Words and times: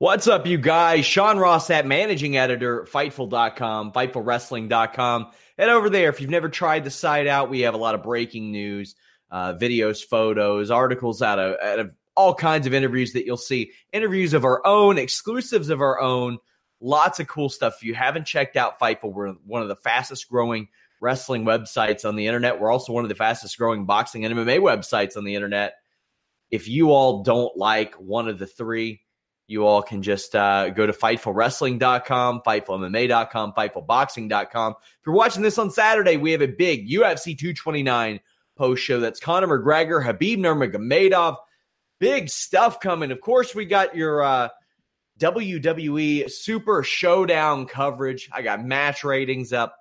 What's 0.00 0.26
up, 0.26 0.46
you 0.46 0.56
guys? 0.56 1.04
Sean 1.04 1.36
Ross 1.36 1.68
at 1.68 1.84
managing 1.84 2.38
editor, 2.38 2.86
Fightful.com, 2.90 3.92
FightfulWrestling.com. 3.92 5.26
Head 5.58 5.68
over 5.68 5.90
there. 5.90 6.08
If 6.08 6.22
you've 6.22 6.30
never 6.30 6.48
tried 6.48 6.84
the 6.84 6.90
site 6.90 7.26
out, 7.26 7.50
we 7.50 7.60
have 7.60 7.74
a 7.74 7.76
lot 7.76 7.94
of 7.94 8.02
breaking 8.02 8.50
news, 8.50 8.94
uh, 9.30 9.52
videos, 9.52 10.02
photos, 10.02 10.70
articles 10.70 11.20
out 11.20 11.38
of, 11.38 11.56
out 11.62 11.80
of 11.80 11.94
all 12.16 12.34
kinds 12.34 12.66
of 12.66 12.72
interviews 12.72 13.12
that 13.12 13.26
you'll 13.26 13.36
see. 13.36 13.72
Interviews 13.92 14.32
of 14.32 14.46
our 14.46 14.66
own, 14.66 14.96
exclusives 14.96 15.68
of 15.68 15.82
our 15.82 16.00
own, 16.00 16.38
lots 16.80 17.20
of 17.20 17.28
cool 17.28 17.50
stuff. 17.50 17.74
If 17.76 17.84
you 17.84 17.92
haven't 17.92 18.24
checked 18.24 18.56
out 18.56 18.80
Fightful, 18.80 19.12
we're 19.12 19.32
one 19.44 19.60
of 19.60 19.68
the 19.68 19.76
fastest 19.76 20.30
growing 20.30 20.68
wrestling 21.02 21.44
websites 21.44 22.06
on 22.06 22.16
the 22.16 22.26
internet. 22.26 22.58
We're 22.58 22.72
also 22.72 22.94
one 22.94 23.04
of 23.04 23.10
the 23.10 23.14
fastest 23.14 23.58
growing 23.58 23.84
boxing 23.84 24.24
and 24.24 24.34
MMA 24.34 24.60
websites 24.60 25.18
on 25.18 25.24
the 25.24 25.34
internet. 25.34 25.74
If 26.50 26.68
you 26.68 26.90
all 26.90 27.22
don't 27.22 27.54
like 27.54 27.96
one 27.96 28.28
of 28.28 28.38
the 28.38 28.46
three, 28.46 29.02
you 29.50 29.66
all 29.66 29.82
can 29.82 30.00
just 30.00 30.36
uh, 30.36 30.70
go 30.70 30.86
to 30.86 30.92
FightfulWrestling.com, 30.92 32.42
FightfulMMA.com, 32.46 33.52
FightfulBoxing.com. 33.52 34.72
If 34.78 35.06
you're 35.06 35.14
watching 35.14 35.42
this 35.42 35.58
on 35.58 35.72
Saturday, 35.72 36.16
we 36.16 36.30
have 36.30 36.40
a 36.40 36.46
big 36.46 36.88
UFC 36.88 37.36
229 37.36 38.20
post 38.54 38.82
show. 38.82 39.00
That's 39.00 39.18
Conor 39.18 39.48
McGregor, 39.48 40.04
Khabib 40.04 40.38
Nurmagomedov. 40.38 41.36
Big 41.98 42.28
stuff 42.28 42.78
coming. 42.78 43.10
Of 43.10 43.20
course, 43.20 43.52
we 43.52 43.64
got 43.64 43.96
your 43.96 44.22
uh, 44.22 44.48
WWE 45.18 46.30
Super 46.30 46.84
Showdown 46.84 47.66
coverage. 47.66 48.30
I 48.32 48.42
got 48.42 48.64
match 48.64 49.02
ratings 49.02 49.52
up. 49.52 49.76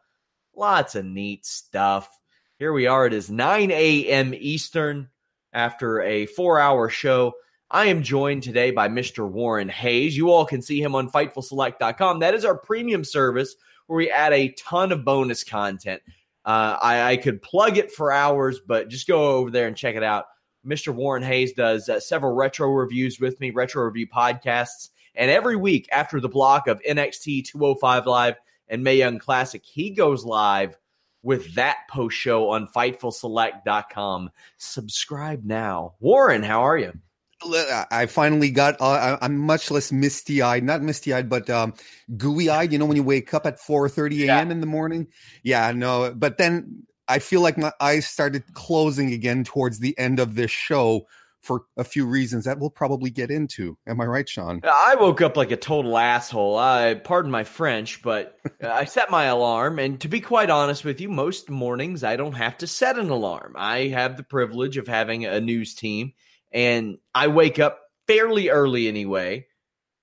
Lots 0.55 0.95
of 0.95 1.05
neat 1.05 1.45
stuff. 1.45 2.09
Here 2.57 2.73
we 2.73 2.87
are. 2.87 3.05
It 3.05 3.13
is 3.13 3.29
9 3.29 3.69
a.m. 3.69 4.33
Eastern 4.33 5.09
after 5.53 6.01
a 6.01 6.25
four 6.25 6.59
hour 6.59 6.89
show. 6.89 7.33
I 7.71 7.85
am 7.85 8.01
joined 8.01 8.41
today 8.41 8.71
by 8.71 8.89
Mr. 8.89 9.29
Warren 9.29 9.69
Hayes. 9.69 10.17
You 10.17 10.31
all 10.31 10.45
can 10.45 10.59
see 10.59 10.81
him 10.81 10.95
on 10.95 11.11
FightfulSelect.com. 11.11 12.19
That 12.19 12.33
is 12.33 12.43
our 12.43 12.57
premium 12.57 13.03
service 13.03 13.55
where 13.85 13.97
we 13.97 14.09
add 14.09 14.33
a 14.33 14.49
ton 14.53 14.91
of 14.91 15.05
bonus 15.05 15.43
content. 15.43 16.01
Uh, 16.45 16.77
I, 16.81 17.11
I, 17.11 17.17
could 17.17 17.43
plug 17.43 17.77
it 17.77 17.91
for 17.91 18.11
hours, 18.11 18.59
but 18.59 18.89
just 18.89 19.07
go 19.07 19.37
over 19.37 19.51
there 19.51 19.67
and 19.67 19.77
check 19.77 19.95
it 19.95 20.01
out. 20.01 20.25
Mr. 20.65 20.91
Warren 20.91 21.21
Hayes 21.21 21.53
does 21.53 21.89
uh, 21.89 21.99
several 21.99 22.33
retro 22.33 22.69
reviews 22.69 23.19
with 23.19 23.39
me, 23.39 23.51
retro 23.51 23.83
review 23.83 24.07
podcasts. 24.07 24.89
And 25.13 25.29
every 25.29 25.55
week 25.55 25.87
after 25.91 26.19
the 26.19 26.29
block 26.29 26.67
of 26.67 26.81
NXT 26.81 27.45
205 27.45 28.07
Live 28.07 28.35
and 28.67 28.83
Mae 28.83 28.97
Young 28.97 29.19
Classic, 29.19 29.63
he 29.63 29.91
goes 29.91 30.25
live 30.25 30.75
with 31.21 31.53
that 31.53 31.77
post 31.87 32.17
show 32.17 32.49
on 32.49 32.67
FightfulSelect.com. 32.67 34.31
Subscribe 34.57 35.43
now. 35.43 35.93
Warren, 35.99 36.41
how 36.41 36.61
are 36.61 36.77
you? 36.77 36.93
I 37.41 38.05
finally 38.07 38.51
got. 38.51 38.79
Uh, 38.79 39.17
I'm 39.21 39.37
much 39.37 39.71
less 39.71 39.91
misty 39.91 40.41
eyed, 40.41 40.63
not 40.63 40.81
misty 40.81 41.13
eyed, 41.13 41.29
but 41.29 41.49
um, 41.49 41.73
gooey 42.17 42.49
eyed. 42.49 42.71
You 42.71 42.79
know, 42.79 42.85
when 42.85 42.97
you 42.97 43.03
wake 43.03 43.33
up 43.33 43.45
at 43.45 43.59
4:30 43.59 44.19
a.m. 44.19 44.27
Yeah. 44.27 44.41
in 44.41 44.59
the 44.59 44.67
morning. 44.67 45.07
Yeah, 45.43 45.71
no. 45.71 46.13
But 46.13 46.37
then 46.37 46.83
I 47.07 47.19
feel 47.19 47.41
like 47.41 47.57
my 47.57 47.71
eyes 47.79 48.07
started 48.07 48.43
closing 48.53 49.13
again 49.13 49.43
towards 49.43 49.79
the 49.79 49.97
end 49.97 50.19
of 50.19 50.35
this 50.35 50.51
show 50.51 51.07
for 51.41 51.63
a 51.77 51.83
few 51.83 52.05
reasons 52.05 52.45
that 52.45 52.59
we'll 52.59 52.69
probably 52.69 53.09
get 53.09 53.31
into. 53.31 53.77
Am 53.87 54.01
I 54.01 54.05
right, 54.05 54.27
Sean? 54.27 54.59
I 54.63 54.95
woke 54.99 55.21
up 55.21 55.37
like 55.37 55.51
a 55.51 55.57
total 55.57 55.97
asshole. 55.97 56.57
I 56.57 56.95
pardon 56.95 57.31
my 57.31 57.45
French, 57.45 58.01
but 58.01 58.37
I 58.61 58.85
set 58.85 59.09
my 59.09 59.25
alarm. 59.25 59.79
And 59.79 59.99
to 60.01 60.07
be 60.07 60.19
quite 60.19 60.49
honest 60.49 60.83
with 60.83 60.99
you, 60.99 61.09
most 61.09 61.49
mornings 61.49 62.03
I 62.03 62.17
don't 62.17 62.33
have 62.33 62.57
to 62.57 62.67
set 62.67 62.99
an 62.99 63.09
alarm. 63.09 63.55
I 63.57 63.87
have 63.87 64.17
the 64.17 64.23
privilege 64.23 64.77
of 64.77 64.87
having 64.87 65.25
a 65.25 65.39
news 65.39 65.73
team 65.73 66.13
and 66.51 66.97
I 67.13 67.27
wake 67.27 67.59
up 67.59 67.79
fairly 68.07 68.49
early 68.49 68.87
anyway. 68.87 69.45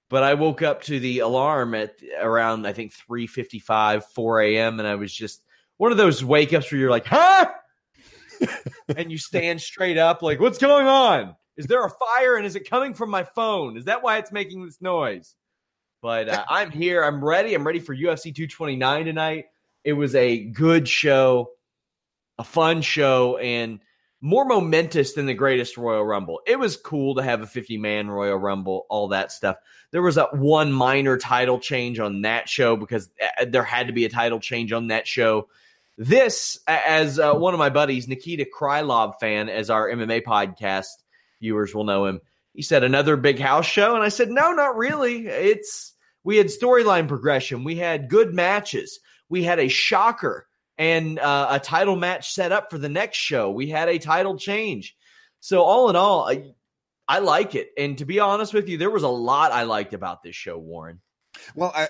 But 0.08 0.22
I 0.22 0.34
woke 0.34 0.62
up 0.62 0.84
to 0.84 1.00
the 1.00 1.18
alarm 1.18 1.74
at 1.74 1.96
around 2.20 2.64
I 2.64 2.72
think 2.72 2.92
three 2.92 3.26
fifty 3.26 3.58
five, 3.58 4.04
four 4.06 4.40
a.m. 4.40 4.78
and 4.78 4.86
I 4.86 4.94
was 4.94 5.12
just 5.12 5.42
one 5.78 5.90
of 5.90 5.98
those 5.98 6.24
wake 6.24 6.52
ups 6.52 6.70
where 6.70 6.80
you're 6.80 6.90
like, 6.90 7.06
huh? 7.06 7.50
and 8.96 9.10
you 9.10 9.18
stand 9.18 9.60
straight 9.60 9.98
up, 9.98 10.22
like, 10.22 10.40
what's 10.40 10.58
going 10.58 10.86
on? 10.86 11.36
Is 11.56 11.66
there 11.66 11.84
a 11.84 11.90
fire 11.90 12.36
and 12.36 12.46
is 12.46 12.56
it 12.56 12.68
coming 12.68 12.94
from 12.94 13.10
my 13.10 13.24
phone? 13.24 13.76
Is 13.76 13.86
that 13.86 14.02
why 14.02 14.18
it's 14.18 14.32
making 14.32 14.64
this 14.64 14.80
noise? 14.80 15.34
But 16.02 16.28
uh, 16.28 16.44
I'm 16.48 16.70
here. 16.70 17.02
I'm 17.02 17.24
ready. 17.24 17.54
I'm 17.54 17.66
ready 17.66 17.80
for 17.80 17.94
UFC 17.94 18.24
229 18.34 19.06
tonight. 19.06 19.46
It 19.82 19.94
was 19.94 20.14
a 20.14 20.44
good 20.44 20.86
show, 20.86 21.50
a 22.38 22.44
fun 22.44 22.82
show, 22.82 23.38
and 23.38 23.80
more 24.20 24.44
momentous 24.44 25.12
than 25.12 25.26
the 25.26 25.34
greatest 25.34 25.76
Royal 25.76 26.04
Rumble. 26.04 26.40
It 26.46 26.58
was 26.58 26.76
cool 26.76 27.16
to 27.16 27.22
have 27.22 27.42
a 27.42 27.46
50 27.46 27.78
man 27.78 28.08
Royal 28.08 28.38
Rumble, 28.38 28.86
all 28.88 29.08
that 29.08 29.30
stuff. 29.30 29.56
There 29.90 30.02
was 30.02 30.16
a 30.16 30.24
one 30.32 30.72
minor 30.72 31.18
title 31.18 31.58
change 31.58 31.98
on 31.98 32.22
that 32.22 32.48
show 32.48 32.76
because 32.76 33.10
uh, 33.20 33.44
there 33.46 33.62
had 33.62 33.88
to 33.88 33.92
be 33.92 34.04
a 34.04 34.10
title 34.10 34.40
change 34.40 34.72
on 34.72 34.88
that 34.88 35.06
show. 35.06 35.48
This, 35.98 36.58
as 36.66 37.18
uh, 37.18 37.34
one 37.34 37.54
of 37.54 37.58
my 37.58 37.70
buddies, 37.70 38.08
Nikita 38.08 38.46
Krylov 38.46 39.18
fan, 39.18 39.48
as 39.48 39.70
our 39.70 39.88
MMA 39.88 40.22
podcast 40.24 40.92
viewers 41.40 41.74
will 41.74 41.84
know 41.84 42.06
him, 42.06 42.20
he 42.52 42.62
said 42.62 42.84
another 42.84 43.16
big 43.16 43.38
house 43.38 43.66
show, 43.66 43.94
and 43.94 44.02
I 44.02 44.08
said 44.08 44.30
no, 44.30 44.52
not 44.52 44.76
really. 44.76 45.26
It's 45.26 45.92
we 46.24 46.38
had 46.38 46.46
storyline 46.46 47.06
progression, 47.06 47.64
we 47.64 47.76
had 47.76 48.08
good 48.08 48.34
matches, 48.34 48.98
we 49.28 49.42
had 49.42 49.58
a 49.58 49.68
shocker 49.68 50.45
and 50.78 51.18
uh, 51.18 51.48
a 51.50 51.60
title 51.60 51.96
match 51.96 52.32
set 52.32 52.52
up 52.52 52.70
for 52.70 52.78
the 52.78 52.88
next 52.88 53.18
show. 53.18 53.50
We 53.50 53.68
had 53.68 53.88
a 53.88 53.98
title 53.98 54.36
change. 54.36 54.96
So 55.40 55.62
all 55.62 55.90
in 55.90 55.96
all, 55.96 56.28
I, 56.28 56.54
I 57.08 57.20
like 57.20 57.54
it. 57.54 57.70
And 57.78 57.98
to 57.98 58.04
be 58.04 58.20
honest 58.20 58.52
with 58.52 58.68
you, 58.68 58.78
there 58.78 58.90
was 58.90 59.02
a 59.02 59.08
lot 59.08 59.52
I 59.52 59.62
liked 59.62 59.94
about 59.94 60.22
this 60.22 60.36
show, 60.36 60.58
Warren. 60.58 61.00
Well, 61.54 61.72
I, 61.74 61.88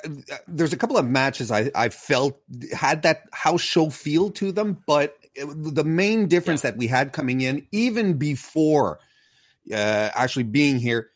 there's 0.49 0.73
a 0.73 0.77
couple 0.77 0.97
of 0.97 1.07
matches 1.07 1.51
I, 1.51 1.71
I 1.75 1.89
felt 1.89 2.41
had 2.73 3.03
that 3.03 3.23
house 3.33 3.63
show 3.63 3.91
feel 3.91 4.31
to 4.33 4.53
them, 4.53 4.83
but 4.87 5.17
it, 5.35 5.47
the 5.47 5.85
main 5.85 6.27
difference 6.27 6.65
yeah. 6.65 6.71
that 6.71 6.79
we 6.79 6.89
had 6.89 7.13
coming 7.13 7.41
in, 7.41 7.67
even 7.73 8.15
before 8.15 8.99
uh, 9.73 10.11
actually 10.15 10.45
being 10.45 10.79
here, 10.79 11.11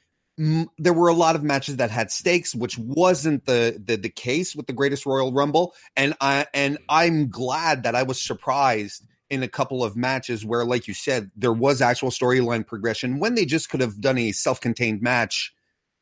there 0.78 0.94
were 0.94 1.08
a 1.08 1.14
lot 1.14 1.36
of 1.36 1.42
matches 1.42 1.76
that 1.76 1.90
had 1.90 2.10
stakes, 2.10 2.54
which 2.54 2.78
wasn't 2.78 3.44
the, 3.44 3.80
the 3.84 3.96
the 3.96 4.08
case 4.08 4.56
with 4.56 4.66
the 4.66 4.72
Greatest 4.72 5.04
Royal 5.04 5.32
Rumble, 5.32 5.74
and 5.96 6.14
I 6.20 6.46
and 6.54 6.78
I'm 6.88 7.28
glad 7.28 7.82
that 7.82 7.94
I 7.94 8.04
was 8.04 8.20
surprised 8.20 9.04
in 9.28 9.42
a 9.42 9.48
couple 9.48 9.84
of 9.84 9.96
matches 9.96 10.44
where, 10.44 10.64
like 10.64 10.88
you 10.88 10.94
said, 10.94 11.30
there 11.36 11.52
was 11.52 11.82
actual 11.82 12.10
storyline 12.10 12.66
progression 12.66 13.18
when 13.18 13.34
they 13.34 13.44
just 13.44 13.68
could 13.68 13.80
have 13.80 14.00
done 14.00 14.18
a 14.18 14.32
self-contained 14.32 15.02
match 15.02 15.54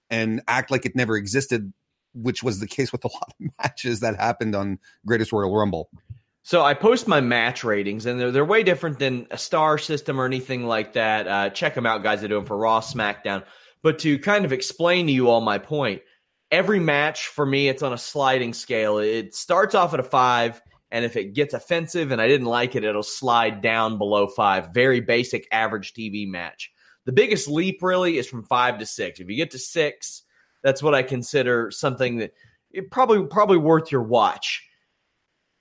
and 0.08 0.40
act 0.46 0.70
like 0.70 0.86
it 0.86 0.94
never 0.94 1.16
existed, 1.16 1.72
which 2.14 2.42
was 2.42 2.60
the 2.60 2.66
case 2.66 2.92
with 2.92 3.04
a 3.04 3.08
lot 3.12 3.34
of 3.40 3.50
matches 3.58 4.00
that 4.00 4.16
happened 4.16 4.54
on 4.54 4.78
Greatest 5.04 5.32
Royal 5.32 5.54
Rumble. 5.54 5.90
So 6.42 6.62
I 6.62 6.72
post 6.72 7.08
my 7.08 7.20
match 7.20 7.64
ratings, 7.64 8.06
and 8.06 8.18
they're, 8.18 8.30
they're 8.30 8.44
way 8.44 8.62
different 8.62 8.98
than 8.98 9.26
a 9.30 9.36
star 9.36 9.76
system 9.76 10.18
or 10.18 10.24
anything 10.24 10.66
like 10.66 10.94
that. 10.94 11.28
Uh, 11.28 11.50
check 11.50 11.74
them 11.74 11.84
out, 11.84 12.02
guys. 12.02 12.24
I 12.24 12.28
do 12.28 12.36
them 12.36 12.46
for 12.46 12.56
Raw, 12.56 12.80
SmackDown. 12.80 13.42
But 13.82 13.98
to 14.00 14.18
kind 14.18 14.44
of 14.44 14.52
explain 14.52 15.06
to 15.06 15.12
you 15.12 15.28
all 15.28 15.40
my 15.40 15.58
point, 15.58 16.02
every 16.50 16.80
match 16.80 17.28
for 17.28 17.46
me, 17.46 17.68
it's 17.68 17.82
on 17.82 17.92
a 17.92 17.98
sliding 17.98 18.52
scale. 18.52 18.98
It 18.98 19.34
starts 19.34 19.74
off 19.74 19.94
at 19.94 20.00
a 20.00 20.04
five, 20.04 20.60
and 20.90 21.04
if 21.04 21.16
it 21.16 21.34
gets 21.34 21.54
offensive 21.54 22.10
and 22.10 22.20
I 22.20 22.28
didn't 22.28 22.46
like 22.46 22.74
it, 22.74 22.84
it'll 22.84 23.02
slide 23.02 23.60
down 23.60 23.98
below 23.98 24.26
five. 24.26 24.72
Very 24.72 25.00
basic 25.00 25.46
average 25.52 25.92
TV 25.94 26.28
match. 26.28 26.72
The 27.04 27.12
biggest 27.12 27.48
leap 27.48 27.82
really 27.82 28.18
is 28.18 28.26
from 28.26 28.44
five 28.44 28.78
to 28.78 28.86
six. 28.86 29.20
If 29.20 29.28
you 29.30 29.36
get 29.36 29.50
to 29.52 29.58
six, 29.58 30.22
that's 30.62 30.82
what 30.82 30.94
I 30.94 31.02
consider 31.02 31.70
something 31.70 32.18
that 32.18 32.32
it 32.70 32.90
probably 32.90 33.26
probably 33.26 33.58
worth 33.58 33.90
your 33.92 34.02
watch. 34.02 34.64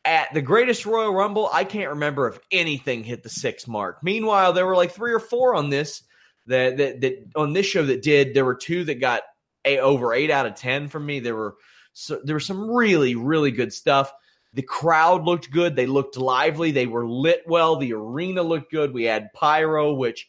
At 0.04 0.34
the 0.34 0.42
greatest 0.42 0.86
Royal 0.86 1.14
Rumble, 1.14 1.50
I 1.52 1.66
can't 1.66 1.90
remember 1.90 2.28
if 2.30 2.40
anything 2.52 3.04
hit 3.04 3.24
the 3.24 3.30
six 3.30 3.68
mark. 3.68 4.02
Meanwhile, 4.04 4.54
there 4.54 4.66
were 4.66 4.76
like 4.76 4.92
three 4.92 5.14
or 5.14 5.20
four 5.20 5.54
on 5.54 5.70
this 5.70 6.04
that 6.48 6.78
that, 6.78 7.02
that 7.02 7.26
on 7.36 7.54
this 7.54 7.66
show 7.66 7.86
that 7.86 8.02
did. 8.02 8.34
There 8.34 8.46
were 8.46 8.56
two 8.56 8.84
that 8.86 9.00
got 9.00 9.22
a, 9.66 9.80
over 9.80 10.14
eight 10.14 10.32
out 10.32 10.46
of 10.46 10.56
ten 10.56 10.88
from 10.88 11.06
me. 11.06 11.20
There 11.20 11.36
were 11.36 11.56
so, 11.94 12.20
there 12.24 12.36
was 12.36 12.46
some 12.46 12.70
really 12.70 13.16
really 13.16 13.52
good 13.52 13.74
stuff. 13.74 14.12
The 14.54 14.62
crowd 14.64 15.24
looked 15.24 15.52
good. 15.52 15.76
They 15.76 15.86
looked 15.86 16.18
lively. 16.18 16.72
They 16.72 16.88
were 16.88 17.08
lit 17.08 17.44
well. 17.46 17.76
The 17.76 17.94
arena 17.94 18.42
looked 18.42 18.72
good. 18.72 18.94
We 18.94 19.04
had 19.04 19.34
pyro, 19.34 19.94
which 19.94 20.28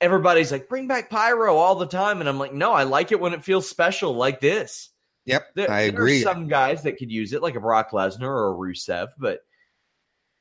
everybody's 0.00 0.52
like, 0.52 0.68
bring 0.68 0.88
back 0.88 1.08
pyro 1.08 1.56
all 1.56 1.76
the 1.76 1.86
time. 1.86 2.20
And 2.20 2.28
I'm 2.28 2.38
like, 2.38 2.52
no, 2.52 2.72
I 2.72 2.82
like 2.82 3.12
it 3.12 3.20
when 3.20 3.32
it 3.32 3.44
feels 3.44 3.68
special 3.68 4.14
like 4.14 4.40
this. 4.40 4.90
Yep, 5.24 5.54
there, 5.54 5.70
I 5.70 5.82
agree. 5.82 6.20
some 6.20 6.48
guys 6.48 6.82
that 6.82 6.96
could 6.96 7.10
use 7.10 7.32
it, 7.32 7.42
like 7.42 7.54
a 7.54 7.60
Brock 7.60 7.92
Lesnar 7.92 8.22
or 8.22 8.50
a 8.50 8.54
Rusev, 8.54 9.10
but 9.16 9.38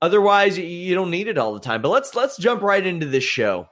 otherwise, 0.02 0.58
you 0.58 0.96
don't 0.96 1.12
need 1.12 1.28
it 1.28 1.38
all 1.38 1.54
the 1.54 1.60
time. 1.60 1.84
But 1.84 1.90
let's 1.90 2.16
let's 2.16 2.36
jump 2.36 2.64
right 2.64 2.84
into 2.86 3.06
this 3.06 3.24
show. 3.24 3.70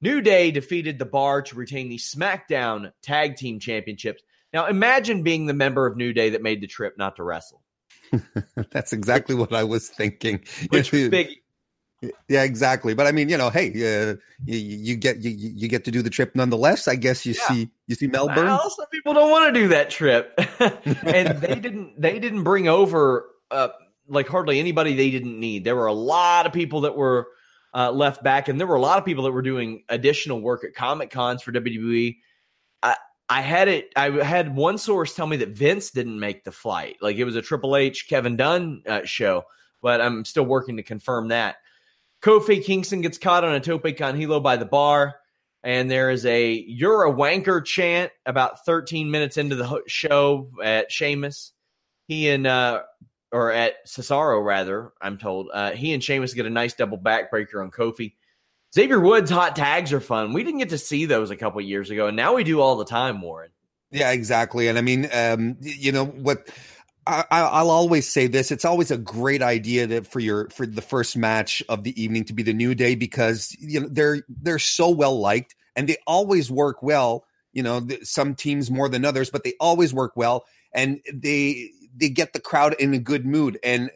New 0.00 0.20
Day 0.20 0.50
defeated 0.50 0.98
the 0.98 1.04
Bar 1.04 1.42
to 1.42 1.56
retain 1.56 1.88
the 1.88 1.98
SmackDown 1.98 2.92
Tag 3.02 3.36
Team 3.36 3.58
Championships. 3.58 4.22
Now, 4.52 4.66
imagine 4.66 5.22
being 5.22 5.46
the 5.46 5.54
member 5.54 5.86
of 5.86 5.96
New 5.96 6.12
Day 6.12 6.30
that 6.30 6.42
made 6.42 6.60
the 6.60 6.66
trip 6.66 6.96
not 6.96 7.16
to 7.16 7.22
wrestle. 7.22 7.62
That's 8.70 8.92
exactly 8.92 9.34
what 9.34 9.52
I 9.52 9.64
was 9.64 9.88
thinking. 9.88 10.44
Which 10.70 10.92
was 10.92 11.08
big. 11.08 11.28
Yeah, 12.28 12.44
exactly. 12.44 12.94
But 12.94 13.06
I 13.06 13.12
mean, 13.12 13.28
you 13.28 13.36
know, 13.36 13.50
hey, 13.50 13.68
uh, 13.70 14.14
you, 14.44 14.56
you, 14.56 14.96
get 14.96 15.18
you, 15.18 15.30
you 15.30 15.68
get 15.68 15.84
to 15.84 15.90
do 15.90 16.00
the 16.00 16.10
trip 16.10 16.36
nonetheless. 16.36 16.86
I 16.86 16.94
guess 16.94 17.26
you 17.26 17.34
yeah. 17.34 17.48
see 17.48 17.70
You 17.88 17.96
see 17.96 18.06
Melbourne? 18.06 18.46
Well, 18.46 18.70
some 18.70 18.86
people 18.86 19.14
don't 19.14 19.30
want 19.30 19.52
to 19.52 19.60
do 19.60 19.68
that 19.68 19.90
trip, 19.90 20.32
and 20.60 21.40
they 21.40 21.56
didn't. 21.56 22.00
They 22.00 22.20
didn't 22.20 22.44
bring 22.44 22.68
over 22.68 23.26
uh, 23.50 23.68
like 24.08 24.28
hardly 24.28 24.60
anybody 24.60 24.94
they 24.94 25.10
didn't 25.10 25.38
need. 25.38 25.64
There 25.64 25.74
were 25.74 25.86
a 25.86 25.92
lot 25.92 26.46
of 26.46 26.52
people 26.52 26.82
that 26.82 26.96
were 26.96 27.28
uh, 27.78 27.92
left 27.92 28.24
back, 28.24 28.48
and 28.48 28.58
there 28.58 28.66
were 28.66 28.74
a 28.74 28.80
lot 28.80 28.98
of 28.98 29.04
people 29.04 29.22
that 29.24 29.30
were 29.30 29.42
doing 29.42 29.84
additional 29.88 30.40
work 30.40 30.64
at 30.64 30.74
Comic 30.74 31.10
Cons 31.10 31.42
for 31.42 31.52
WWE. 31.52 32.16
I, 32.82 32.96
I 33.28 33.40
had 33.40 33.68
it. 33.68 33.92
I 33.94 34.10
had 34.24 34.56
one 34.56 34.78
source 34.78 35.14
tell 35.14 35.26
me 35.26 35.36
that 35.38 35.50
Vince 35.50 35.92
didn't 35.92 36.18
make 36.18 36.42
the 36.42 36.50
flight. 36.50 36.96
Like 37.00 37.16
it 37.16 37.24
was 37.24 37.36
a 37.36 37.42
Triple 37.42 37.76
H 37.76 38.08
Kevin 38.08 38.36
Dunn 38.36 38.82
uh, 38.86 39.04
show, 39.04 39.44
but 39.80 40.00
I'm 40.00 40.24
still 40.24 40.46
working 40.46 40.78
to 40.78 40.82
confirm 40.82 41.28
that. 41.28 41.56
Kofi 42.20 42.64
Kingston 42.64 43.00
gets 43.00 43.16
caught 43.16 43.44
on 43.44 43.54
a 43.54 43.60
tope 43.60 43.96
con 43.96 44.16
hilo 44.16 44.40
by 44.40 44.56
the 44.56 44.64
bar 44.64 45.14
and 45.62 45.90
there 45.90 46.10
is 46.10 46.24
a 46.26 46.52
"You're 46.52 47.04
a 47.04 47.12
wanker" 47.12 47.64
chant 47.64 48.12
about 48.26 48.64
13 48.64 49.10
minutes 49.10 49.36
into 49.36 49.56
the 49.56 49.82
show 49.86 50.50
at 50.62 50.90
Sheamus. 50.90 51.52
He 52.06 52.28
and 52.30 52.46
uh, 52.46 52.82
or 53.32 53.52
at 53.52 53.86
Cesaro 53.86 54.44
rather, 54.44 54.92
I'm 55.00 55.18
told. 55.18 55.50
Uh, 55.52 55.72
he 55.72 55.92
and 55.92 56.02
Sheamus 56.02 56.34
get 56.34 56.46
a 56.46 56.50
nice 56.50 56.74
double 56.74 56.98
backbreaker 56.98 57.62
on 57.62 57.70
Kofi. 57.70 58.14
Xavier 58.74 59.00
Woods 59.00 59.30
hot 59.30 59.56
tags 59.56 59.92
are 59.92 60.00
fun. 60.00 60.32
We 60.32 60.44
didn't 60.44 60.58
get 60.58 60.70
to 60.70 60.78
see 60.78 61.06
those 61.06 61.30
a 61.30 61.36
couple 61.36 61.60
years 61.60 61.90
ago, 61.90 62.06
and 62.06 62.16
now 62.16 62.34
we 62.34 62.44
do 62.44 62.60
all 62.60 62.76
the 62.76 62.84
time, 62.84 63.20
Warren. 63.22 63.50
Yeah, 63.90 64.10
exactly. 64.10 64.68
And 64.68 64.76
I 64.76 64.82
mean, 64.82 65.08
um, 65.12 65.56
you 65.60 65.92
know 65.92 66.04
what? 66.04 66.48
I, 67.06 67.62
will 67.62 67.70
always 67.70 68.06
say 68.06 68.26
this: 68.26 68.50
it's 68.50 68.66
always 68.66 68.90
a 68.90 68.98
great 68.98 69.40
idea 69.40 69.86
that 69.86 70.06
for 70.06 70.20
your 70.20 70.50
for 70.50 70.66
the 70.66 70.82
first 70.82 71.16
match 71.16 71.62
of 71.68 71.82
the 71.82 72.00
evening 72.02 72.24
to 72.24 72.34
be 72.34 72.42
the 72.42 72.52
New 72.52 72.74
Day 72.74 72.94
because 72.94 73.56
you 73.58 73.80
know 73.80 73.88
they're 73.90 74.22
they're 74.28 74.58
so 74.58 74.90
well 74.90 75.18
liked 75.18 75.54
and 75.74 75.88
they 75.88 75.96
always 76.06 76.50
work 76.50 76.82
well. 76.82 77.24
You 77.52 77.62
know, 77.62 77.86
some 78.02 78.34
teams 78.34 78.70
more 78.70 78.90
than 78.90 79.06
others, 79.06 79.30
but 79.30 79.42
they 79.42 79.54
always 79.58 79.94
work 79.94 80.12
well, 80.16 80.44
and 80.74 81.00
they 81.12 81.70
they 81.98 82.08
get 82.08 82.32
the 82.32 82.40
crowd 82.40 82.74
in 82.78 82.94
a 82.94 82.98
good 82.98 83.26
mood. 83.26 83.58
And 83.62 83.90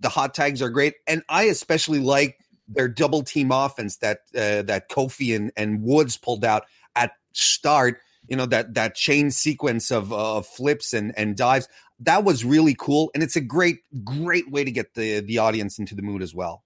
the 0.00 0.08
hot 0.08 0.34
tags 0.34 0.62
are 0.62 0.70
great, 0.70 0.94
and 1.06 1.22
I 1.28 1.44
especially 1.44 2.00
like 2.00 2.38
their 2.68 2.88
double 2.88 3.22
team 3.22 3.50
offense 3.50 3.96
that 3.98 4.18
uh, 4.34 4.62
that 4.62 4.88
Kofi 4.88 5.34
and, 5.34 5.52
and 5.56 5.82
Woods 5.82 6.16
pulled 6.16 6.44
out 6.44 6.64
at 6.94 7.12
start. 7.32 8.00
You 8.28 8.36
know 8.36 8.46
that 8.46 8.74
that 8.74 8.94
chain 8.94 9.30
sequence 9.30 9.90
of 9.90 10.12
uh, 10.12 10.42
flips 10.42 10.92
and 10.92 11.12
and 11.16 11.36
dives 11.36 11.68
that 12.00 12.24
was 12.24 12.44
really 12.44 12.74
cool, 12.78 13.10
and 13.14 13.22
it's 13.22 13.36
a 13.36 13.40
great 13.40 13.78
great 14.04 14.50
way 14.50 14.64
to 14.64 14.70
get 14.70 14.94
the 14.94 15.20
the 15.20 15.38
audience 15.38 15.78
into 15.78 15.94
the 15.94 16.02
mood 16.02 16.22
as 16.22 16.34
well. 16.34 16.62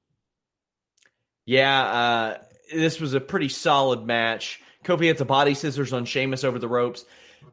Yeah, 1.47 1.83
uh, 1.83 2.39
this 2.73 3.01
was 3.01 3.15
a 3.15 3.21
pretty 3.21 3.49
solid 3.49 4.05
match. 4.05 4.61
Kofi 4.85 5.05
hits 5.05 5.21
a 5.21 5.25
body 5.25 5.55
scissors 5.55 5.93
on 5.93 6.05
Sheamus 6.05 6.45
over 6.45 6.59
the 6.59 6.69
ropes. 6.69 7.05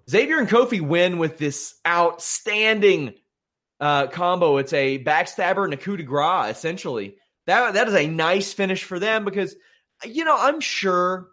Xavier 0.10 0.40
and 0.40 0.50
Kofi 0.50 0.82
win 0.82 1.18
with 1.18 1.38
this 1.38 1.76
outstanding 1.88 3.14
uh, 3.80 4.08
combo. 4.08 4.58
It's 4.58 4.74
a 4.74 5.04
backstabber 5.04 5.64
and 5.64 5.74
a 5.74 5.78
coup 5.78 5.98
de 5.98 6.04
grace, 6.04 6.56
essentially. 6.56 7.16
That 7.46 7.76
that 7.76 7.88
is 7.88 7.96
a 7.96 8.08
nice 8.08 8.54
finish 8.54 8.84
for 8.84 9.00
them 9.00 9.26
because 9.26 9.56
you 10.06 10.26
know 10.26 10.38
I'm 10.38 10.60
sure 10.60 11.30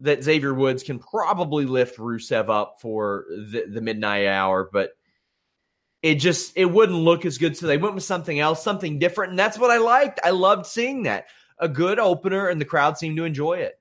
that 0.00 0.22
Xavier 0.22 0.54
Woods 0.54 0.82
can 0.82 0.98
probably 0.98 1.66
lift 1.66 1.98
Rusev 1.98 2.48
up 2.48 2.76
for 2.80 3.24
the, 3.28 3.64
the 3.68 3.80
midnight 3.80 4.26
hour, 4.26 4.68
but 4.72 4.92
it 6.02 6.16
just 6.16 6.52
it 6.56 6.66
wouldn't 6.66 6.98
look 6.98 7.24
as 7.24 7.38
good. 7.38 7.56
So 7.56 7.66
they 7.66 7.78
went 7.78 7.94
with 7.94 8.04
something 8.04 8.38
else, 8.38 8.62
something 8.62 8.98
different, 8.98 9.30
and 9.30 9.38
that's 9.38 9.58
what 9.58 9.70
I 9.70 9.78
liked. 9.78 10.20
I 10.22 10.30
loved 10.30 10.66
seeing 10.66 11.04
that 11.04 11.26
a 11.58 11.68
good 11.68 11.98
opener, 11.98 12.48
and 12.48 12.60
the 12.60 12.64
crowd 12.64 12.98
seemed 12.98 13.16
to 13.16 13.24
enjoy 13.24 13.54
it. 13.54 13.77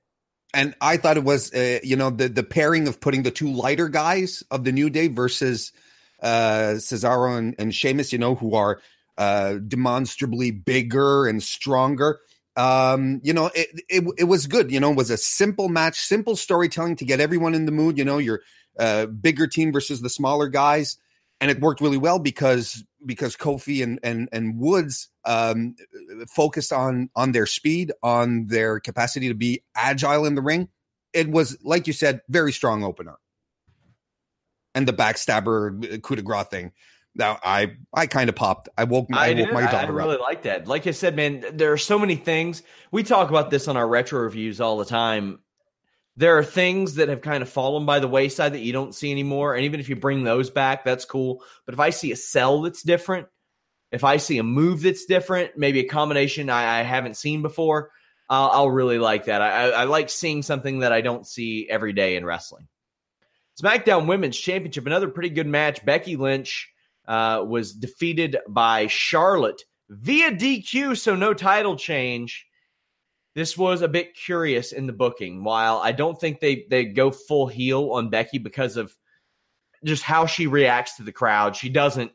And 0.57 0.73
I 0.81 0.97
thought 0.97 1.17
it 1.17 1.23
was, 1.23 1.53
uh, 1.53 1.79
you 1.83 1.95
know, 1.95 2.09
the 2.09 2.29
the 2.29 2.41
pairing 2.41 2.87
of 2.87 2.99
putting 2.99 3.21
the 3.21 3.29
two 3.29 3.53
lighter 3.53 3.89
guys 3.89 4.41
of 4.49 4.63
the 4.63 4.71
New 4.71 4.89
Day 4.89 5.07
versus 5.07 5.71
uh, 6.19 6.77
Cesaro 6.77 7.37
and, 7.37 7.53
and 7.59 7.73
Sheamus, 7.73 8.11
you 8.11 8.17
know, 8.17 8.33
who 8.33 8.55
are 8.55 8.81
uh, 9.19 9.59
demonstrably 9.67 10.49
bigger 10.49 11.27
and 11.27 11.43
stronger. 11.43 12.21
Um, 12.55 13.21
you 13.23 13.33
know, 13.33 13.51
it, 13.53 13.81
it 13.87 14.03
it 14.17 14.23
was 14.23 14.47
good. 14.47 14.71
You 14.71 14.79
know, 14.79 14.89
it 14.89 14.97
was 14.97 15.11
a 15.11 15.17
simple 15.17 15.69
match, 15.69 15.99
simple 15.99 16.35
storytelling 16.35 16.95
to 16.95 17.05
get 17.05 17.19
everyone 17.19 17.53
in 17.53 17.67
the 17.67 17.71
mood. 17.71 17.99
You 17.99 18.05
know, 18.05 18.17
your 18.17 18.41
uh, 18.79 19.05
bigger 19.05 19.45
team 19.45 19.71
versus 19.71 20.01
the 20.01 20.09
smaller 20.09 20.47
guys 20.47 20.97
and 21.39 21.51
it 21.51 21.59
worked 21.59 21.81
really 21.81 21.97
well 21.97 22.19
because 22.19 22.83
because 23.05 23.35
Kofi 23.35 23.83
and 23.83 23.99
and 24.03 24.29
and 24.31 24.57
Woods 24.57 25.09
um, 25.25 25.75
focused 26.33 26.73
on 26.73 27.09
on 27.15 27.31
their 27.31 27.45
speed, 27.45 27.91
on 28.01 28.47
their 28.47 28.79
capacity 28.79 29.27
to 29.27 29.33
be 29.33 29.63
agile 29.75 30.25
in 30.25 30.35
the 30.35 30.41
ring. 30.41 30.69
It 31.13 31.29
was 31.29 31.57
like 31.63 31.87
you 31.87 31.93
said, 31.93 32.21
very 32.29 32.51
strong 32.51 32.83
opener, 32.83 33.17
and 34.75 34.87
the 34.87 34.93
backstabber 34.93 35.93
uh, 35.93 35.97
coup 35.99 36.15
de 36.15 36.21
grace 36.21 36.47
thing. 36.47 36.71
Now 37.15 37.39
I 37.43 37.73
I 37.93 38.07
kind 38.07 38.29
of 38.29 38.35
popped. 38.35 38.69
I 38.77 38.83
woke 38.83 39.07
I, 39.11 39.31
I 39.31 39.33
woke 39.33 39.51
my 39.53 39.61
daughter 39.61 39.77
I, 39.77 39.81
I 39.83 40.05
really 40.05 40.15
up. 40.15 40.21
like 40.21 40.43
that. 40.43 40.67
Like 40.67 40.87
I 40.87 40.91
said, 40.91 41.15
man, 41.15 41.43
there 41.53 41.71
are 41.71 41.77
so 41.77 41.97
many 41.97 42.15
things 42.15 42.63
we 42.91 43.03
talk 43.03 43.29
about 43.29 43.49
this 43.49 43.67
on 43.67 43.77
our 43.77 43.87
retro 43.87 44.21
reviews 44.21 44.61
all 44.61 44.77
the 44.77 44.85
time 44.85 45.39
there 46.17 46.35
are 46.39 46.43
things 46.43 46.95
that 46.95 47.09
have 47.09 47.21
kind 47.21 47.43
of 47.43 47.49
fallen 47.49 47.85
by 47.85 47.99
the 47.99 48.07
wayside 48.07 48.53
that 48.53 48.61
you 48.61 48.73
don't 48.73 48.95
see 48.95 49.11
anymore. 49.11 49.55
And 49.55 49.65
even 49.65 49.79
if 49.79 49.87
you 49.87 49.95
bring 49.95 50.23
those 50.23 50.49
back, 50.49 50.83
that's 50.83 51.05
cool. 51.05 51.43
But 51.65 51.75
if 51.75 51.79
I 51.79 51.91
see 51.91 52.11
a 52.11 52.15
sell 52.15 52.63
that's 52.63 52.81
different, 52.81 53.27
if 53.91 54.03
I 54.03 54.17
see 54.17 54.39
a 54.39 54.43
move 54.43 54.81
that's 54.81 55.05
different, 55.05 55.51
maybe 55.57 55.79
a 55.79 55.87
combination 55.87 56.49
I, 56.49 56.79
I 56.79 56.81
haven't 56.81 57.17
seen 57.17 57.43
before, 57.43 57.91
I'll, 58.27 58.49
I'll 58.49 58.69
really 58.71 58.97
like 58.97 59.25
that. 59.25 59.43
I, 59.43 59.69
I, 59.69 59.83
like 59.83 60.09
seeing 60.09 60.41
something 60.41 60.79
that 60.79 60.91
I 60.91 61.01
don't 61.01 61.25
see 61.25 61.67
every 61.69 61.93
day 61.93 62.15
in 62.15 62.25
wrestling. 62.25 62.67
SmackDown 63.61 64.07
Women's 64.07 64.37
Championship, 64.37 64.87
another 64.87 65.07
pretty 65.07 65.29
good 65.29 65.47
match. 65.47 65.85
Becky 65.85 66.15
Lynch 66.17 66.67
uh, 67.07 67.43
was 67.47 67.73
defeated 67.73 68.37
by 68.49 68.87
Charlotte 68.87 69.61
via 69.87 70.31
DQ, 70.31 70.97
so 70.97 71.15
no 71.15 71.33
title 71.35 71.75
change 71.75 72.46
this 73.37 73.55
was 73.55 73.83
a 73.83 73.87
bit 73.87 74.15
curious 74.15 74.71
in 74.71 74.87
the 74.87 74.93
booking. 74.93 75.43
While 75.43 75.77
I 75.77 75.91
don't 75.91 76.19
think 76.19 76.39
they 76.39 76.65
they 76.71 76.85
go 76.85 77.11
full 77.11 77.45
heel 77.45 77.91
on 77.91 78.09
Becky 78.09 78.39
because 78.39 78.77
of 78.77 78.97
just 79.85 80.01
how 80.01 80.25
she 80.25 80.47
reacts 80.47 80.97
to 80.97 81.03
the 81.03 81.11
crowd, 81.11 81.55
she 81.55 81.69
doesn't 81.69 82.11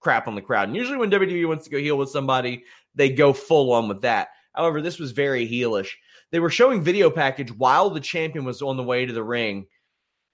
crap 0.00 0.26
on 0.26 0.34
the 0.34 0.40
crowd. 0.40 0.68
And 0.68 0.76
usually 0.76 0.96
when 0.96 1.10
WWE 1.10 1.46
wants 1.46 1.64
to 1.64 1.70
go 1.70 1.76
heel 1.76 1.98
with 1.98 2.08
somebody, 2.08 2.64
they 2.94 3.10
go 3.10 3.34
full 3.34 3.74
on 3.74 3.88
with 3.88 4.00
that. 4.02 4.28
However, 4.54 4.80
this 4.80 4.98
was 4.98 5.12
very 5.12 5.46
heelish. 5.46 5.90
They 6.32 6.40
were 6.40 6.48
showing 6.48 6.80
video 6.82 7.10
package 7.10 7.52
while 7.52 7.90
the 7.90 8.00
champion 8.00 8.46
was 8.46 8.62
on 8.62 8.78
the 8.78 8.82
way 8.82 9.04
to 9.04 9.12
the 9.12 9.22
ring 9.22 9.66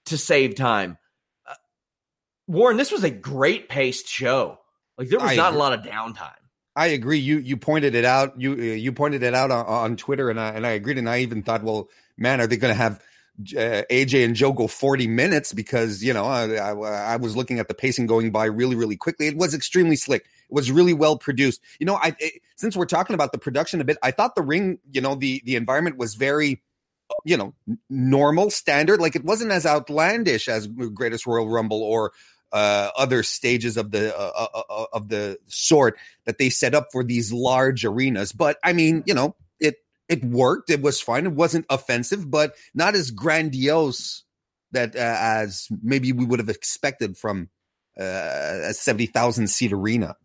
to 0.06 0.16
save 0.16 0.54
time. 0.54 0.96
Uh, 1.44 1.54
Warren, 2.46 2.76
this 2.76 2.92
was 2.92 3.02
a 3.02 3.10
great 3.10 3.68
paced 3.68 4.06
show. 4.06 4.60
Like 4.96 5.08
there 5.08 5.18
was 5.18 5.32
I 5.32 5.34
not 5.34 5.48
agree. 5.48 5.56
a 5.56 5.60
lot 5.60 5.72
of 5.72 5.84
downtime. 5.84 6.43
I 6.76 6.86
agree. 6.86 7.18
You 7.18 7.38
you 7.38 7.56
pointed 7.56 7.94
it 7.94 8.04
out. 8.04 8.40
You 8.40 8.54
you 8.56 8.92
pointed 8.92 9.22
it 9.22 9.34
out 9.34 9.50
on, 9.50 9.66
on 9.66 9.96
Twitter, 9.96 10.30
and 10.30 10.40
I 10.40 10.50
and 10.50 10.66
I 10.66 10.70
agreed. 10.70 10.98
And 10.98 11.08
I 11.08 11.20
even 11.20 11.42
thought, 11.42 11.62
well, 11.62 11.88
man, 12.16 12.40
are 12.40 12.46
they 12.46 12.56
going 12.56 12.72
to 12.72 12.78
have 12.78 13.00
uh, 13.56 13.82
AJ 13.90 14.24
and 14.24 14.34
Joe 14.34 14.52
go 14.52 14.66
forty 14.66 15.06
minutes? 15.06 15.52
Because 15.52 16.02
you 16.02 16.12
know, 16.12 16.24
I, 16.24 16.54
I, 16.54 16.70
I, 16.72 17.16
was 17.16 17.36
looking 17.36 17.60
at 17.60 17.68
the 17.68 17.74
pacing 17.74 18.06
going 18.06 18.32
by 18.32 18.46
really 18.46 18.74
really 18.74 18.96
quickly. 18.96 19.28
It 19.28 19.36
was 19.36 19.54
extremely 19.54 19.94
slick. 19.94 20.22
It 20.22 20.54
was 20.54 20.70
really 20.70 20.94
well 20.94 21.16
produced. 21.16 21.60
You 21.78 21.86
know, 21.86 21.94
I 21.94 22.16
it, 22.18 22.42
since 22.56 22.76
we're 22.76 22.86
talking 22.86 23.14
about 23.14 23.30
the 23.30 23.38
production 23.38 23.80
a 23.80 23.84
bit, 23.84 23.98
I 24.02 24.10
thought 24.10 24.34
the 24.34 24.42
ring, 24.42 24.78
you 24.90 25.00
know, 25.00 25.14
the 25.14 25.42
the 25.44 25.54
environment 25.54 25.96
was 25.96 26.14
very 26.14 26.60
you 27.24 27.36
know 27.36 27.54
normal 27.90 28.50
standard 28.50 28.98
like 28.98 29.14
it 29.14 29.24
wasn't 29.24 29.52
as 29.52 29.66
outlandish 29.66 30.48
as 30.48 30.66
greatest 30.66 31.26
royal 31.26 31.48
rumble 31.48 31.82
or 31.82 32.12
uh, 32.54 32.90
other 32.96 33.24
stages 33.24 33.76
of 33.76 33.90
the 33.90 34.16
uh, 34.16 34.48
uh, 34.54 34.62
uh, 34.70 34.84
of 34.92 35.08
the 35.08 35.36
sort 35.48 35.98
that 36.24 36.38
they 36.38 36.48
set 36.48 36.72
up 36.72 36.86
for 36.92 37.02
these 37.02 37.32
large 37.32 37.84
arenas. 37.84 38.32
But 38.32 38.58
I 38.62 38.72
mean, 38.72 39.02
you 39.06 39.12
know, 39.12 39.34
it 39.58 39.74
it 40.08 40.24
worked. 40.24 40.70
It 40.70 40.80
was 40.80 41.00
fine. 41.00 41.26
It 41.26 41.32
wasn't 41.32 41.66
offensive, 41.68 42.30
but 42.30 42.54
not 42.72 42.94
as 42.94 43.10
grandiose 43.10 44.22
that 44.70 44.94
uh, 44.94 45.16
as 45.20 45.66
maybe 45.82 46.12
we 46.12 46.24
would 46.24 46.38
have 46.38 46.48
expected 46.48 47.18
from 47.18 47.50
uh, 47.98 48.68
a 48.68 48.72
seventy 48.72 49.06
thousand 49.06 49.48
seat 49.48 49.72
arena. 49.72 50.16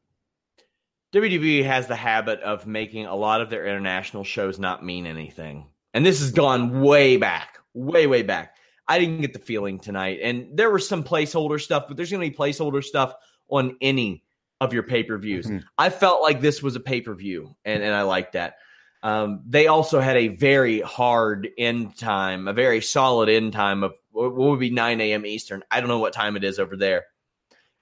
WWE 1.16 1.66
has 1.66 1.88
the 1.88 1.96
habit 1.96 2.42
of 2.42 2.68
making 2.68 3.08
a 3.08 3.16
lot 3.16 3.42
of 3.42 3.50
their 3.50 3.66
international 3.66 4.24
shows 4.24 4.60
not 4.60 4.86
mean 4.86 5.08
anything. 5.08 5.66
And 5.96 6.06
this 6.06 6.20
has 6.20 6.32
gone 6.32 6.82
way 6.82 7.18
back, 7.18 7.58
way, 7.74 8.06
way 8.06 8.22
back. 8.22 8.56
I 8.90 8.98
didn't 8.98 9.22
get 9.22 9.34
the 9.34 9.40
feeling 9.40 9.80
tonight. 9.80 10.20
And 10.24 10.58
there 10.58 10.72
was 10.72 10.90
some 10.90 11.04
placeholder 11.04 11.62
stuff, 11.62 11.86
but 11.88 11.96
there's 11.96 12.10
going 12.10 12.24
to 12.24 12.30
be 12.30 12.36
placeholder 12.36 12.84
stuff 12.84 13.14
on 13.48 13.78
any 13.82 14.24
of 14.60 14.74
your 14.74 14.84
pay 14.84 15.04
per 15.04 15.18
views. 15.18 15.46
Mm-hmm. 15.46 15.60
I 15.78 15.92
felt 15.92 16.24
like 16.24 16.42
this 16.42 16.64
was 16.64 16.76
a 16.76 16.80
pay 16.80 17.00
per 17.02 17.14
view, 17.14 17.56
and, 17.64 17.84
and 17.84 17.94
I 17.94 18.02
like 18.02 18.32
that. 18.32 18.56
Um, 19.02 19.44
they 19.48 19.68
also 19.68 20.02
had 20.02 20.18
a 20.18 20.28
very 20.30 20.82
hard 20.82 21.48
end 21.58 21.98
time, 21.98 22.48
a 22.48 22.54
very 22.54 22.82
solid 22.82 23.30
end 23.30 23.54
time 23.54 23.84
of 23.84 23.94
what 24.12 24.36
would 24.36 24.60
be 24.60 24.72
9 24.72 25.00
a.m. 25.00 25.26
Eastern. 25.26 25.64
I 25.72 25.80
don't 25.80 25.88
know 25.88 26.00
what 26.00 26.12
time 26.12 26.36
it 26.36 26.44
is 26.44 26.60
over 26.60 26.76
there. 26.76 27.06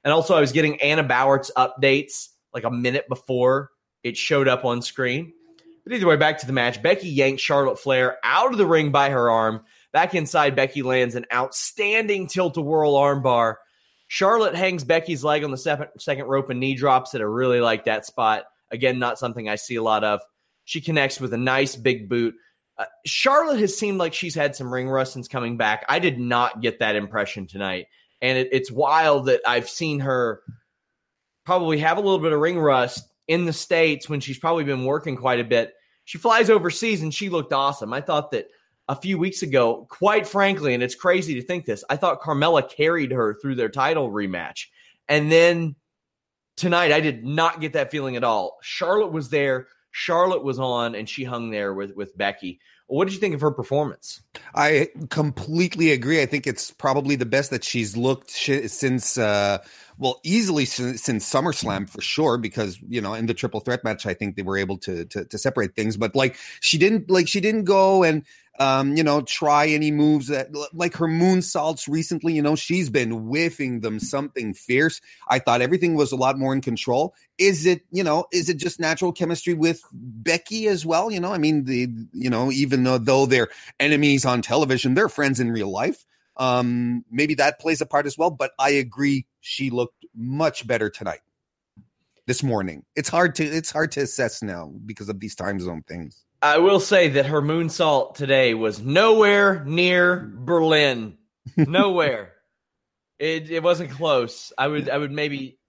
And 0.03 0.13
also, 0.13 0.35
I 0.35 0.41
was 0.41 0.51
getting 0.51 0.79
Anna 0.81 1.03
Bowert's 1.03 1.51
updates 1.57 2.27
like 2.53 2.65
a 2.65 2.71
minute 2.71 3.07
before 3.09 3.71
it 4.03 4.17
showed 4.17 4.47
up 4.47 4.65
on 4.65 4.81
screen. 4.81 5.33
But 5.83 5.93
either 5.93 6.05
way, 6.05 6.17
back 6.17 6.37
to 6.39 6.45
the 6.45 6.53
match. 6.53 6.83
Becky 6.83 7.07
yanked 7.07 7.41
Charlotte 7.41 7.79
Flair 7.79 8.17
out 8.23 8.51
of 8.51 8.57
the 8.57 8.67
ring 8.67 8.91
by 8.91 9.09
her 9.09 9.31
arm. 9.31 9.61
Back 9.97 10.13
inside, 10.13 10.55
Becky 10.55 10.83
lands 10.83 11.15
an 11.15 11.25
outstanding 11.33 12.27
tilt 12.27 12.55
a 12.55 12.61
whirl 12.61 12.93
armbar. 12.93 13.55
Charlotte 14.07 14.53
hangs 14.53 14.83
Becky's 14.83 15.23
leg 15.23 15.43
on 15.43 15.49
the 15.49 15.57
second, 15.57 15.87
second 15.97 16.25
rope 16.27 16.51
and 16.51 16.59
knee 16.59 16.75
drops 16.75 17.15
it. 17.15 17.21
I 17.21 17.23
really 17.23 17.61
like 17.61 17.85
that 17.85 18.05
spot. 18.05 18.43
Again, 18.69 18.99
not 18.99 19.17
something 19.17 19.49
I 19.49 19.55
see 19.55 19.73
a 19.73 19.81
lot 19.81 20.03
of. 20.03 20.21
She 20.65 20.81
connects 20.81 21.19
with 21.19 21.33
a 21.33 21.37
nice 21.37 21.75
big 21.75 22.09
boot. 22.09 22.35
Uh, 22.77 22.85
Charlotte 23.07 23.59
has 23.59 23.75
seemed 23.75 23.97
like 23.97 24.13
she's 24.13 24.35
had 24.35 24.55
some 24.55 24.71
ring 24.71 24.87
rust 24.87 25.13
since 25.13 25.27
coming 25.27 25.57
back. 25.57 25.83
I 25.89 25.97
did 25.97 26.19
not 26.19 26.61
get 26.61 26.77
that 26.77 26.95
impression 26.95 27.47
tonight. 27.47 27.87
And 28.21 28.37
it, 28.37 28.49
it's 28.51 28.71
wild 28.71 29.25
that 29.25 29.41
I've 29.47 29.67
seen 29.67 30.01
her 30.01 30.41
probably 31.43 31.79
have 31.79 31.97
a 31.97 32.01
little 32.01 32.19
bit 32.19 32.33
of 32.33 32.39
ring 32.39 32.59
rust 32.59 33.03
in 33.27 33.45
the 33.45 33.51
States 33.51 34.07
when 34.07 34.19
she's 34.19 34.37
probably 34.37 34.63
been 34.63 34.85
working 34.85 35.15
quite 35.15 35.39
a 35.39 35.43
bit. 35.43 35.73
She 36.05 36.19
flies 36.19 36.51
overseas 36.51 37.01
and 37.01 37.11
she 37.11 37.29
looked 37.29 37.51
awesome. 37.51 37.93
I 37.93 38.01
thought 38.01 38.29
that 38.29 38.45
a 38.87 38.95
few 38.95 39.17
weeks 39.17 39.41
ago, 39.41 39.85
quite 39.89 40.27
frankly, 40.27 40.73
and 40.73 40.81
it's 40.81 40.95
crazy 40.95 41.35
to 41.35 41.41
think 41.41 41.65
this, 41.65 41.83
I 41.89 41.97
thought 41.97 42.21
Carmella 42.21 42.69
carried 42.69 43.11
her 43.11 43.35
through 43.41 43.55
their 43.55 43.69
title 43.69 44.09
rematch. 44.09 44.67
And 45.09 45.31
then 45.31 45.75
tonight, 46.55 46.91
I 46.91 47.01
did 47.01 47.25
not 47.25 47.59
get 47.59 47.73
that 47.73 47.91
feeling 47.91 48.15
at 48.15 48.23
all. 48.23 48.57
Charlotte 48.61 49.11
was 49.11 49.29
there. 49.29 49.67
Charlotte 49.91 50.43
was 50.43 50.59
on, 50.59 50.95
and 50.95 51.09
she 51.09 51.23
hung 51.23 51.49
there 51.49 51.73
with, 51.73 51.95
with 51.95 52.17
Becky. 52.17 52.59
What 52.87 53.05
did 53.05 53.15
you 53.15 53.19
think 53.19 53.35
of 53.35 53.41
her 53.41 53.51
performance? 53.51 54.21
I 54.55 54.87
completely 55.09 55.91
agree. 55.91 56.21
I 56.21 56.25
think 56.25 56.47
it's 56.47 56.71
probably 56.71 57.17
the 57.17 57.25
best 57.25 57.49
that 57.49 57.65
she's 57.65 57.97
looked 57.97 58.31
since, 58.31 59.17
uh, 59.17 59.57
well, 59.97 60.21
easily 60.23 60.63
since, 60.63 61.03
since, 61.03 61.29
SummerSlam 61.29 61.89
for 61.89 61.99
sure. 61.99 62.37
Because 62.37 62.79
you 62.87 63.01
know, 63.01 63.13
in 63.13 63.25
the 63.25 63.33
triple 63.33 63.59
threat 63.59 63.83
match, 63.83 64.05
I 64.05 64.13
think 64.13 64.37
they 64.37 64.41
were 64.41 64.57
able 64.57 64.77
to, 64.79 65.03
to 65.03 65.25
to 65.25 65.37
separate 65.37 65.75
things. 65.75 65.97
But 65.97 66.15
like, 66.15 66.37
she 66.61 66.77
didn't 66.77 67.11
like 67.11 67.27
she 67.27 67.41
didn't 67.41 67.65
go 67.65 68.03
and 68.03 68.23
um, 68.59 68.97
you 68.97 69.03
know, 69.03 69.21
try 69.21 69.67
any 69.67 69.91
moves 69.91 70.27
that 70.27 70.49
like 70.73 70.95
her 70.95 71.07
moonsaults 71.07 71.87
recently, 71.87 72.33
you 72.33 72.41
know, 72.41 72.55
she's 72.55 72.89
been 72.89 73.11
whiffing 73.11 73.81
them 73.81 73.99
something 73.99 74.53
fierce. 74.53 74.99
I 75.27 75.39
thought 75.39 75.61
everything 75.61 75.95
was 75.95 76.11
a 76.11 76.15
lot 76.15 76.39
more 76.39 76.53
in 76.53 76.61
control. 76.61 77.13
Is 77.37 77.65
it, 77.65 77.83
you 77.91 78.03
know, 78.03 78.25
is 78.31 78.49
it 78.49 78.57
just 78.57 78.79
natural 78.79 79.11
chemistry 79.11 79.53
with 79.53 79.81
Becky 79.93 80.67
as 80.67 80.85
well? 80.85 81.11
You 81.11 81.19
know, 81.19 81.31
I 81.31 81.37
mean, 81.37 81.65
the, 81.65 81.87
you 82.13 82.29
know, 82.29 82.51
even 82.51 82.83
though, 82.83 82.97
though 82.97 83.25
they're 83.25 83.49
enemies 83.79 84.25
on 84.25 84.41
television, 84.41 84.95
they're 84.95 85.09
friends 85.09 85.39
in 85.39 85.51
real 85.51 85.71
life. 85.71 86.05
Um, 86.37 87.03
maybe 87.11 87.35
that 87.35 87.59
plays 87.59 87.81
a 87.81 87.85
part 87.85 88.05
as 88.05 88.17
well, 88.17 88.29
but 88.29 88.51
I 88.59 88.69
agree 88.71 89.25
she 89.41 89.69
looked 89.69 90.05
much 90.15 90.67
better 90.67 90.89
tonight 90.89 91.21
this 92.27 92.43
morning. 92.43 92.85
It's 92.95 93.09
hard 93.09 93.33
to 93.35 93.43
it's 93.43 93.71
hard 93.71 93.91
to 93.93 94.01
assess 94.01 94.43
now 94.43 94.71
because 94.85 95.09
of 95.09 95.19
these 95.19 95.33
time 95.33 95.59
zone 95.59 95.83
things. 95.87 96.25
I 96.41 96.59
will 96.59 96.79
say 96.79 97.09
that 97.09 97.27
her 97.27 97.41
moonsault 97.41 98.15
today 98.15 98.53
was 98.53 98.79
nowhere 98.79 99.63
near 99.65 100.31
Berlin. 100.35 101.17
Nowhere. 101.55 102.33
it 103.19 103.49
it 103.49 103.63
wasn't 103.63 103.91
close. 103.91 104.53
I 104.57 104.67
would 104.67 104.89
I 104.89 104.97
would 104.97 105.11
maybe 105.11 105.59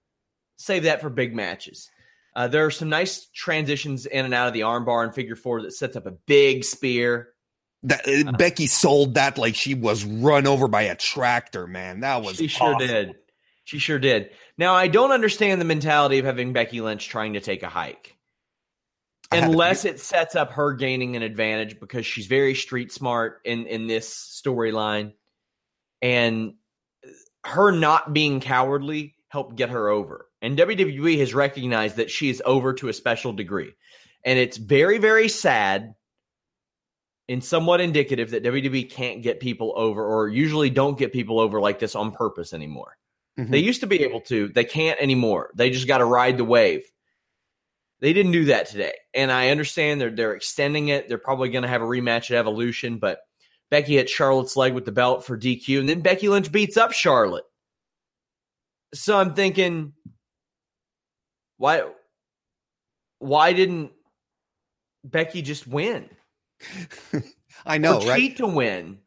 save 0.58 0.84
that 0.84 1.00
for 1.00 1.08
big 1.08 1.34
matches. 1.34 1.90
Uh, 2.36 2.48
there 2.48 2.66
are 2.66 2.70
some 2.70 2.88
nice 2.88 3.26
transitions 3.34 4.06
in 4.06 4.24
and 4.24 4.34
out 4.34 4.48
of 4.48 4.52
the 4.52 4.60
armbar 4.60 5.02
and 5.04 5.14
figure 5.14 5.36
four 5.36 5.62
that 5.62 5.72
sets 5.72 5.96
up 5.96 6.06
a 6.06 6.12
big 6.12 6.64
spear. 6.64 7.30
That 7.84 8.06
uh, 8.06 8.32
Becky 8.32 8.66
sold 8.66 9.14
that 9.14 9.38
like 9.38 9.54
she 9.54 9.74
was 9.74 10.04
run 10.04 10.46
over 10.46 10.68
by 10.68 10.82
a 10.82 10.96
tractor, 10.96 11.66
man. 11.66 12.00
That 12.00 12.22
was 12.22 12.36
she 12.36 12.46
awesome. 12.46 12.78
sure 12.78 12.86
did. 12.86 13.14
She 13.64 13.78
sure 13.78 13.98
did. 13.98 14.30
Now 14.58 14.74
I 14.74 14.88
don't 14.88 15.12
understand 15.12 15.60
the 15.60 15.64
mentality 15.64 16.18
of 16.18 16.26
having 16.26 16.52
Becky 16.52 16.80
Lynch 16.80 17.08
trying 17.08 17.34
to 17.34 17.40
take 17.40 17.62
a 17.62 17.68
hike 17.68 18.17
unless 19.32 19.84
it 19.84 20.00
sets 20.00 20.34
up 20.34 20.52
her 20.52 20.72
gaining 20.72 21.16
an 21.16 21.22
advantage 21.22 21.78
because 21.80 22.06
she's 22.06 22.26
very 22.26 22.54
street 22.54 22.92
smart 22.92 23.40
in 23.44 23.66
in 23.66 23.86
this 23.86 24.42
storyline 24.44 25.12
and 26.00 26.54
her 27.44 27.70
not 27.70 28.12
being 28.12 28.40
cowardly 28.40 29.14
helped 29.28 29.56
get 29.56 29.70
her 29.70 29.88
over 29.88 30.26
and 30.40 30.56
WWE 30.56 31.18
has 31.18 31.34
recognized 31.34 31.96
that 31.96 32.10
she 32.10 32.30
is 32.30 32.42
over 32.46 32.72
to 32.72 32.88
a 32.88 32.92
special 32.92 33.32
degree 33.32 33.72
and 34.24 34.38
it's 34.38 34.56
very 34.56 34.98
very 34.98 35.28
sad 35.28 35.94
and 37.28 37.44
somewhat 37.44 37.80
indicative 37.80 38.30
that 38.30 38.42
WWE 38.42 38.90
can't 38.90 39.22
get 39.22 39.40
people 39.40 39.72
over 39.76 40.04
or 40.04 40.28
usually 40.28 40.70
don't 40.70 40.98
get 40.98 41.12
people 41.12 41.38
over 41.38 41.60
like 41.60 41.78
this 41.78 41.94
on 41.94 42.10
purpose 42.10 42.54
anymore. 42.54 42.96
Mm-hmm. 43.38 43.52
They 43.52 43.58
used 43.58 43.80
to 43.80 43.86
be 43.86 44.02
able 44.02 44.20
to, 44.22 44.48
they 44.48 44.64
can't 44.64 44.98
anymore. 45.00 45.50
They 45.54 45.70
just 45.70 45.86
got 45.86 45.98
to 45.98 46.04
ride 46.04 46.38
the 46.38 46.44
wave. 46.44 46.90
They 48.00 48.12
didn't 48.12 48.32
do 48.32 48.46
that 48.46 48.66
today. 48.68 48.94
And 49.14 49.32
I 49.32 49.50
understand 49.50 50.00
they're 50.00 50.10
they're 50.10 50.34
extending 50.34 50.88
it. 50.88 51.08
They're 51.08 51.18
probably 51.18 51.50
going 51.50 51.62
to 51.62 51.68
have 51.68 51.82
a 51.82 51.86
rematch 51.86 52.30
at 52.30 52.36
Evolution, 52.36 52.98
but 52.98 53.20
Becky 53.70 53.96
hit 53.96 54.08
Charlotte's 54.08 54.56
leg 54.56 54.72
with 54.72 54.84
the 54.84 54.92
belt 54.92 55.24
for 55.24 55.36
DQ, 55.36 55.80
and 55.80 55.88
then 55.88 56.00
Becky 56.00 56.28
Lynch 56.28 56.50
beats 56.50 56.76
up 56.76 56.92
Charlotte. 56.92 57.44
So 58.94 59.18
I'm 59.18 59.34
thinking, 59.34 59.92
why 61.58 61.82
why 63.18 63.52
didn't 63.52 63.90
Becky 65.04 65.42
just 65.42 65.66
win? 65.66 66.08
I 67.66 67.78
know, 67.78 67.96
or 67.96 68.00
cheat 68.00 68.10
right? 68.10 68.36
to 68.38 68.46
win. 68.46 68.98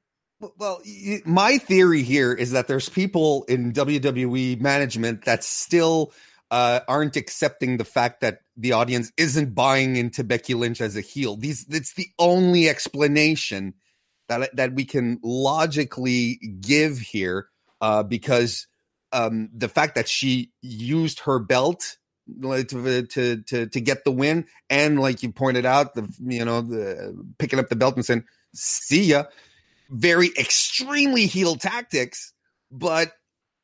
Well, 0.57 0.81
my 1.23 1.59
theory 1.59 2.01
here 2.01 2.33
is 2.33 2.51
that 2.51 2.67
there's 2.67 2.89
people 2.89 3.43
in 3.43 3.73
WWE 3.73 4.59
management 4.59 5.25
that 5.25 5.43
still 5.43 6.13
uh, 6.51 6.81
aren't 6.87 7.15
accepting 7.15 7.77
the 7.77 7.85
fact 7.85 8.19
that 8.19 8.39
the 8.57 8.73
audience 8.73 9.11
isn't 9.15 9.55
buying 9.55 9.95
into 9.95 10.23
Becky 10.23 10.53
Lynch 10.53 10.81
as 10.81 10.97
a 10.97 11.01
heel. 11.01 11.37
These 11.37 11.65
it's 11.69 11.93
the 11.93 12.09
only 12.19 12.67
explanation 12.67 13.73
that 14.27 14.53
that 14.57 14.73
we 14.73 14.83
can 14.83 15.17
logically 15.23 16.39
give 16.59 16.99
here, 16.99 17.47
uh, 17.79 18.03
because 18.03 18.67
um, 19.13 19.49
the 19.53 19.69
fact 19.69 19.95
that 19.95 20.09
she 20.09 20.51
used 20.61 21.21
her 21.21 21.39
belt 21.39 21.97
to, 22.41 22.63
to 23.07 23.41
to 23.43 23.67
to 23.67 23.81
get 23.81 24.03
the 24.03 24.11
win, 24.11 24.45
and 24.69 24.99
like 24.99 25.23
you 25.23 25.31
pointed 25.31 25.65
out, 25.65 25.95
the 25.95 26.13
you 26.19 26.43
know 26.43 26.61
the 26.61 27.17
picking 27.39 27.59
up 27.59 27.69
the 27.69 27.77
belt 27.77 27.95
and 27.95 28.05
saying 28.05 28.25
"see 28.53 29.05
ya," 29.05 29.23
very 29.89 30.31
extremely 30.37 31.27
heel 31.27 31.55
tactics, 31.55 32.33
but 32.69 33.13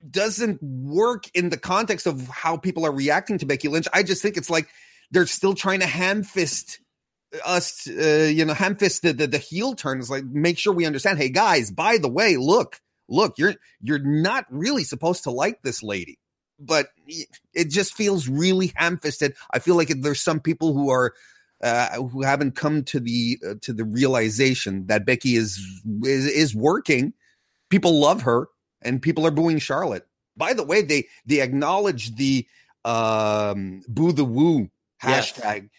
doesn't 0.10 0.62
work 0.62 1.26
in 1.34 1.50
the 1.50 1.58
context 1.58 2.08
of 2.08 2.28
how 2.28 2.58
people 2.58 2.86
are 2.86 2.92
reacting 2.92 3.38
to 3.40 3.46
Becky 3.46 3.68
Lynch. 3.68 3.88
I 3.94 4.04
just 4.04 4.22
think 4.22 4.38
it's 4.38 4.50
like 4.50 4.70
they're 5.12 5.26
still 5.26 5.54
trying 5.54 5.80
to 5.80 5.88
ham 5.88 6.24
fist 6.24 6.80
us, 7.46 7.88
uh, 7.88 8.32
you 8.34 8.46
know, 8.46 8.54
ham 8.54 8.76
fist 8.76 9.02
the, 9.02 9.14
the, 9.14 9.28
the 9.28 9.38
heel 9.38 9.76
turns. 9.76 10.10
Like, 10.10 10.24
make 10.26 10.58
sure 10.58 10.74
we 10.74 10.86
understand. 10.86 11.18
Hey, 11.18 11.30
guys, 11.30 11.72
by 11.72 11.98
the 11.98 12.10
way, 12.10 12.38
look, 12.38 12.80
look, 13.10 13.38
you're 13.38 13.56
you're 13.82 14.00
not 14.00 14.46
really 14.50 14.84
supposed 14.84 15.24
to 15.24 15.32
like 15.32 15.62
this 15.62 15.84
lady, 15.84 16.20
but 16.60 16.88
it 17.54 17.70
just 17.70 17.94
feels 17.94 18.28
really 18.28 18.74
ham 18.76 18.98
fisted. 18.98 19.36
I 19.54 19.60
feel 19.60 19.76
like 19.76 19.90
there's 19.90 20.22
some 20.22 20.40
people 20.40 20.74
who 20.74 20.90
are. 20.92 21.14
Uh, 21.60 22.04
who 22.04 22.22
haven't 22.22 22.56
come 22.56 22.84
to 22.84 23.00
the 23.00 23.40
uh, 23.44 23.56
to 23.64 23.74
the 23.74 23.84
realization 23.84 24.86
that 24.86 25.08
Becky 25.08 25.36
is, 25.36 25.60
is 26.04 26.28
is 26.28 26.56
working. 26.56 27.14
People 27.72 28.00
love 28.00 28.22
her 28.22 28.48
and 28.88 29.02
people 29.02 29.28
are 29.28 29.32
booing 29.32 29.60
Charlotte. 29.60 30.08
By 30.36 30.54
the 30.54 30.64
way, 30.64 30.82
they 30.82 31.08
they 31.26 31.42
acknowledge 31.42 32.16
the 32.16 32.48
um, 32.86 33.82
boo 33.88 34.12
the 34.12 34.26
woo 34.26 34.70
hashtag, 35.04 35.70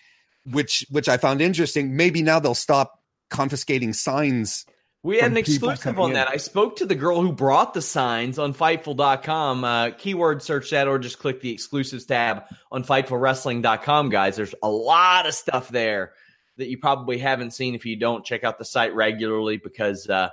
yes. 0.45 0.55
which 0.55 0.87
which 0.91 1.09
I 1.09 1.17
found 1.17 1.41
interesting. 1.41 1.97
Maybe 1.97 2.23
now 2.23 2.39
they'll 2.39 2.55
stop 2.55 3.01
confiscating 3.31 3.93
signs. 3.93 4.67
We 5.05 5.19
had 5.19 5.31
an 5.31 5.37
exclusive 5.37 5.99
on 5.99 6.11
in. 6.11 6.15
that. 6.15 6.29
I 6.29 6.39
spoke 6.39 6.77
to 6.77 6.87
the 6.87 6.97
girl 6.97 7.23
who 7.23 7.33
brought 7.33 7.73
the 7.73 7.81
signs 7.81 8.39
on 8.39 8.53
Fightful.com. 8.53 9.65
Uh, 9.65 9.91
keyword 9.93 10.43
search 10.43 10.71
that 10.71 10.89
or 10.89 10.99
just 10.99 11.21
click 11.21 11.41
the 11.41 11.53
exclusives 11.53 12.05
tab 12.05 12.43
on 12.73 12.83
FightfulWrestling.com, 12.83 14.11
guys. 14.11 14.35
There's 14.35 14.57
a 14.61 14.69
lot 14.69 15.27
of 15.27 15.35
stuff 15.35 15.69
there 15.69 16.13
that 16.57 16.69
you 16.69 16.79
probably 16.79 17.19
haven't 17.19 17.53
seen 17.53 17.77
if 17.77 17.87
you 17.87 17.95
don't 17.97 18.25
check 18.25 18.43
out 18.43 18.59
the 18.59 18.65
site 18.65 18.93
regularly 18.93 19.57
because 19.57 20.09
uh, 20.11 20.31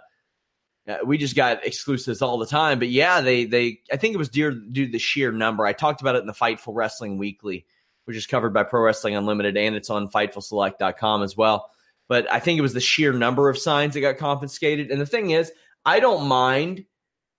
uh, 0.87 0.97
we 1.05 1.17
just 1.17 1.35
got 1.35 1.65
exclusives 1.65 2.21
all 2.21 2.37
the 2.37 2.45
time. 2.45 2.79
But 2.79 2.89
yeah, 2.89 3.21
they 3.21 3.45
they 3.45 3.79
I 3.91 3.97
think 3.97 4.13
it 4.13 4.17
was 4.17 4.29
due, 4.29 4.51
due 4.71 4.85
to 4.85 4.91
the 4.91 4.99
sheer 4.99 5.31
number. 5.31 5.65
I 5.65 5.73
talked 5.73 6.01
about 6.01 6.15
it 6.15 6.19
in 6.19 6.27
the 6.27 6.33
Fightful 6.33 6.73
Wrestling 6.75 7.17
Weekly, 7.17 7.65
which 8.05 8.17
is 8.17 8.27
covered 8.27 8.53
by 8.53 8.63
Pro 8.63 8.81
Wrestling 8.81 9.15
Unlimited, 9.15 9.57
and 9.57 9.75
it's 9.75 9.89
on 9.89 10.07
FightfulSelect.com 10.09 11.23
as 11.23 11.35
well. 11.35 11.71
But 12.07 12.31
I 12.31 12.39
think 12.39 12.59
it 12.59 12.61
was 12.61 12.73
the 12.73 12.81
sheer 12.81 13.13
number 13.13 13.49
of 13.49 13.57
signs 13.57 13.95
that 13.95 14.01
got 14.01 14.17
confiscated. 14.17 14.91
And 14.91 15.01
the 15.01 15.07
thing 15.07 15.31
is, 15.31 15.51
I 15.85 15.99
don't 15.99 16.27
mind 16.27 16.85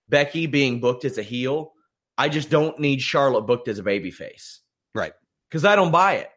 Becky 0.09 0.47
being 0.47 0.81
booked 0.81 1.05
as 1.05 1.19
a 1.19 1.23
heel. 1.23 1.73
I 2.19 2.29
just 2.29 2.51
don't 2.51 2.79
need 2.79 3.01
Charlotte 3.01 3.47
booked 3.47 3.69
as 3.69 3.79
a 3.79 3.83
babyface. 3.83 4.59
Right. 4.95 5.13
Because 5.49 5.65
I 5.65 5.77
don't 5.77 5.93
buy 5.93 6.15
it. 6.15 6.31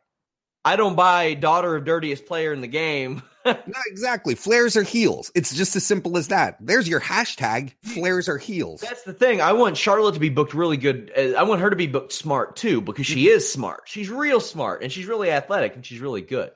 I 0.64 0.76
don't 0.76 0.96
buy 0.96 1.34
daughter 1.34 1.76
of 1.76 1.86
dirtiest 1.86 2.26
player 2.26 2.54
in 2.54 2.62
the 2.62 2.68
game. 2.68 3.24
Not 3.68 3.84
exactly. 3.88 4.36
Flairs 4.36 4.76
are 4.76 4.84
heels. 4.84 5.32
It's 5.36 5.54
just 5.54 5.76
as 5.76 5.86
simple 5.86 6.18
as 6.18 6.30
that. 6.30 6.58
There's 6.60 6.88
your 6.88 7.00
hashtag. 7.00 7.74
Flairs 7.86 8.28
are 8.28 8.38
heels. 8.38 8.82
That's 8.82 9.04
the 9.04 9.14
thing. 9.14 9.42
I 9.42 9.54
want 9.54 9.78
Charlotte 9.78 10.14
to 10.14 10.20
be 10.20 10.30
booked 10.30 10.54
really 10.54 10.78
good. 10.78 11.12
I 11.38 11.44
want 11.44 11.62
her 11.62 11.70
to 11.70 11.76
be 11.76 11.88
booked 11.88 12.14
smart 12.14 12.56
too 12.56 12.82
because 12.82 13.06
she 13.06 13.28
is 13.28 13.52
smart. 13.52 13.82
She's 13.86 14.10
real 14.10 14.40
smart 14.40 14.84
and 14.84 14.92
she's 14.92 15.08
really 15.08 15.32
athletic 15.32 15.76
and 15.76 15.86
she's 15.86 16.00
really 16.00 16.22
good. 16.22 16.52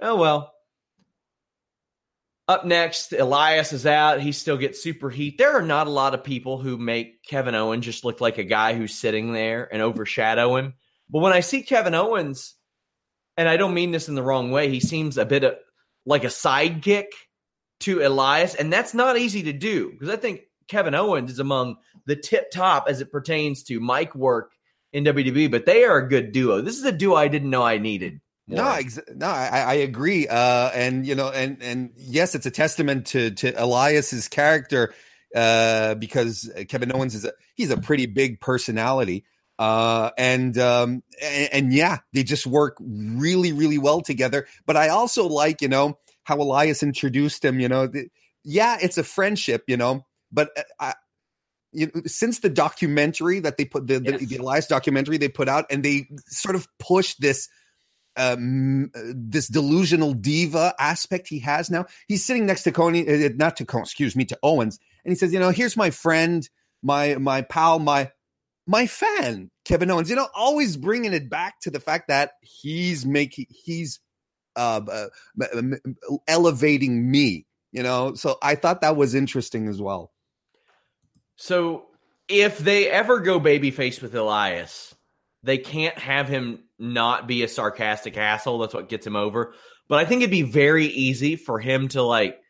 Oh 0.00 0.16
well. 0.16 0.52
Up 2.46 2.64
next, 2.64 3.12
Elias 3.12 3.74
is 3.74 3.84
out. 3.84 4.22
He 4.22 4.32
still 4.32 4.56
gets 4.56 4.82
super 4.82 5.10
heat. 5.10 5.36
There 5.36 5.52
are 5.52 5.62
not 5.62 5.86
a 5.86 5.90
lot 5.90 6.14
of 6.14 6.24
people 6.24 6.56
who 6.56 6.78
make 6.78 7.22
Kevin 7.22 7.54
Owens 7.54 7.84
just 7.84 8.06
look 8.06 8.22
like 8.22 8.38
a 8.38 8.44
guy 8.44 8.72
who's 8.72 8.94
sitting 8.94 9.34
there 9.34 9.68
and 9.70 9.82
overshadow 9.82 10.56
him. 10.56 10.72
But 11.10 11.20
when 11.20 11.34
I 11.34 11.40
see 11.40 11.62
Kevin 11.62 11.94
Owens, 11.94 12.54
and 13.38 13.48
I 13.48 13.56
don't 13.56 13.72
mean 13.72 13.92
this 13.92 14.08
in 14.08 14.16
the 14.16 14.22
wrong 14.22 14.50
way, 14.50 14.68
he 14.68 14.80
seems 14.80 15.16
a 15.16 15.24
bit 15.24 15.44
of, 15.44 15.54
like 16.04 16.24
a 16.24 16.28
sidekick 16.28 17.06
to 17.80 18.04
Elias, 18.04 18.54
and 18.56 18.72
that's 18.72 18.92
not 18.92 19.16
easy 19.16 19.44
to 19.44 19.52
do 19.52 19.92
because 19.92 20.10
I 20.10 20.16
think 20.16 20.40
Kevin 20.66 20.94
Owens 20.94 21.30
is 21.30 21.38
among 21.38 21.76
the 22.04 22.16
tip 22.16 22.50
top 22.50 22.86
as 22.88 23.00
it 23.00 23.12
pertains 23.12 23.62
to 23.64 23.80
mic 23.80 24.14
work 24.14 24.50
in 24.92 25.04
WWE, 25.04 25.50
but 25.50 25.66
they 25.66 25.84
are 25.84 25.98
a 25.98 26.08
good 26.08 26.32
duo. 26.32 26.60
This 26.60 26.76
is 26.76 26.84
a 26.84 26.92
duo 26.92 27.14
I 27.14 27.28
didn't 27.28 27.50
know 27.50 27.62
I 27.62 27.78
needed. 27.78 28.20
More. 28.48 28.64
No, 28.64 28.70
ex- 28.72 28.98
no, 29.14 29.26
I, 29.26 29.60
I 29.60 29.74
agree. 29.74 30.26
Uh, 30.26 30.70
and 30.70 31.06
you 31.06 31.14
know, 31.14 31.30
and 31.30 31.62
and 31.62 31.90
yes, 31.96 32.34
it's 32.34 32.46
a 32.46 32.50
testament 32.50 33.06
to 33.08 33.30
to 33.32 33.52
Elias's 33.62 34.26
character 34.26 34.94
uh, 35.36 35.94
because 35.94 36.50
Kevin 36.68 36.90
Owens 36.92 37.14
is 37.14 37.24
a 37.24 37.32
he's 37.54 37.70
a 37.70 37.76
pretty 37.76 38.06
big 38.06 38.40
personality. 38.40 39.24
Uh, 39.58 40.10
and 40.16 40.56
um, 40.58 41.02
and, 41.20 41.48
and 41.52 41.72
yeah, 41.72 41.98
they 42.12 42.22
just 42.22 42.46
work 42.46 42.76
really, 42.80 43.52
really 43.52 43.78
well 43.78 44.00
together. 44.00 44.46
But 44.66 44.76
I 44.76 44.88
also 44.88 45.26
like, 45.26 45.60
you 45.60 45.68
know, 45.68 45.98
how 46.24 46.36
Elias 46.36 46.82
introduced 46.82 47.44
him. 47.44 47.58
You 47.58 47.68
know, 47.68 47.86
the, 47.86 48.08
yeah, 48.44 48.78
it's 48.80 48.98
a 48.98 49.04
friendship, 49.04 49.64
you 49.66 49.76
know, 49.76 50.06
but 50.30 50.50
uh, 50.56 50.62
I, 50.78 50.94
you 51.72 51.90
know, 51.92 52.02
since 52.06 52.38
the 52.38 52.48
documentary 52.48 53.40
that 53.40 53.56
they 53.56 53.64
put 53.64 53.86
the, 53.86 54.00
yes. 54.00 54.20
the, 54.20 54.26
the 54.26 54.36
Elias 54.36 54.66
documentary 54.66 55.18
they 55.18 55.28
put 55.28 55.48
out, 55.48 55.66
and 55.70 55.84
they 55.84 56.08
sort 56.28 56.54
of 56.54 56.68
push 56.78 57.14
this 57.16 57.48
um, 58.16 58.90
this 58.94 59.48
delusional 59.48 60.12
diva 60.12 60.74
aspect 60.78 61.28
he 61.28 61.40
has 61.40 61.70
now. 61.70 61.86
He's 62.06 62.24
sitting 62.24 62.46
next 62.46 62.64
to 62.64 62.72
Coney, 62.72 63.08
uh, 63.08 63.30
not 63.36 63.56
to 63.56 63.64
Coney, 63.64 63.82
excuse 63.82 64.16
me, 64.16 64.24
to 64.26 64.38
Owens, 64.42 64.78
and 65.04 65.12
he 65.12 65.16
says, 65.16 65.32
"You 65.32 65.40
know, 65.40 65.50
here's 65.50 65.76
my 65.76 65.90
friend, 65.90 66.48
my 66.82 67.16
my 67.16 67.42
pal, 67.42 67.78
my 67.78 68.10
my 68.68 68.86
fan, 68.86 69.50
Kevin 69.64 69.90
Owens. 69.90 70.10
You 70.10 70.16
know, 70.16 70.28
always 70.36 70.76
bringing 70.76 71.14
it 71.14 71.28
back 71.28 71.58
to 71.62 71.70
the 71.70 71.80
fact 71.80 72.08
that 72.08 72.32
he's 72.42 73.04
making 73.04 73.46
he's 73.48 73.98
uh, 74.54 75.08
uh, 75.40 75.60
elevating 76.28 77.10
me. 77.10 77.46
You 77.72 77.82
know, 77.82 78.14
so 78.14 78.38
I 78.42 78.54
thought 78.54 78.82
that 78.82 78.96
was 78.96 79.14
interesting 79.14 79.68
as 79.68 79.80
well. 79.80 80.12
So 81.36 81.86
if 82.28 82.58
they 82.58 82.88
ever 82.88 83.20
go 83.20 83.40
babyface 83.40 84.00
with 84.00 84.14
Elias, 84.14 84.94
they 85.42 85.58
can't 85.58 85.98
have 85.98 86.28
him 86.28 86.64
not 86.78 87.26
be 87.26 87.42
a 87.42 87.48
sarcastic 87.48 88.16
asshole. 88.16 88.58
That's 88.58 88.74
what 88.74 88.88
gets 88.88 89.06
him 89.06 89.16
over. 89.16 89.54
But 89.88 89.98
I 90.00 90.04
think 90.04 90.20
it'd 90.20 90.30
be 90.30 90.42
very 90.42 90.86
easy 90.86 91.36
for 91.36 91.58
him 91.58 91.88
to 91.88 92.02
like 92.02 92.40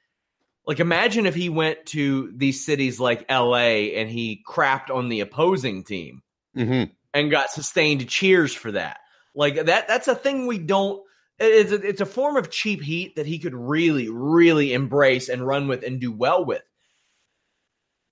like 0.69 0.81
imagine 0.81 1.25
if 1.25 1.35
he 1.35 1.49
went 1.49 1.87
to 1.87 2.31
these 2.37 2.65
cities 2.65 3.01
like 3.01 3.29
LA 3.31 3.89
and 3.97 4.11
he 4.11 4.45
crapped 4.47 4.91
on 4.95 5.09
the 5.09 5.21
opposing 5.21 5.83
team 5.83 6.23
mm-hmm. 6.55 6.93
and 7.15 7.31
got 7.31 7.51
sustained 7.51 8.07
cheers 8.07 8.53
for 8.53 8.73
that. 8.73 8.99
Like 9.35 9.65
that 9.65 9.89
that's 9.89 10.09
a 10.09 10.15
thing 10.15 10.47
we 10.47 10.59
don't 10.59 11.03
it's 11.39 11.73
a, 11.73 11.77
it's 11.77 12.03
a 12.03 12.07
form 12.07 12.37
of 12.37 12.51
cheap 12.51 12.83
heat 12.83 13.17
that 13.17 13.25
he 13.25 13.39
could 13.39 13.55
really 13.55 14.11
really 14.11 14.75
embrace 14.75 15.31
and 15.31 15.45
run 15.45 15.69
with 15.69 15.83
and 15.83 16.01
do 16.01 16.13
well 16.13 16.45
with. 16.45 16.63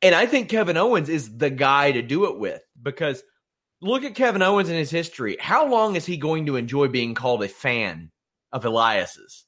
And 0.00 0.14
I 0.14 0.24
think 0.24 0.48
Kevin 0.48 0.78
Owens 0.78 1.10
is 1.10 1.36
the 1.36 1.50
guy 1.50 1.92
to 1.92 2.00
do 2.00 2.24
it 2.24 2.38
with 2.38 2.62
because 2.80 3.22
look 3.82 4.02
at 4.02 4.14
Kevin 4.14 4.40
Owens 4.40 4.70
and 4.70 4.78
his 4.78 4.90
history. 4.90 5.36
How 5.38 5.68
long 5.68 5.94
is 5.94 6.06
he 6.06 6.16
going 6.16 6.46
to 6.46 6.56
enjoy 6.56 6.88
being 6.88 7.14
called 7.14 7.42
a 7.42 7.48
fan 7.48 8.10
of 8.50 8.64
Elias's? 8.64 9.44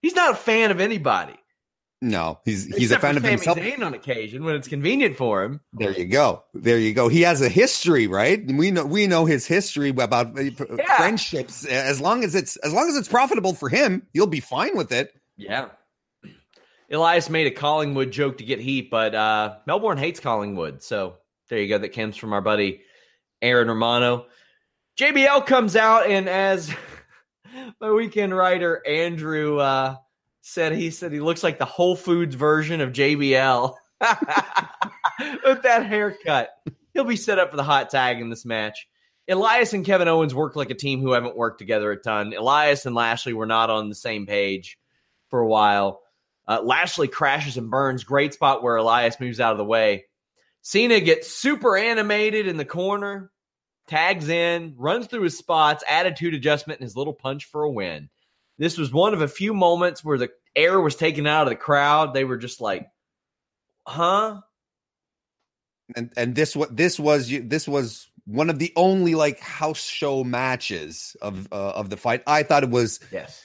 He's 0.00 0.14
not 0.14 0.30
a 0.30 0.36
fan 0.36 0.70
of 0.70 0.80
anybody. 0.80 1.36
No, 2.02 2.40
he's 2.44 2.66
he's 2.66 2.92
Except 2.92 2.98
a 2.98 3.06
fan 3.06 3.16
of 3.16 3.22
himself. 3.22 3.56
Zayn 3.56 3.80
on 3.82 3.94
occasion 3.94 4.44
when 4.44 4.54
it's 4.54 4.68
convenient 4.68 5.16
for 5.16 5.42
him. 5.42 5.60
There 5.72 5.92
you 5.92 6.04
go. 6.04 6.44
There 6.52 6.78
you 6.78 6.92
go. 6.92 7.08
He 7.08 7.22
has 7.22 7.40
a 7.40 7.48
history, 7.48 8.06
right? 8.06 8.44
We 8.46 8.70
know 8.70 8.84
we 8.84 9.06
know 9.06 9.24
his 9.24 9.46
history 9.46 9.88
about 9.90 10.38
uh, 10.38 10.42
yeah. 10.42 10.96
friendships. 10.96 11.64
As 11.64 11.98
long 11.98 12.22
as 12.22 12.34
it's 12.34 12.56
as 12.56 12.74
long 12.74 12.88
as 12.88 12.96
it's 12.96 13.08
profitable 13.08 13.54
for 13.54 13.70
him, 13.70 14.06
he'll 14.12 14.26
be 14.26 14.40
fine 14.40 14.76
with 14.76 14.92
it. 14.92 15.14
Yeah. 15.38 15.68
Elias 16.90 17.30
made 17.30 17.46
a 17.46 17.50
Collingwood 17.50 18.12
joke 18.12 18.38
to 18.38 18.44
get 18.44 18.60
heat, 18.60 18.90
but 18.90 19.14
uh, 19.14 19.56
Melbourne 19.66 19.98
hates 19.98 20.20
Collingwood. 20.20 20.82
So 20.82 21.16
there 21.48 21.60
you 21.60 21.68
go. 21.68 21.78
That 21.78 21.94
comes 21.94 22.16
from 22.16 22.34
our 22.34 22.42
buddy 22.42 22.82
Aaron 23.40 23.68
Romano. 23.68 24.26
JBL 24.98 25.46
comes 25.46 25.76
out, 25.76 26.10
and 26.10 26.28
as 26.28 26.70
my 27.80 27.90
weekend 27.90 28.36
writer 28.36 28.86
Andrew 28.86 29.58
uh, 29.58 29.96
said, 30.46 30.72
he 30.72 30.90
said 30.90 31.10
he 31.10 31.18
looks 31.18 31.42
like 31.42 31.58
the 31.58 31.64
Whole 31.64 31.96
Foods 31.96 32.36
version 32.36 32.80
of 32.80 32.92
JBL 32.92 33.74
with 35.44 35.62
that 35.62 35.86
haircut. 35.86 36.50
He'll 36.94 37.04
be 37.04 37.16
set 37.16 37.40
up 37.40 37.50
for 37.50 37.56
the 37.56 37.64
hot 37.64 37.90
tag 37.90 38.20
in 38.20 38.30
this 38.30 38.44
match. 38.44 38.86
Elias 39.28 39.72
and 39.72 39.84
Kevin 39.84 40.06
Owens 40.06 40.36
work 40.36 40.54
like 40.54 40.70
a 40.70 40.74
team 40.74 41.00
who 41.00 41.12
haven't 41.12 41.36
worked 41.36 41.58
together 41.58 41.90
a 41.90 41.96
ton. 41.96 42.32
Elias 42.32 42.86
and 42.86 42.94
Lashley 42.94 43.32
were 43.32 43.46
not 43.46 43.70
on 43.70 43.88
the 43.88 43.94
same 43.96 44.24
page 44.24 44.78
for 45.30 45.40
a 45.40 45.48
while. 45.48 46.00
Uh, 46.46 46.62
Lashley 46.62 47.08
crashes 47.08 47.56
and 47.56 47.68
burns. 47.68 48.04
Great 48.04 48.32
spot 48.32 48.62
where 48.62 48.76
Elias 48.76 49.18
moves 49.18 49.40
out 49.40 49.50
of 49.50 49.58
the 49.58 49.64
way. 49.64 50.04
Cena 50.62 51.00
gets 51.00 51.28
super 51.28 51.76
animated 51.76 52.46
in 52.46 52.56
the 52.56 52.64
corner, 52.64 53.32
tags 53.88 54.28
in, 54.28 54.74
runs 54.76 55.08
through 55.08 55.22
his 55.22 55.36
spots, 55.36 55.82
attitude 55.88 56.34
adjustment, 56.34 56.78
and 56.78 56.86
his 56.86 56.96
little 56.96 57.14
punch 57.14 57.46
for 57.46 57.64
a 57.64 57.70
win. 57.70 58.10
This 58.58 58.78
was 58.78 58.92
one 58.92 59.14
of 59.14 59.22
a 59.22 59.28
few 59.28 59.54
moments 59.54 60.04
where 60.04 60.18
the 60.18 60.30
air 60.54 60.80
was 60.80 60.96
taken 60.96 61.26
out 61.26 61.42
of 61.42 61.50
the 61.50 61.56
crowd. 61.56 62.14
They 62.14 62.24
were 62.24 62.38
just 62.38 62.60
like, 62.60 62.88
"Huh?" 63.86 64.40
And 65.94 66.12
and 66.16 66.34
this 66.34 66.56
what 66.56 66.76
this 66.76 66.98
was 66.98 67.28
this 67.28 67.68
was 67.68 68.08
one 68.24 68.50
of 68.50 68.58
the 68.58 68.72
only 68.76 69.14
like 69.14 69.38
house 69.40 69.84
show 69.84 70.24
matches 70.24 71.16
of 71.22 71.48
uh, 71.52 71.70
of 71.70 71.90
the 71.90 71.96
fight. 71.96 72.22
I 72.26 72.42
thought 72.42 72.62
it 72.62 72.70
was 72.70 73.00
yes 73.12 73.44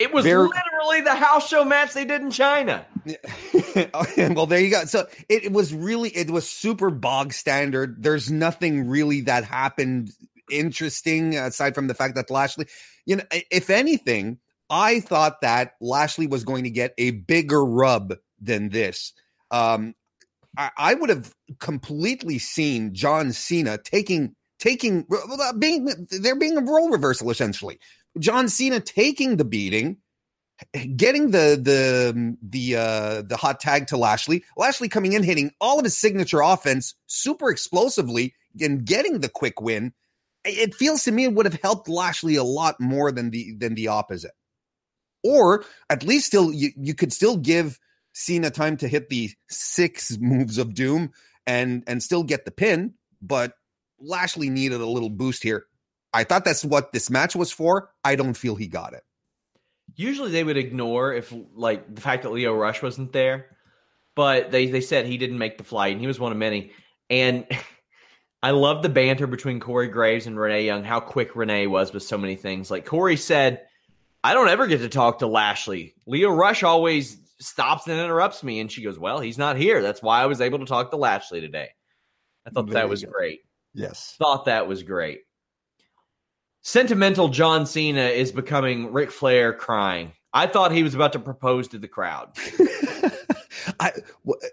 it 0.00 0.14
was 0.14 0.24
Very, 0.24 0.48
literally 0.48 1.02
the 1.02 1.14
house 1.14 1.46
show 1.46 1.62
match 1.62 1.92
they 1.92 2.06
did 2.06 2.22
in 2.22 2.30
China. 2.30 2.86
well, 4.34 4.46
there 4.46 4.58
you 4.58 4.70
go. 4.70 4.86
So 4.86 5.06
it, 5.28 5.44
it, 5.44 5.52
was 5.52 5.74
really, 5.74 6.08
it 6.16 6.30
was 6.30 6.48
super 6.48 6.88
bog 6.88 7.34
standard. 7.34 8.02
There's 8.02 8.30
nothing 8.30 8.88
really 8.88 9.20
that 9.22 9.44
happened 9.44 10.12
interesting 10.50 11.36
aside 11.36 11.74
from 11.74 11.86
the 11.86 11.92
fact 11.92 12.14
that 12.14 12.30
Lashley, 12.30 12.66
you 13.06 13.16
know, 13.16 13.24
if 13.50 13.70
anything, 13.70 14.38
I 14.68 15.00
thought 15.00 15.40
that 15.40 15.72
Lashley 15.80 16.26
was 16.26 16.44
going 16.44 16.64
to 16.64 16.70
get 16.70 16.94
a 16.98 17.10
bigger 17.10 17.64
rub 17.64 18.14
than 18.40 18.68
this. 18.68 19.12
Um, 19.50 19.94
I, 20.56 20.70
I 20.76 20.94
would 20.94 21.10
have 21.10 21.34
completely 21.58 22.38
seen 22.38 22.94
John 22.94 23.32
Cena 23.32 23.78
taking 23.78 24.34
taking 24.58 25.06
being 25.58 25.88
there 26.10 26.36
being 26.36 26.58
a 26.58 26.60
role 26.60 26.90
reversal 26.90 27.30
essentially 27.30 27.78
John 28.18 28.48
Cena 28.48 28.80
taking 28.80 29.36
the 29.36 29.44
beating, 29.44 29.98
getting 30.96 31.30
the 31.30 31.58
the 31.60 32.36
the 32.42 32.76
uh 32.76 33.22
the 33.22 33.36
hot 33.36 33.60
tag 33.60 33.86
to 33.88 33.96
Lashley, 33.96 34.44
Lashley 34.56 34.88
coming 34.88 35.12
in 35.12 35.22
hitting 35.22 35.52
all 35.60 35.78
of 35.78 35.84
his 35.84 35.96
signature 35.96 36.40
offense 36.40 36.94
super 37.06 37.50
explosively 37.50 38.34
and 38.60 38.84
getting 38.84 39.20
the 39.20 39.28
quick 39.28 39.60
win. 39.60 39.92
It 40.44 40.74
feels 40.74 41.04
to 41.04 41.12
me 41.12 41.24
it 41.24 41.34
would 41.34 41.46
have 41.46 41.60
helped 41.60 41.88
Lashley 41.88 42.36
a 42.36 42.44
lot 42.44 42.80
more 42.80 43.12
than 43.12 43.30
the 43.30 43.54
than 43.58 43.74
the 43.74 43.88
opposite. 43.88 44.32
Or 45.22 45.64
at 45.90 46.02
least 46.02 46.26
still 46.26 46.52
you, 46.52 46.70
you 46.76 46.94
could 46.94 47.12
still 47.12 47.36
give 47.36 47.78
Cena 48.12 48.50
time 48.50 48.76
to 48.78 48.88
hit 48.88 49.08
the 49.08 49.30
six 49.48 50.16
moves 50.18 50.58
of 50.58 50.74
doom 50.74 51.12
and 51.46 51.84
and 51.86 52.02
still 52.02 52.22
get 52.22 52.44
the 52.44 52.50
pin, 52.50 52.94
but 53.20 53.52
Lashley 53.98 54.50
needed 54.50 54.80
a 54.80 54.86
little 54.86 55.10
boost 55.10 55.42
here. 55.42 55.66
I 56.12 56.24
thought 56.24 56.44
that's 56.44 56.64
what 56.64 56.92
this 56.92 57.10
match 57.10 57.36
was 57.36 57.52
for. 57.52 57.90
I 58.02 58.16
don't 58.16 58.36
feel 58.36 58.56
he 58.56 58.66
got 58.66 58.94
it. 58.94 59.02
Usually 59.94 60.30
they 60.30 60.44
would 60.44 60.56
ignore 60.56 61.12
if 61.12 61.32
like 61.54 61.94
the 61.94 62.00
fact 62.00 62.22
that 62.22 62.32
Lio 62.32 62.54
Rush 62.54 62.82
wasn't 62.82 63.12
there, 63.12 63.46
but 64.16 64.50
they 64.50 64.66
they 64.66 64.80
said 64.80 65.06
he 65.06 65.18
didn't 65.18 65.38
make 65.38 65.58
the 65.58 65.64
flight 65.64 65.92
and 65.92 66.00
he 66.00 66.06
was 66.06 66.18
one 66.18 66.32
of 66.32 66.38
many. 66.38 66.72
And 67.08 67.46
I 68.42 68.52
love 68.52 68.82
the 68.82 68.88
banter 68.88 69.26
between 69.26 69.60
Corey 69.60 69.88
Graves 69.88 70.26
and 70.26 70.38
Renee 70.38 70.64
Young. 70.64 70.82
How 70.82 71.00
quick 71.00 71.36
Renee 71.36 71.66
was 71.66 71.92
with 71.92 72.02
so 72.02 72.16
many 72.16 72.36
things. 72.36 72.70
Like 72.70 72.86
Corey 72.86 73.16
said, 73.16 73.62
I 74.24 74.32
don't 74.34 74.48
ever 74.48 74.66
get 74.66 74.78
to 74.78 74.88
talk 74.88 75.18
to 75.18 75.26
Lashley. 75.26 75.94
Lio 76.06 76.30
Rush 76.30 76.62
always 76.62 77.18
stops 77.38 77.86
and 77.86 77.98
interrupts 77.98 78.42
me, 78.42 78.60
and 78.60 78.70
she 78.70 78.82
goes, 78.82 78.98
"Well, 78.98 79.20
he's 79.20 79.38
not 79.38 79.56
here. 79.56 79.82
That's 79.82 80.02
why 80.02 80.22
I 80.22 80.26
was 80.26 80.40
able 80.40 80.58
to 80.58 80.66
talk 80.66 80.90
to 80.90 80.96
Lashley 80.96 81.40
today." 81.40 81.68
I 82.46 82.50
thought 82.50 82.66
there 82.66 82.74
that 82.74 82.88
was 82.88 83.04
go. 83.04 83.10
great. 83.10 83.40
Yes, 83.74 84.14
thought 84.18 84.46
that 84.46 84.66
was 84.66 84.82
great. 84.82 85.20
Sentimental 86.62 87.28
John 87.28 87.66
Cena 87.66 88.02
is 88.02 88.32
becoming 88.32 88.92
Ric 88.92 89.10
Flair 89.10 89.52
crying. 89.52 90.12
I 90.32 90.46
thought 90.46 90.72
he 90.72 90.82
was 90.82 90.94
about 90.94 91.12
to 91.14 91.18
propose 91.18 91.68
to 91.68 91.78
the 91.78 91.88
crowd. 91.88 92.36
I, 93.80 93.92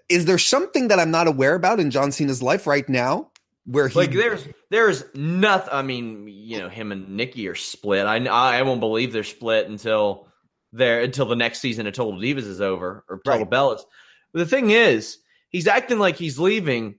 is 0.09 0.25
there 0.25 0.37
something 0.37 0.87
that 0.87 0.99
I'm 0.99 1.11
not 1.11 1.27
aware 1.27 1.55
about 1.55 1.79
in 1.79 1.91
John 1.91 2.11
Cena's 2.11 2.41
life 2.41 2.65
right 2.65 2.87
now? 2.87 3.31
Where 3.67 3.89
he 3.89 3.99
like 3.99 4.11
there's 4.11 4.47
there's 4.71 5.03
nothing. 5.13 5.73
I 5.73 5.81
mean, 5.81 6.27
you 6.27 6.59
know, 6.59 6.69
him 6.69 6.93
and 6.93 7.09
Nikki 7.09 7.47
are 7.49 7.55
split. 7.55 8.05
I 8.05 8.17
I 8.25 8.61
won't 8.61 8.79
believe 8.79 9.11
they're 9.11 9.23
split 9.25 9.67
until 9.67 10.29
there 10.71 11.01
until 11.01 11.25
the 11.25 11.35
next 11.35 11.59
season 11.59 11.85
of 11.85 11.93
Total 11.93 12.19
Divas 12.19 12.47
is 12.47 12.61
over 12.61 13.03
or 13.09 13.19
Total 13.25 13.41
Right. 13.41 13.49
Bellas. 13.49 13.81
But 14.31 14.39
the 14.39 14.45
thing 14.45 14.71
is, 14.71 15.17
he's 15.49 15.67
acting 15.67 15.99
like 15.99 16.15
he's 16.15 16.39
leaving. 16.39 16.95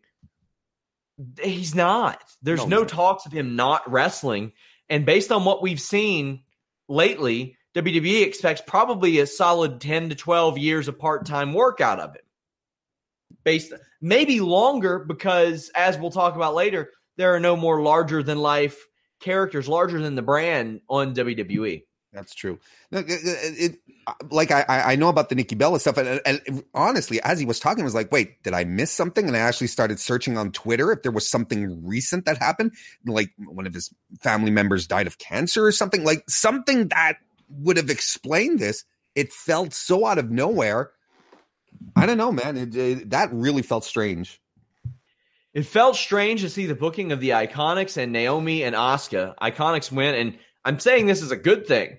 He's 1.43 1.75
not. 1.75 2.23
There's 2.43 2.67
No, 2.67 2.81
no, 2.81 2.85
talks 2.85 3.27
of 3.27 3.33
him 3.33 3.57
not 3.57 3.91
wrestling. 3.91 4.53
And 4.91 5.07
based 5.07 5.33
on 5.33 5.45
what 5.45 5.63
we've 5.63 5.81
seen 5.81 6.43
lately, 6.89 7.57
WWE 7.75 8.27
expects 8.27 8.63
probably 8.67 9.19
a 9.19 9.27
solid 9.27 9.81
10 9.81 10.11
to 10.11 10.15
12 10.15 10.59
years 10.59 10.89
of 10.89 10.99
part 10.99 11.27
time 11.27 11.53
work 11.53 11.81
out 11.81 11.99
of 12.01 12.15
him. 12.15 12.23
Based 13.45 13.73
maybe 14.01 14.41
longer 14.41 14.99
because, 14.99 15.71
as 15.75 15.99
we'll 15.99 16.11
talk 16.11 16.37
about 16.37 16.55
later, 16.55 16.91
there 17.17 17.35
are 17.35 17.41
no 17.41 17.57
more 17.57 17.83
larger 17.83 18.23
than 18.23 18.39
life 18.39 18.87
characters, 19.21 19.69
larger 19.69 20.01
than 20.01 20.15
the 20.15 20.23
brand 20.23 20.81
on. 20.89 21.15
WWE. 21.15 21.83
That's 22.13 22.35
true. 22.35 22.59
It- 22.91 23.05
it- 23.09 23.59
it- 23.59 23.79
uh, 24.07 24.15
like 24.31 24.51
I, 24.51 24.65
I 24.67 24.93
I 24.93 24.97
know 24.97 25.11
about 25.11 25.29
the 25.29 25.35
Nikki 25.35 25.55
Bella 25.55 25.79
stuff, 25.79 25.99
and, 25.99 26.21
and 26.25 26.65
honestly, 26.73 27.21
as 27.23 27.39
he 27.39 27.45
was 27.45 27.61
talking, 27.61 27.83
I 27.83 27.85
was 27.85 27.95
like, 27.95 28.11
"Wait, 28.11 28.43
did 28.43 28.55
I 28.55 28.65
miss 28.65 28.91
something?" 28.91 29.27
And 29.27 29.37
I 29.37 29.41
actually 29.41 29.67
started 29.67 30.01
searching 30.01 30.39
on 30.39 30.51
Twitter 30.53 30.91
if 30.91 31.03
there 31.03 31.13
was 31.13 31.29
something 31.29 31.87
recent 31.87 32.25
that 32.25 32.39
happened, 32.39 32.73
like 33.05 33.33
one 33.37 33.67
of 33.67 33.75
his 33.75 33.93
family 34.21 34.51
members 34.51 34.87
died 34.87 35.07
of 35.07 35.19
cancer 35.19 35.67
or 35.67 35.73
something, 35.73 36.03
like 36.05 36.25
something 36.31 36.89
that 36.89 37.19
would 37.51 37.77
have 37.77 37.91
explained 37.91 38.59
this. 38.61 38.85
It 39.15 39.31
felt 39.33 39.75
so 39.75 40.07
out 40.07 40.17
of 40.19 40.31
nowhere. 40.31 40.93
I 41.97 42.07
don't 42.07 42.19
know, 42.19 42.33
man. 42.33 42.57
It, 42.57 42.77
it- 42.77 43.11
that 43.11 43.31
really 43.33 43.63
felt 43.63 43.85
strange. 43.85 44.41
It 45.55 45.63
felt 45.65 45.97
strange 45.97 46.43
to 46.43 46.51
see 46.51 46.67
the 46.67 46.75
booking 46.75 47.11
of 47.11 47.21
the 47.21 47.31
Iconics 47.31 47.97
and 47.97 48.13
Naomi 48.13 48.63
and 48.63 48.77
Asuka. 48.77 49.35
Iconics 49.41 49.91
win, 49.91 50.15
and 50.15 50.39
I'm 50.65 50.79
saying 50.79 51.07
this 51.07 51.23
is 51.23 51.31
a 51.33 51.37
good 51.37 51.67
thing. 51.67 51.99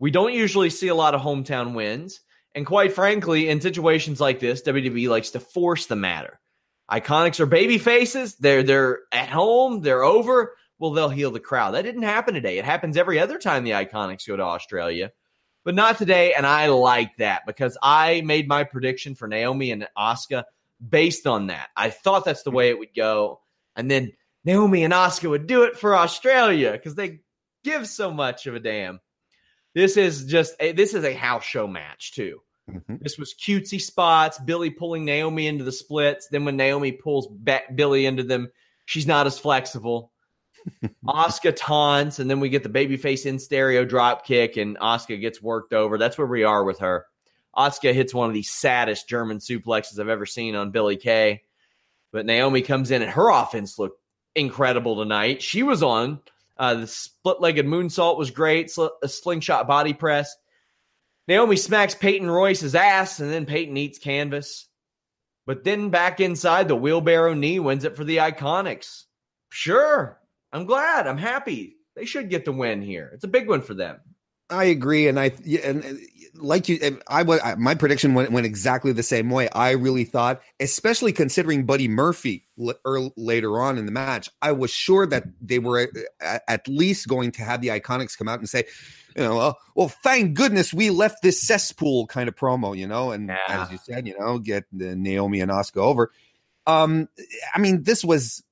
We 0.00 0.10
don't 0.10 0.34
usually 0.34 0.70
see 0.70 0.88
a 0.88 0.94
lot 0.94 1.14
of 1.14 1.20
hometown 1.22 1.74
wins, 1.74 2.20
and 2.54 2.66
quite 2.66 2.92
frankly, 2.92 3.48
in 3.48 3.60
situations 3.60 4.20
like 4.20 4.40
this, 4.40 4.62
WWE 4.62 5.08
likes 5.08 5.30
to 5.30 5.40
force 5.40 5.86
the 5.86 5.96
matter. 5.96 6.40
Iconics 6.90 7.40
are 7.40 7.46
baby 7.46 7.78
faces. 7.78 8.34
They're 8.34 8.62
they're 8.64 8.98
at 9.12 9.28
home. 9.30 9.80
They're 9.80 10.02
over. 10.02 10.54
Well, 10.78 10.90
they'll 10.90 11.08
heal 11.08 11.30
the 11.30 11.40
crowd. 11.40 11.70
That 11.74 11.82
didn't 11.82 12.02
happen 12.02 12.34
today. 12.34 12.58
It 12.58 12.64
happens 12.64 12.96
every 12.96 13.18
other 13.20 13.38
time 13.38 13.62
the 13.64 13.70
Iconics 13.70 14.26
go 14.26 14.36
to 14.36 14.42
Australia, 14.42 15.12
but 15.64 15.74
not 15.74 15.98
today. 15.98 16.34
And 16.34 16.46
I 16.46 16.68
like 16.68 17.16
that 17.16 17.46
because 17.46 17.76
I 17.82 18.20
made 18.20 18.46
my 18.46 18.64
prediction 18.64 19.14
for 19.14 19.26
Naomi 19.26 19.70
and 19.70 19.88
Asuka 19.96 20.44
based 20.86 21.26
on 21.26 21.48
that. 21.48 21.68
I 21.76 21.90
thought 21.90 22.24
that's 22.24 22.42
the 22.42 22.50
way 22.50 22.68
it 22.68 22.78
would 22.78 22.94
go. 22.94 23.40
And 23.74 23.90
then 23.90 24.12
Naomi 24.44 24.84
and 24.84 24.92
Asuka 24.92 25.30
would 25.30 25.46
do 25.46 25.64
it 25.64 25.76
for 25.76 25.96
Australia 25.96 26.72
because 26.72 26.94
they 26.94 27.20
give 27.64 27.88
so 27.88 28.12
much 28.12 28.46
of 28.46 28.54
a 28.54 28.60
damn. 28.60 29.00
This 29.74 29.96
is 29.96 30.26
just 30.26 30.54
a, 30.60 30.72
this 30.72 30.94
is 30.94 31.04
a 31.04 31.14
house 31.14 31.44
show 31.44 31.66
match 31.66 32.12
too. 32.12 32.40
Mhm. 32.70 33.00
This 33.00 33.18
was 33.18 33.34
cutesy 33.34 33.80
spots, 33.80 34.38
Billie 34.38 34.70
pulling 34.70 35.04
Naomi 35.04 35.46
into 35.46 35.64
the 35.64 35.72
splits. 35.72 36.28
Then 36.28 36.44
when 36.44 36.56
Naomi 36.56 36.92
pulls 36.92 37.26
back 37.26 37.74
Billie 37.74 38.06
into 38.06 38.22
them, 38.22 38.50
she's 38.86 39.06
not 39.06 39.26
as 39.26 39.38
flexible. 39.38 40.12
Asuka 41.06 41.54
taunts, 41.54 42.18
and 42.18 42.30
then 42.30 42.40
we 42.40 42.48
get 42.48 42.62
the 42.62 42.68
babyface 42.68 43.26
in 43.26 43.38
stereo 43.38 43.84
drop 43.84 44.26
kick, 44.26 44.56
and 44.56 44.78
Asuka 44.78 45.20
gets 45.20 45.42
worked 45.42 45.72
over. 45.72 45.98
That's 45.98 46.18
where 46.18 46.26
we 46.26 46.44
are 46.44 46.64
with 46.64 46.80
her. 46.80 47.06
Asuka 47.56 47.92
hits 47.92 48.14
one 48.14 48.28
of 48.28 48.34
the 48.34 48.42
saddest 48.42 49.08
German 49.08 49.38
suplexes 49.38 49.98
I've 49.98 50.08
ever 50.08 50.26
seen 50.26 50.54
on 50.54 50.70
Billie 50.70 50.96
Kay. 50.96 51.42
But 52.12 52.26
Naomi 52.26 52.62
comes 52.62 52.90
in, 52.90 53.02
and 53.02 53.10
her 53.10 53.30
offense 53.30 53.78
looked 53.78 54.00
incredible 54.34 54.96
tonight. 54.96 55.42
She 55.42 55.62
was 55.62 55.82
on. 55.82 56.20
Uh, 56.56 56.74
the 56.74 56.86
split 56.86 57.40
legged 57.40 57.66
moonsault 57.66 58.16
was 58.16 58.30
great, 58.30 58.70
sl- 58.70 58.86
a 59.02 59.08
slingshot 59.08 59.66
body 59.66 59.92
press. 59.92 60.34
Naomi 61.26 61.56
smacks 61.56 61.94
Peyton 61.94 62.30
Royce's 62.30 62.74
ass, 62.74 63.18
and 63.18 63.30
then 63.30 63.46
Peyton 63.46 63.76
eats 63.76 63.98
canvas. 63.98 64.68
But 65.46 65.64
then 65.64 65.90
back 65.90 66.20
inside, 66.20 66.68
the 66.68 66.76
wheelbarrow 66.76 67.34
knee 67.34 67.58
wins 67.58 67.84
it 67.84 67.96
for 67.96 68.04
the 68.04 68.18
Iconics. 68.18 69.04
Sure. 69.50 70.18
I'm 70.54 70.64
glad. 70.64 71.06
I'm 71.06 71.18
happy. 71.18 71.76
They 71.96 72.06
should 72.06 72.30
get 72.30 72.44
the 72.44 72.52
win 72.52 72.80
here. 72.80 73.10
It's 73.12 73.24
a 73.24 73.28
big 73.28 73.48
one 73.48 73.60
for 73.60 73.74
them. 73.74 74.00
I 74.50 74.64
agree, 74.64 75.08
and 75.08 75.18
I 75.18 75.32
and 75.64 75.84
uh, 75.84 75.88
like 76.34 76.68
you, 76.68 77.00
I 77.08 77.22
was 77.22 77.40
my 77.56 77.74
prediction 77.74 78.12
went, 78.14 78.30
went 78.30 78.44
exactly 78.46 78.92
the 78.92 79.02
same 79.02 79.30
way. 79.30 79.48
I 79.48 79.70
really 79.70 80.04
thought, 80.04 80.42
especially 80.60 81.12
considering 81.12 81.64
Buddy 81.64 81.88
Murphy 81.88 82.46
l- 82.60 82.74
earl- 82.84 83.14
later 83.16 83.60
on 83.60 83.78
in 83.78 83.86
the 83.86 83.92
match, 83.92 84.28
I 84.42 84.52
was 84.52 84.70
sure 84.70 85.06
that 85.06 85.24
they 85.40 85.58
were 85.58 85.90
uh, 86.22 86.38
at 86.46 86.68
least 86.68 87.08
going 87.08 87.32
to 87.32 87.42
have 87.42 87.62
the 87.62 87.68
Iconics 87.68 88.18
come 88.18 88.28
out 88.28 88.38
and 88.38 88.48
say, 88.48 88.64
you 89.16 89.22
know, 89.22 89.38
uh, 89.38 89.52
well, 89.74 89.88
thank 89.88 90.34
goodness 90.34 90.74
we 90.74 90.90
left 90.90 91.22
this 91.22 91.40
cesspool 91.40 92.06
kind 92.06 92.28
of 92.28 92.36
promo, 92.36 92.76
you 92.76 92.86
know, 92.86 93.12
and 93.12 93.28
Yeah. 93.28 93.38
as 93.48 93.72
you 93.72 93.78
said, 93.82 94.06
you 94.06 94.16
know, 94.18 94.38
get 94.38 94.64
the 94.72 94.94
Naomi 94.94 95.40
and 95.40 95.50
Asuka 95.50 95.78
over. 95.78 96.12
Um, 96.66 97.08
I 97.54 97.58
mean, 97.60 97.82
this 97.82 98.04
was 98.04 98.42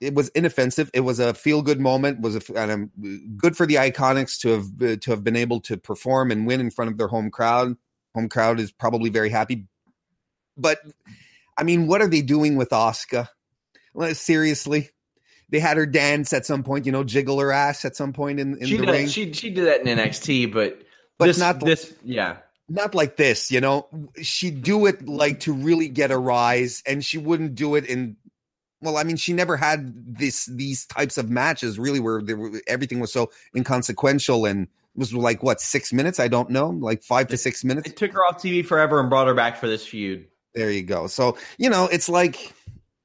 it 0.00 0.14
was 0.14 0.28
inoffensive. 0.30 0.90
It 0.94 1.00
was 1.00 1.18
a 1.20 1.34
feel 1.34 1.62
good 1.62 1.80
moment. 1.80 2.20
Was 2.20 2.36
a 2.36 2.58
and 2.58 2.70
um, 2.70 2.90
good 3.36 3.56
for 3.56 3.66
the 3.66 3.76
Iconics 3.76 4.38
to 4.40 4.48
have 4.50 4.66
uh, 4.82 4.96
to 5.00 5.10
have 5.10 5.24
been 5.24 5.36
able 5.36 5.60
to 5.62 5.76
perform 5.76 6.30
and 6.30 6.46
win 6.46 6.60
in 6.60 6.70
front 6.70 6.90
of 6.90 6.98
their 6.98 7.08
home 7.08 7.30
crowd. 7.30 7.76
Home 8.14 8.28
crowd 8.28 8.58
is 8.60 8.72
probably 8.72 9.10
very 9.10 9.28
happy. 9.30 9.66
But 10.56 10.80
I 11.56 11.62
mean, 11.62 11.86
what 11.86 12.00
are 12.02 12.08
they 12.08 12.22
doing 12.22 12.56
with 12.56 12.70
Asuka? 12.70 13.28
Well, 13.94 14.14
seriously, 14.14 14.90
they 15.48 15.60
had 15.60 15.76
her 15.76 15.86
dance 15.86 16.32
at 16.32 16.46
some 16.46 16.62
point. 16.62 16.86
You 16.86 16.92
know, 16.92 17.04
jiggle 17.04 17.38
her 17.40 17.52
ass 17.52 17.84
at 17.84 17.96
some 17.96 18.12
point 18.12 18.40
in, 18.40 18.56
in 18.58 18.66
She 18.66 18.76
the 18.76 18.86
did, 18.86 18.92
ring. 18.92 19.08
she 19.08 19.32
she 19.32 19.50
did 19.50 19.66
that 19.66 19.86
in 19.86 19.98
NXT, 19.98 20.52
but 20.52 20.80
But 21.18 21.26
this, 21.26 21.38
not- 21.38 21.60
this. 21.60 21.92
Yeah, 22.04 22.38
not 22.68 22.94
like 22.94 23.16
this, 23.16 23.50
you 23.50 23.60
know. 23.60 23.88
She'd 24.22 24.62
do 24.62 24.86
it 24.86 25.06
like 25.08 25.40
to 25.40 25.52
really 25.52 25.88
get 25.88 26.10
a 26.12 26.18
rise, 26.18 26.82
and 26.86 27.04
she 27.04 27.18
wouldn't 27.18 27.54
do 27.56 27.74
it 27.74 27.84
in. 27.86 28.16
Well, 28.82 28.96
I 28.96 29.04
mean, 29.04 29.16
she 29.16 29.32
never 29.32 29.56
had 29.56 30.18
this 30.18 30.46
these 30.46 30.86
types 30.86 31.18
of 31.18 31.28
matches 31.28 31.78
really 31.78 32.00
where 32.00 32.20
were, 32.20 32.60
everything 32.66 33.00
was 33.00 33.12
so 33.12 33.30
inconsequential 33.54 34.46
and 34.46 34.62
it 34.62 34.98
was 34.98 35.12
like 35.12 35.42
what 35.42 35.60
six 35.60 35.92
minutes? 35.92 36.18
I 36.18 36.28
don't 36.28 36.50
know, 36.50 36.70
like 36.70 37.02
five 37.02 37.28
to 37.28 37.36
six 37.36 37.64
minutes. 37.64 37.88
it 37.88 37.96
took 37.96 38.12
her 38.12 38.24
off 38.24 38.42
TV 38.42 38.64
forever 38.64 39.00
and 39.00 39.10
brought 39.10 39.26
her 39.26 39.34
back 39.34 39.56
for 39.58 39.66
this 39.66 39.86
feud. 39.86 40.26
There 40.54 40.70
you 40.70 40.82
go. 40.82 41.06
So 41.06 41.36
you 41.58 41.70
know, 41.70 41.86
it's 41.86 42.08
like 42.08 42.54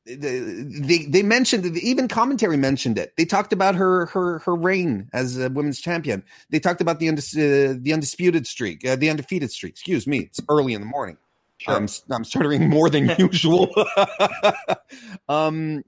they 0.05 1.05
they 1.07 1.23
mentioned 1.23 1.65
even 1.77 2.07
commentary 2.07 2.57
mentioned 2.57 2.97
it. 2.97 3.13
They 3.17 3.25
talked 3.25 3.51
about 3.51 3.75
her 3.75 4.05
her 4.07 4.39
her 4.39 4.55
reign 4.55 5.09
as 5.13 5.37
a 5.37 5.49
women's 5.49 5.79
champion. 5.79 6.23
They 6.49 6.59
talked 6.59 6.79
about 6.79 6.99
the 6.99 7.07
undis, 7.07 7.35
uh, 7.35 7.77
the 7.81 7.91
undisputed 7.91 8.45
streak, 8.45 8.87
uh, 8.87 8.95
the 8.95 9.09
undefeated 9.09 9.51
streak. 9.51 9.73
Excuse 9.73 10.05
me, 10.05 10.19
it's 10.19 10.39
early 10.47 10.73
in 10.73 10.81
the 10.81 10.87
morning. 10.87 11.17
Sure. 11.57 11.75
I'm 11.75 11.87
I'm 12.09 12.23
stuttering 12.23 12.69
more 12.69 12.89
than 12.89 13.13
usual. 13.19 13.73
um, 15.29 15.83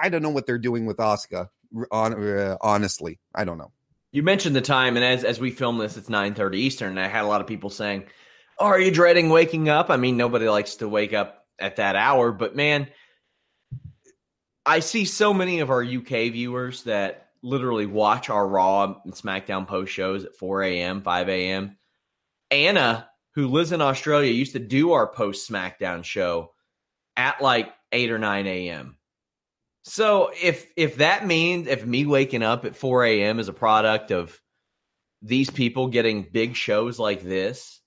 I 0.00 0.08
don't 0.08 0.22
know 0.22 0.30
what 0.30 0.46
they're 0.46 0.58
doing 0.58 0.86
with 0.86 0.98
Asuka. 0.98 1.48
On 1.92 2.12
uh, 2.12 2.56
honestly, 2.60 3.20
I 3.34 3.44
don't 3.44 3.58
know. 3.58 3.70
You 4.12 4.22
mentioned 4.24 4.56
the 4.56 4.60
time, 4.60 4.96
and 4.96 5.04
as 5.04 5.24
as 5.24 5.38
we 5.38 5.50
film 5.50 5.78
this, 5.78 5.96
it's 5.96 6.08
nine 6.08 6.34
thirty 6.34 6.58
Eastern. 6.58 6.90
And 6.90 7.00
I 7.00 7.06
had 7.06 7.24
a 7.24 7.28
lot 7.28 7.40
of 7.40 7.46
people 7.46 7.70
saying, 7.70 8.04
oh, 8.58 8.66
"Are 8.66 8.80
you 8.80 8.90
dreading 8.90 9.28
waking 9.28 9.68
up?" 9.68 9.88
I 9.88 9.96
mean, 9.96 10.16
nobody 10.16 10.48
likes 10.48 10.76
to 10.76 10.88
wake 10.88 11.12
up 11.12 11.46
at 11.60 11.76
that 11.76 11.94
hour, 11.94 12.32
but 12.32 12.56
man, 12.56 12.88
I 14.66 14.80
see 14.80 15.04
so 15.04 15.32
many 15.32 15.60
of 15.60 15.70
our 15.70 15.82
UK 15.82 16.32
viewers 16.32 16.84
that 16.84 17.28
literally 17.42 17.86
watch 17.86 18.30
our 18.30 18.46
Raw 18.46 18.96
and 19.04 19.12
SmackDown 19.12 19.66
post 19.66 19.92
shows 19.92 20.24
at 20.24 20.36
four 20.36 20.62
a.m., 20.62 21.02
five 21.02 21.28
a.m. 21.28 21.76
Anna, 22.50 23.09
who 23.34 23.48
lives 23.48 23.72
in 23.72 23.80
Australia, 23.80 24.32
used 24.32 24.52
to 24.52 24.58
do 24.58 24.92
our 24.92 25.06
post 25.06 25.50
SmackDown 25.50 26.04
show 26.04 26.52
at 27.16 27.40
like 27.40 27.72
eight 27.92 28.10
or 28.10 28.18
nine 28.18 28.46
a.m. 28.46 28.96
So 29.82 30.30
if 30.40 30.66
if 30.76 30.96
that 30.96 31.26
means 31.26 31.66
if 31.66 31.86
me 31.86 32.06
waking 32.06 32.42
up 32.42 32.64
at 32.64 32.76
4 32.76 33.04
a.m. 33.04 33.38
is 33.38 33.48
a 33.48 33.52
product 33.52 34.10
of 34.10 34.38
these 35.22 35.50
people 35.50 35.88
getting 35.88 36.22
big 36.22 36.54
shows 36.54 36.98
like 36.98 37.22
this, 37.22 37.80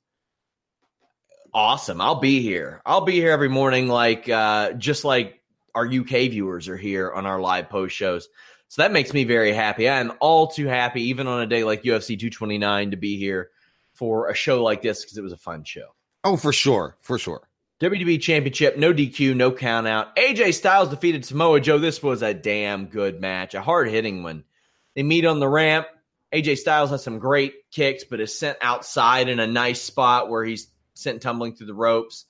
awesome. 1.54 2.02
I'll 2.02 2.20
be 2.20 2.42
here. 2.42 2.82
I'll 2.86 3.06
be 3.06 3.14
here 3.14 3.32
every 3.32 3.50
morning, 3.50 3.88
like 3.88 4.28
uh, 4.28 4.74
just 4.74 5.06
like 5.06 5.42
our 5.76 5.86
UK 5.86 6.30
viewers 6.30 6.68
are 6.68 6.78
here 6.78 7.12
on 7.12 7.26
our 7.26 7.40
live 7.40 7.70
post 7.70 7.96
shows. 7.96 8.28
So 8.70 8.82
that 8.82 8.92
makes 8.92 9.14
me 9.14 9.24
very 9.24 9.54
happy. 9.54 9.88
I 9.88 10.00
am 10.00 10.14
all 10.20 10.48
too 10.48 10.66
happy, 10.66 11.04
even 11.04 11.28
on 11.28 11.42
a 11.42 11.48
day 11.48 11.64
like 11.64 11.84
UFC 11.84 12.20
229, 12.20 12.92
to 12.92 12.98
be 12.98 13.18
here 13.18 13.52
for 13.94 14.30
a 14.30 14.36
show 14.36 14.64
like 14.64 14.82
this 14.82 15.04
because 15.04 15.18
it 15.18 15.22
was 15.24 15.34
a 15.34 15.38
fun 15.38 15.64
show. 15.64 15.88
Oh, 16.24 16.38
for 16.38 16.54
sure, 16.54 16.98
for 17.02 17.18
sure. 17.18 17.48
WWE 17.82 18.22
Championship, 18.22 18.78
no 18.78 18.94
DQ, 18.94 19.36
no 19.36 19.52
count 19.52 19.88
out. 19.88 20.16
AJ 20.16 20.54
Styles 20.54 20.90
defeated 20.90 21.26
Samoa 21.26 21.60
Joe. 21.60 21.80
This 21.80 22.02
was 22.02 22.22
a 22.22 22.34
damn 22.34 22.86
good 22.86 23.20
match, 23.20 23.56
a 23.56 23.62
hard 23.62 23.90
hitting 23.90 24.24
one. 24.24 24.46
They 24.96 25.04
meet 25.04 25.26
on 25.26 25.40
the 25.40 25.50
ramp. 25.50 25.88
AJ 26.34 26.58
Styles 26.60 26.92
has 26.92 27.04
some 27.04 27.20
great 27.20 27.54
kicks, 27.72 28.04
but 28.06 28.22
is 28.22 28.38
sent 28.38 28.58
outside 28.62 29.28
in 29.28 29.40
a 29.40 29.48
nice 29.48 29.82
spot 29.82 30.30
where 30.30 30.46
he's 30.46 30.68
sent 30.94 31.22
tumbling 31.22 31.56
through 31.56 31.68
the 31.68 31.74
ropes. 31.74 32.26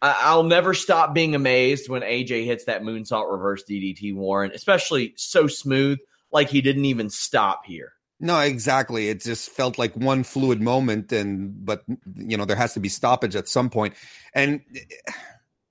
I- 0.00 0.16
I'll 0.20 0.42
never 0.44 0.74
stop 0.74 1.12
being 1.14 1.34
amazed 1.34 1.88
when 1.88 2.02
AJ 2.02 2.44
hits 2.44 2.66
that 2.66 2.82
moonsault 2.82 3.30
reverse 3.30 3.64
DDT 3.68 4.14
Warren, 4.14 4.52
especially 4.54 5.14
so 5.16 5.46
smooth, 5.46 5.98
like 6.30 6.50
he 6.50 6.60
didn't 6.60 6.84
even 6.84 7.10
stop 7.10 7.64
here. 7.64 7.92
No, 8.24 8.40
exactly. 8.40 9.10
It 9.10 9.20
just 9.20 9.50
felt 9.50 9.76
like 9.76 9.94
one 9.94 10.24
fluid 10.24 10.62
moment, 10.62 11.12
and 11.12 11.62
but 11.62 11.84
you 12.16 12.38
know 12.38 12.46
there 12.46 12.56
has 12.56 12.72
to 12.72 12.80
be 12.80 12.88
stoppage 12.88 13.36
at 13.36 13.48
some 13.48 13.68
point. 13.68 13.92
And 14.32 14.62
eh, 14.74 15.12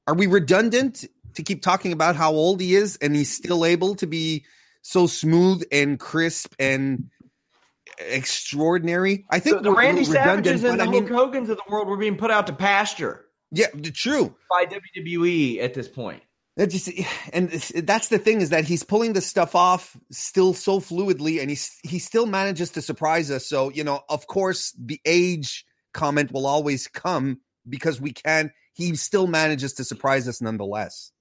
are 0.05 0.13
we 0.13 0.27
redundant 0.27 1.03
to 1.33 1.41
keep 1.41 1.63
talking 1.63 1.91
about 1.91 2.15
how 2.15 2.31
old 2.31 2.61
he 2.61 2.75
is 2.75 2.99
and 3.01 3.15
he's 3.15 3.35
still 3.35 3.65
able 3.65 3.95
to 3.95 4.05
be 4.05 4.45
so 4.83 5.07
smooth 5.07 5.63
and 5.71 5.99
crisp 5.99 6.53
and 6.59 7.09
extraordinary? 7.97 9.25
I 9.31 9.39
think 9.39 9.57
the, 9.57 9.63
the 9.63 9.71
Randy 9.71 10.03
Savages 10.03 10.63
and 10.63 10.79
the 10.79 10.83
I 10.83 10.87
mean, 10.87 11.07
Hulk 11.07 11.33
Hogan's 11.33 11.49
of 11.49 11.57
the 11.57 11.71
world 11.71 11.87
were 11.87 11.97
being 11.97 12.17
put 12.17 12.29
out 12.29 12.45
to 12.45 12.53
pasture. 12.53 13.25
Yeah, 13.49 13.69
true. 13.95 14.35
By 14.51 14.65
WWE 14.65 15.59
at 15.59 15.73
this 15.73 15.87
point. 15.87 16.21
That 16.55 16.67
just 16.69 16.89
and 17.33 17.49
that's 17.49 18.09
the 18.09 18.19
thing 18.19 18.41
is 18.41 18.51
that 18.51 18.65
he's 18.65 18.83
pulling 18.83 19.13
the 19.13 19.21
stuff 19.21 19.55
off 19.55 19.97
still 20.11 20.53
so 20.53 20.79
fluidly, 20.79 21.41
and 21.41 21.49
he 21.49 21.57
he 21.83 21.97
still 21.97 22.27
manages 22.27 22.69
to 22.71 22.81
surprise 22.81 23.31
us. 23.31 23.47
So 23.47 23.71
you 23.71 23.83
know, 23.83 24.01
of 24.07 24.27
course, 24.27 24.71
the 24.77 25.01
age 25.03 25.65
comment 25.93 26.31
will 26.31 26.45
always 26.45 26.87
come 26.87 27.39
because 27.67 27.99
we 27.99 28.13
can. 28.13 28.51
He 28.73 28.95
still 28.95 29.25
manages 29.25 29.73
to 29.73 29.83
surprise 29.83 30.27
us 30.27 30.41
nonetheless. 30.41 31.11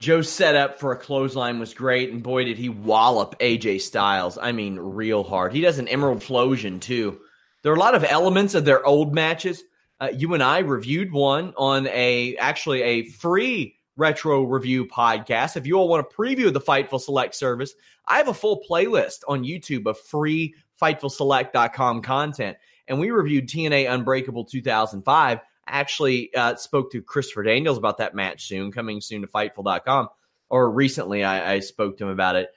Joe's 0.00 0.28
setup 0.28 0.78
for 0.78 0.92
a 0.92 0.98
clothesline 0.98 1.58
was 1.58 1.74
great, 1.74 2.12
and 2.12 2.22
boy, 2.22 2.44
did 2.44 2.58
he 2.58 2.68
wallop 2.68 3.36
AJ 3.40 3.80
Styles. 3.80 4.38
I 4.40 4.52
mean, 4.52 4.78
real 4.78 5.24
hard. 5.24 5.52
He 5.52 5.60
does 5.60 5.78
an 5.78 5.88
Emerald 5.88 6.22
Flowsion 6.22 6.78
too. 6.78 7.20
There 7.62 7.72
are 7.72 7.76
a 7.76 7.80
lot 7.80 7.94
of 7.94 8.04
elements 8.04 8.54
of 8.54 8.64
their 8.64 8.84
old 8.84 9.14
matches 9.14 9.64
uh, 10.04 10.08
you 10.08 10.34
and 10.34 10.42
I 10.42 10.58
reviewed 10.58 11.12
one 11.12 11.54
on 11.56 11.86
a 11.86 12.36
actually 12.36 12.82
a 12.82 13.04
free 13.04 13.76
retro 13.96 14.42
review 14.42 14.86
podcast. 14.86 15.56
If 15.56 15.66
you 15.66 15.76
all 15.76 15.88
want 15.88 16.08
to 16.08 16.16
preview 16.16 16.52
the 16.52 16.60
Fightful 16.60 17.00
Select 17.00 17.34
service, 17.34 17.74
I 18.06 18.18
have 18.18 18.28
a 18.28 18.34
full 18.34 18.62
playlist 18.68 19.20
on 19.28 19.44
YouTube 19.44 19.86
of 19.86 19.98
free 19.98 20.54
FightfulSelect.com 20.80 22.02
content. 22.02 22.58
And 22.86 23.00
we 23.00 23.10
reviewed 23.10 23.48
TNA 23.48 23.90
Unbreakable 23.90 24.44
2005. 24.44 25.38
I 25.38 25.42
actually 25.66 26.34
uh, 26.34 26.56
spoke 26.56 26.92
to 26.92 27.00
Christopher 27.00 27.44
Daniels 27.44 27.78
about 27.78 27.98
that 27.98 28.14
match 28.14 28.48
soon, 28.48 28.72
coming 28.72 29.00
soon 29.00 29.22
to 29.22 29.28
Fightful.com. 29.28 30.08
Or 30.50 30.70
recently, 30.70 31.24
I, 31.24 31.54
I 31.54 31.60
spoke 31.60 31.96
to 31.98 32.04
him 32.04 32.10
about 32.10 32.36
it. 32.36 32.50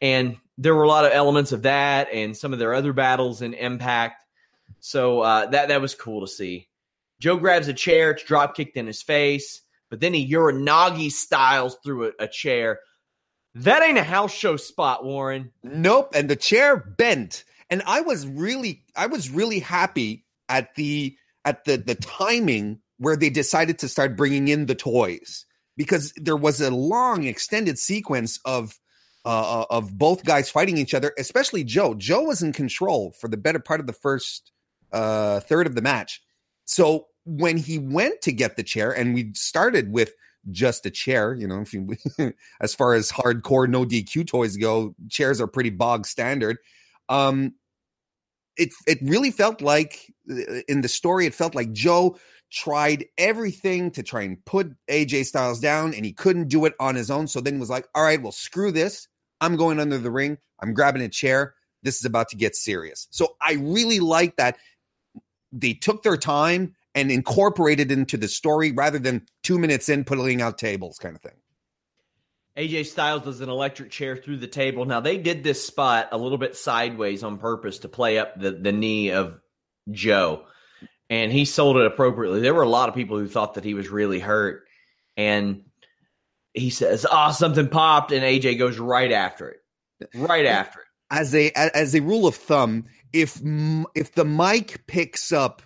And 0.00 0.38
there 0.56 0.74
were 0.74 0.84
a 0.84 0.88
lot 0.88 1.04
of 1.04 1.12
elements 1.12 1.52
of 1.52 1.62
that 1.62 2.08
and 2.10 2.34
some 2.34 2.54
of 2.54 2.58
their 2.58 2.72
other 2.72 2.94
battles 2.94 3.42
in 3.42 3.52
Impact. 3.52 4.16
So 4.80 5.20
uh, 5.20 5.46
that 5.46 5.68
that 5.68 5.80
was 5.82 5.94
cool 5.94 6.22
to 6.22 6.26
see. 6.26 6.68
Joe 7.24 7.38
grabs 7.38 7.68
a 7.68 7.72
chair, 7.72 8.10
it's 8.10 8.22
drop 8.22 8.54
kicked 8.54 8.76
in 8.76 8.86
his 8.86 9.00
face, 9.00 9.62
but 9.88 9.98
then 9.98 10.12
he 10.12 10.30
Uranage 10.30 11.10
styles 11.10 11.78
through 11.82 12.08
a, 12.08 12.24
a 12.24 12.28
chair. 12.28 12.80
That 13.54 13.82
ain't 13.82 13.96
a 13.96 14.04
house 14.04 14.34
show 14.34 14.58
spot, 14.58 15.06
Warren. 15.06 15.50
Nope. 15.62 16.12
And 16.14 16.28
the 16.28 16.36
chair 16.36 16.76
bent. 16.76 17.44
And 17.70 17.82
I 17.86 18.02
was 18.02 18.26
really, 18.26 18.84
I 18.94 19.06
was 19.06 19.30
really 19.30 19.58
happy 19.60 20.26
at 20.50 20.74
the 20.74 21.16
at 21.46 21.64
the 21.64 21.76
the 21.76 21.94
timing 21.94 22.80
where 22.98 23.16
they 23.16 23.30
decided 23.30 23.78
to 23.78 23.88
start 23.88 24.18
bringing 24.18 24.48
in 24.48 24.66
the 24.66 24.74
toys 24.74 25.46
because 25.78 26.12
there 26.16 26.36
was 26.36 26.60
a 26.60 26.70
long 26.70 27.24
extended 27.24 27.78
sequence 27.78 28.38
of 28.44 28.78
uh, 29.24 29.62
uh 29.62 29.66
of 29.70 29.96
both 29.96 30.26
guys 30.26 30.50
fighting 30.50 30.76
each 30.76 30.92
other, 30.92 31.14
especially 31.18 31.64
Joe. 31.64 31.94
Joe 31.94 32.24
was 32.24 32.42
in 32.42 32.52
control 32.52 33.12
for 33.18 33.28
the 33.28 33.38
better 33.38 33.60
part 33.60 33.80
of 33.80 33.86
the 33.86 33.94
first 33.94 34.52
uh, 34.92 35.40
third 35.40 35.66
of 35.66 35.74
the 35.74 35.80
match. 35.80 36.20
So 36.66 37.06
when 37.24 37.56
he 37.56 37.78
went 37.78 38.22
to 38.22 38.32
get 38.32 38.56
the 38.56 38.62
chair, 38.62 38.90
and 38.90 39.14
we 39.14 39.32
started 39.34 39.92
with 39.92 40.12
just 40.50 40.86
a 40.86 40.90
chair, 40.90 41.34
you 41.34 41.46
know, 41.46 41.60
if 41.60 41.72
you, 41.72 41.96
as 42.60 42.74
far 42.74 42.94
as 42.94 43.10
hardcore 43.10 43.68
no 43.68 43.84
DQ 43.84 44.26
toys 44.26 44.56
go, 44.56 44.94
chairs 45.08 45.40
are 45.40 45.46
pretty 45.46 45.70
bog 45.70 46.06
standard. 46.06 46.58
Um, 47.08 47.54
it 48.56 48.70
it 48.86 48.98
really 49.02 49.30
felt 49.30 49.60
like 49.60 50.12
uh, 50.30 50.60
in 50.68 50.82
the 50.82 50.88
story, 50.88 51.26
it 51.26 51.34
felt 51.34 51.54
like 51.54 51.72
Joe 51.72 52.18
tried 52.52 53.06
everything 53.18 53.90
to 53.92 54.02
try 54.02 54.22
and 54.22 54.44
put 54.44 54.70
AJ 54.88 55.26
Styles 55.26 55.60
down, 55.60 55.94
and 55.94 56.04
he 56.04 56.12
couldn't 56.12 56.48
do 56.48 56.64
it 56.66 56.74
on 56.78 56.94
his 56.94 57.10
own. 57.10 57.26
So 57.26 57.40
then 57.40 57.54
he 57.54 57.60
was 57.60 57.70
like, 57.70 57.88
"All 57.94 58.02
right, 58.02 58.22
well, 58.22 58.32
screw 58.32 58.70
this. 58.70 59.08
I'm 59.40 59.56
going 59.56 59.80
under 59.80 59.98
the 59.98 60.10
ring. 60.10 60.38
I'm 60.60 60.72
grabbing 60.72 61.02
a 61.02 61.08
chair. 61.08 61.54
This 61.82 61.96
is 61.96 62.04
about 62.04 62.28
to 62.28 62.36
get 62.36 62.54
serious." 62.54 63.08
So 63.10 63.36
I 63.40 63.54
really 63.54 64.00
like 64.00 64.36
that 64.36 64.56
they 65.52 65.74
took 65.74 66.02
their 66.02 66.16
time 66.16 66.74
and 66.94 67.10
incorporated 67.10 67.90
into 67.90 68.16
the 68.16 68.28
story 68.28 68.72
rather 68.72 68.98
than 68.98 69.26
two 69.42 69.58
minutes 69.58 69.88
in 69.88 70.04
putting 70.04 70.40
out 70.40 70.58
tables 70.58 70.98
kind 70.98 71.16
of 71.16 71.22
thing. 71.22 71.36
AJ 72.56 72.86
Styles 72.86 73.22
does 73.22 73.40
an 73.40 73.48
electric 73.48 73.90
chair 73.90 74.16
through 74.16 74.36
the 74.36 74.46
table. 74.46 74.84
Now 74.84 75.00
they 75.00 75.18
did 75.18 75.42
this 75.42 75.66
spot 75.66 76.08
a 76.12 76.18
little 76.18 76.38
bit 76.38 76.56
sideways 76.56 77.24
on 77.24 77.38
purpose 77.38 77.80
to 77.80 77.88
play 77.88 78.18
up 78.18 78.38
the, 78.38 78.52
the 78.52 78.70
knee 78.70 79.10
of 79.10 79.40
Joe. 79.90 80.44
And 81.10 81.32
he 81.32 81.44
sold 81.44 81.76
it 81.76 81.86
appropriately. 81.86 82.40
There 82.40 82.54
were 82.54 82.62
a 82.62 82.68
lot 82.68 82.88
of 82.88 82.94
people 82.94 83.18
who 83.18 83.26
thought 83.26 83.54
that 83.54 83.64
he 83.64 83.74
was 83.74 83.88
really 83.88 84.20
hurt. 84.20 84.64
And 85.16 85.64
he 86.54 86.70
says, 86.70 87.04
Oh, 87.10 87.32
something 87.32 87.68
popped, 87.68 88.12
and 88.12 88.22
AJ 88.22 88.58
goes 88.58 88.78
right 88.78 89.12
after 89.12 89.48
it. 89.48 89.60
Right 90.14 90.46
after 90.46 90.80
it. 90.80 90.86
As 91.10 91.34
a 91.34 91.50
as 91.52 91.94
a 91.94 92.00
rule 92.00 92.26
of 92.26 92.34
thumb, 92.34 92.86
if 93.12 93.40
if 93.94 94.12
the 94.12 94.24
mic 94.24 94.86
picks 94.86 95.30
up 95.32 95.62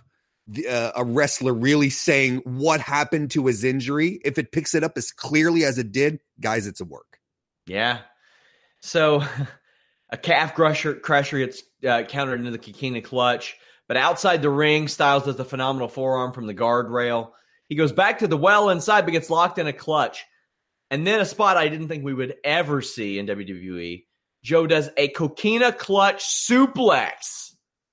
the, 0.49 0.67
uh, 0.67 0.91
a 0.95 1.03
wrestler 1.03 1.53
really 1.53 1.89
saying 1.89 2.37
what 2.43 2.79
happened 2.81 3.31
to 3.31 3.45
his 3.45 3.63
injury, 3.63 4.19
if 4.25 4.37
it 4.37 4.51
picks 4.51 4.75
it 4.75 4.83
up 4.83 4.97
as 4.97 5.11
clearly 5.11 5.63
as 5.63 5.77
it 5.77 5.91
did, 5.91 6.19
guys, 6.39 6.67
it's 6.67 6.81
a 6.81 6.85
work. 6.85 7.19
Yeah. 7.67 7.99
So 8.81 9.23
a 10.09 10.17
calf 10.17 10.55
crusher 10.55 10.95
crusher 10.95 11.39
gets 11.39 11.63
uh, 11.87 12.03
countered 12.03 12.39
into 12.39 12.51
the 12.51 12.57
Coquina 12.57 13.01
clutch, 13.01 13.57
but 13.87 13.97
outside 13.97 14.41
the 14.41 14.49
ring, 14.49 14.87
Styles 14.87 15.25
does 15.25 15.37
the 15.37 15.45
phenomenal 15.45 15.87
forearm 15.87 16.33
from 16.33 16.47
the 16.47 16.55
guardrail. 16.55 17.31
He 17.67 17.75
goes 17.75 17.91
back 17.91 18.19
to 18.19 18.27
the 18.27 18.37
well 18.37 18.69
inside, 18.69 19.05
but 19.05 19.11
gets 19.11 19.29
locked 19.29 19.59
in 19.59 19.67
a 19.67 19.73
clutch. 19.73 20.25
And 20.91 21.05
then 21.05 21.19
a 21.19 21.25
spot 21.25 21.55
I 21.55 21.67
didn't 21.67 21.87
think 21.87 22.03
we 22.03 22.15
would 22.15 22.35
ever 22.43 22.81
see 22.81 23.19
in 23.19 23.27
WWE 23.27 24.03
Joe 24.43 24.67
does 24.67 24.89
a 24.97 25.09
coquina 25.09 25.71
clutch 25.71 26.23
suplex. 26.23 27.48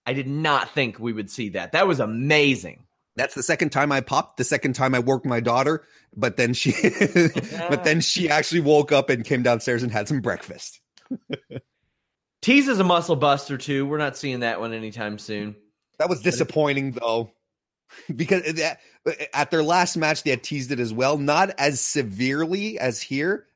I 0.07 0.12
did 0.12 0.29
not 0.29 0.71
think 0.71 0.99
we 0.99 1.12
would 1.12 1.31
see 1.31 1.51
that. 1.51 1.73
That 1.73 1.88
was 1.88 2.01
amazing. 2.01 2.85
That's 3.16 3.35
the 3.35 3.42
second 3.42 3.71
time 3.71 3.90
I 3.90 4.03
popped, 4.03 4.37
the 4.37 4.45
second 4.45 4.75
time 4.75 4.95
I 4.95 4.99
woke 4.99 5.25
my 5.25 5.40
daughter, 5.40 5.85
but 6.14 6.37
then 6.37 6.53
she 6.53 6.73
but 7.69 7.83
then 7.83 8.01
she 8.01 8.29
actually 8.29 8.61
woke 8.61 8.92
up 8.92 9.11
and 9.11 9.25
came 9.25 9.42
downstairs 9.42 9.83
and 9.83 9.90
had 9.90 10.07
some 10.07 10.21
breakfast. 10.21 10.81
Tease 12.42 12.69
is 12.69 12.79
a 12.79 12.85
muscle 12.85 13.16
buster 13.16 13.57
too. 13.57 13.87
We're 13.87 13.99
not 13.99 14.16
seeing 14.16 14.40
that 14.40 14.61
one 14.61 14.73
anytime 14.73 15.19
soon. 15.19 15.57
That 15.99 16.09
was 16.09 16.21
disappointing 16.23 16.92
though. 16.92 17.33
Because 18.14 18.61
at 19.33 19.51
their 19.53 19.62
last 19.62 19.97
match 19.97 20.25
they 20.25 20.31
had 20.31 20.42
teased 20.42 20.73
it 20.73 20.81
as 20.81 20.92
well, 20.92 21.19
not 21.19 21.51
as 21.57 21.81
severely 21.81 22.81
as 22.81 23.01
here. 23.01 23.47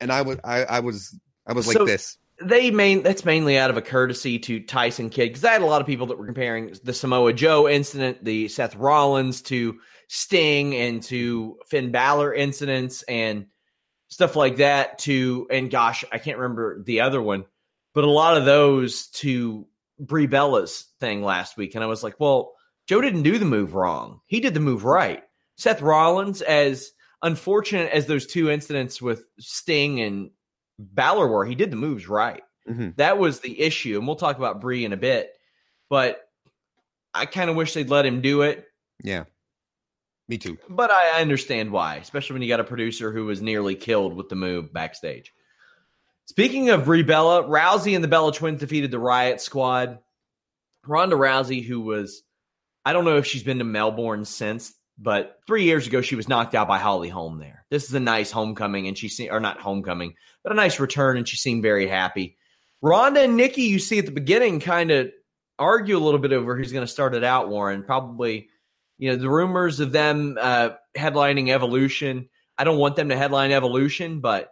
And 0.00 0.12
I 0.12 0.22
was 0.22 0.38
I, 0.44 0.62
I 0.62 0.80
was 0.80 1.18
I 1.44 1.54
was 1.54 1.66
so, 1.66 1.80
like 1.80 1.88
this 1.88 2.16
they 2.40 2.70
main 2.70 3.02
that's 3.02 3.24
mainly 3.24 3.58
out 3.58 3.70
of 3.70 3.76
a 3.76 3.82
courtesy 3.82 4.38
to 4.38 4.60
Tyson 4.60 5.10
Kidd 5.10 5.28
because 5.28 5.44
I 5.44 5.52
had 5.52 5.62
a 5.62 5.66
lot 5.66 5.80
of 5.80 5.86
people 5.86 6.06
that 6.06 6.18
were 6.18 6.26
comparing 6.26 6.74
the 6.82 6.94
Samoa 6.94 7.32
Joe 7.32 7.68
incident, 7.68 8.24
the 8.24 8.48
Seth 8.48 8.76
Rollins 8.76 9.42
to 9.42 9.78
Sting, 10.08 10.74
and 10.74 11.02
to 11.04 11.58
Finn 11.66 11.92
Balor 11.92 12.34
incidents 12.34 13.02
and 13.02 13.46
stuff 14.08 14.36
like 14.36 14.56
that. 14.56 14.98
To 15.00 15.46
and 15.50 15.70
gosh, 15.70 16.04
I 16.10 16.18
can't 16.18 16.38
remember 16.38 16.82
the 16.82 17.02
other 17.02 17.20
one, 17.20 17.44
but 17.94 18.04
a 18.04 18.10
lot 18.10 18.36
of 18.36 18.46
those 18.46 19.08
to 19.08 19.66
Brie 19.98 20.26
Bella's 20.26 20.86
thing 20.98 21.22
last 21.22 21.56
week, 21.56 21.74
and 21.74 21.84
I 21.84 21.88
was 21.88 22.02
like, 22.02 22.18
well, 22.18 22.54
Joe 22.86 23.02
didn't 23.02 23.22
do 23.22 23.38
the 23.38 23.44
move 23.44 23.74
wrong; 23.74 24.20
he 24.26 24.40
did 24.40 24.54
the 24.54 24.60
move 24.60 24.84
right. 24.84 25.22
Seth 25.56 25.82
Rollins, 25.82 26.40
as 26.40 26.90
unfortunate 27.22 27.92
as 27.92 28.06
those 28.06 28.26
two 28.26 28.50
incidents 28.50 29.02
with 29.02 29.24
Sting 29.38 30.00
and 30.00 30.30
Balor 30.80 31.28
were. 31.28 31.44
He 31.44 31.54
did 31.54 31.70
the 31.70 31.76
moves 31.76 32.08
right. 32.08 32.42
Mm-hmm. 32.68 32.90
That 32.96 33.18
was 33.18 33.40
the 33.40 33.60
issue, 33.60 33.98
and 33.98 34.06
we'll 34.06 34.16
talk 34.16 34.38
about 34.38 34.60
Brie 34.60 34.84
in 34.84 34.92
a 34.92 34.96
bit. 34.96 35.32
But 35.88 36.22
I 37.12 37.26
kind 37.26 37.50
of 37.50 37.56
wish 37.56 37.74
they'd 37.74 37.90
let 37.90 38.06
him 38.06 38.20
do 38.20 38.42
it. 38.42 38.66
Yeah, 39.02 39.24
me 40.28 40.38
too. 40.38 40.58
But 40.68 40.90
I 40.90 41.20
understand 41.20 41.72
why, 41.72 41.96
especially 41.96 42.34
when 42.34 42.42
you 42.42 42.48
got 42.48 42.60
a 42.60 42.64
producer 42.64 43.12
who 43.12 43.26
was 43.26 43.42
nearly 43.42 43.74
killed 43.74 44.14
with 44.14 44.28
the 44.28 44.36
move 44.36 44.72
backstage. 44.72 45.32
Speaking 46.26 46.70
of 46.70 46.84
Brie 46.84 47.02
Bella, 47.02 47.42
Rousey 47.42 47.94
and 47.94 48.04
the 48.04 48.08
Bella 48.08 48.32
Twins 48.32 48.60
defeated 48.60 48.90
the 48.90 48.98
Riot 49.00 49.40
Squad. 49.40 49.98
Ronda 50.86 51.16
Rousey, 51.16 51.64
who 51.64 51.80
was, 51.80 52.22
I 52.84 52.92
don't 52.92 53.04
know 53.04 53.16
if 53.16 53.26
she's 53.26 53.42
been 53.42 53.58
to 53.58 53.64
Melbourne 53.64 54.24
since 54.24 54.72
but 55.00 55.38
three 55.46 55.64
years 55.64 55.86
ago, 55.86 56.02
she 56.02 56.14
was 56.14 56.28
knocked 56.28 56.54
out 56.54 56.68
by 56.68 56.78
Holly 56.78 57.08
Holm 57.08 57.38
there. 57.38 57.64
This 57.70 57.84
is 57.84 57.94
a 57.94 58.00
nice 58.00 58.30
homecoming, 58.30 58.86
and 58.86 58.98
she 58.98 59.08
se- 59.08 59.30
or 59.30 59.40
not 59.40 59.60
homecoming, 59.60 60.14
but 60.42 60.52
a 60.52 60.56
nice 60.56 60.78
return, 60.78 61.16
and 61.16 61.26
she 61.26 61.36
seemed 61.36 61.62
very 61.62 61.86
happy. 61.86 62.36
Ronda 62.82 63.22
and 63.22 63.36
Nikki, 63.36 63.62
you 63.62 63.78
see 63.78 63.98
at 63.98 64.06
the 64.06 64.12
beginning, 64.12 64.60
kind 64.60 64.90
of 64.90 65.10
argue 65.58 65.96
a 65.96 66.00
little 66.00 66.20
bit 66.20 66.32
over 66.32 66.56
who's 66.56 66.72
going 66.72 66.86
to 66.86 66.92
start 66.92 67.14
it 67.14 67.24
out. 67.24 67.48
Warren 67.48 67.82
probably, 67.82 68.48
you 68.98 69.10
know, 69.10 69.16
the 69.16 69.30
rumors 69.30 69.80
of 69.80 69.92
them 69.92 70.36
uh, 70.40 70.70
headlining 70.96 71.50
Evolution. 71.50 72.28
I 72.58 72.64
don't 72.64 72.78
want 72.78 72.96
them 72.96 73.08
to 73.08 73.16
headline 73.16 73.52
Evolution, 73.52 74.20
but 74.20 74.50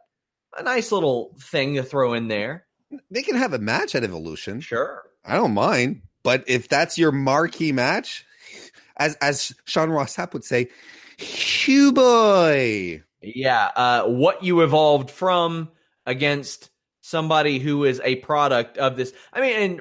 a 0.56 0.62
nice 0.62 0.92
little 0.92 1.36
thing 1.40 1.74
to 1.74 1.82
throw 1.82 2.14
in 2.14 2.28
there. 2.28 2.66
They 3.10 3.22
can 3.22 3.36
have 3.36 3.52
a 3.52 3.58
match 3.58 3.94
at 3.94 4.04
Evolution. 4.04 4.60
Sure. 4.60 5.02
I 5.24 5.36
don't 5.36 5.52
mind. 5.52 6.02
But 6.22 6.44
if 6.46 6.68
that's 6.68 6.98
your 6.98 7.12
marquee 7.12 7.72
match, 7.72 8.24
as 8.98 9.16
as 9.16 9.54
Sean 9.64 9.90
Ross 9.90 10.16
Sapp 10.16 10.32
would 10.32 10.44
say, 10.44 10.68
Hugh 11.18 11.92
boy. 11.92 13.02
Yeah. 13.20 13.70
Uh, 13.74 14.04
what 14.04 14.42
you 14.42 14.60
evolved 14.62 15.10
from 15.10 15.70
against 16.06 16.70
somebody 17.00 17.58
who 17.58 17.84
is 17.84 18.00
a 18.04 18.16
product 18.16 18.78
of 18.78 18.96
this. 18.96 19.12
I 19.32 19.40
mean, 19.40 19.56
and 19.56 19.80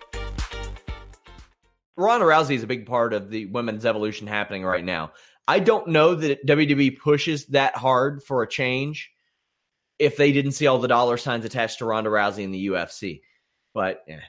Ronda 1.97 2.25
Rousey 2.25 2.55
is 2.55 2.63
a 2.63 2.67
big 2.67 2.85
part 2.85 3.13
of 3.13 3.29
the 3.29 3.45
women's 3.47 3.85
evolution 3.85 4.27
happening 4.27 4.63
right 4.63 4.83
now. 4.83 5.11
I 5.47 5.59
don't 5.59 5.87
know 5.87 6.15
that 6.15 6.45
WWE 6.45 6.97
pushes 6.99 7.47
that 7.47 7.75
hard 7.75 8.23
for 8.23 8.43
a 8.43 8.47
change 8.47 9.11
if 9.99 10.17
they 10.17 10.31
didn't 10.31 10.53
see 10.53 10.67
all 10.67 10.79
the 10.79 10.87
dollar 10.87 11.17
signs 11.17 11.45
attached 11.45 11.79
to 11.79 11.85
Ronda 11.85 12.09
Rousey 12.09 12.43
in 12.43 12.51
the 12.51 12.67
UFC. 12.67 13.21
But 13.73 14.03
yeah. 14.07 14.21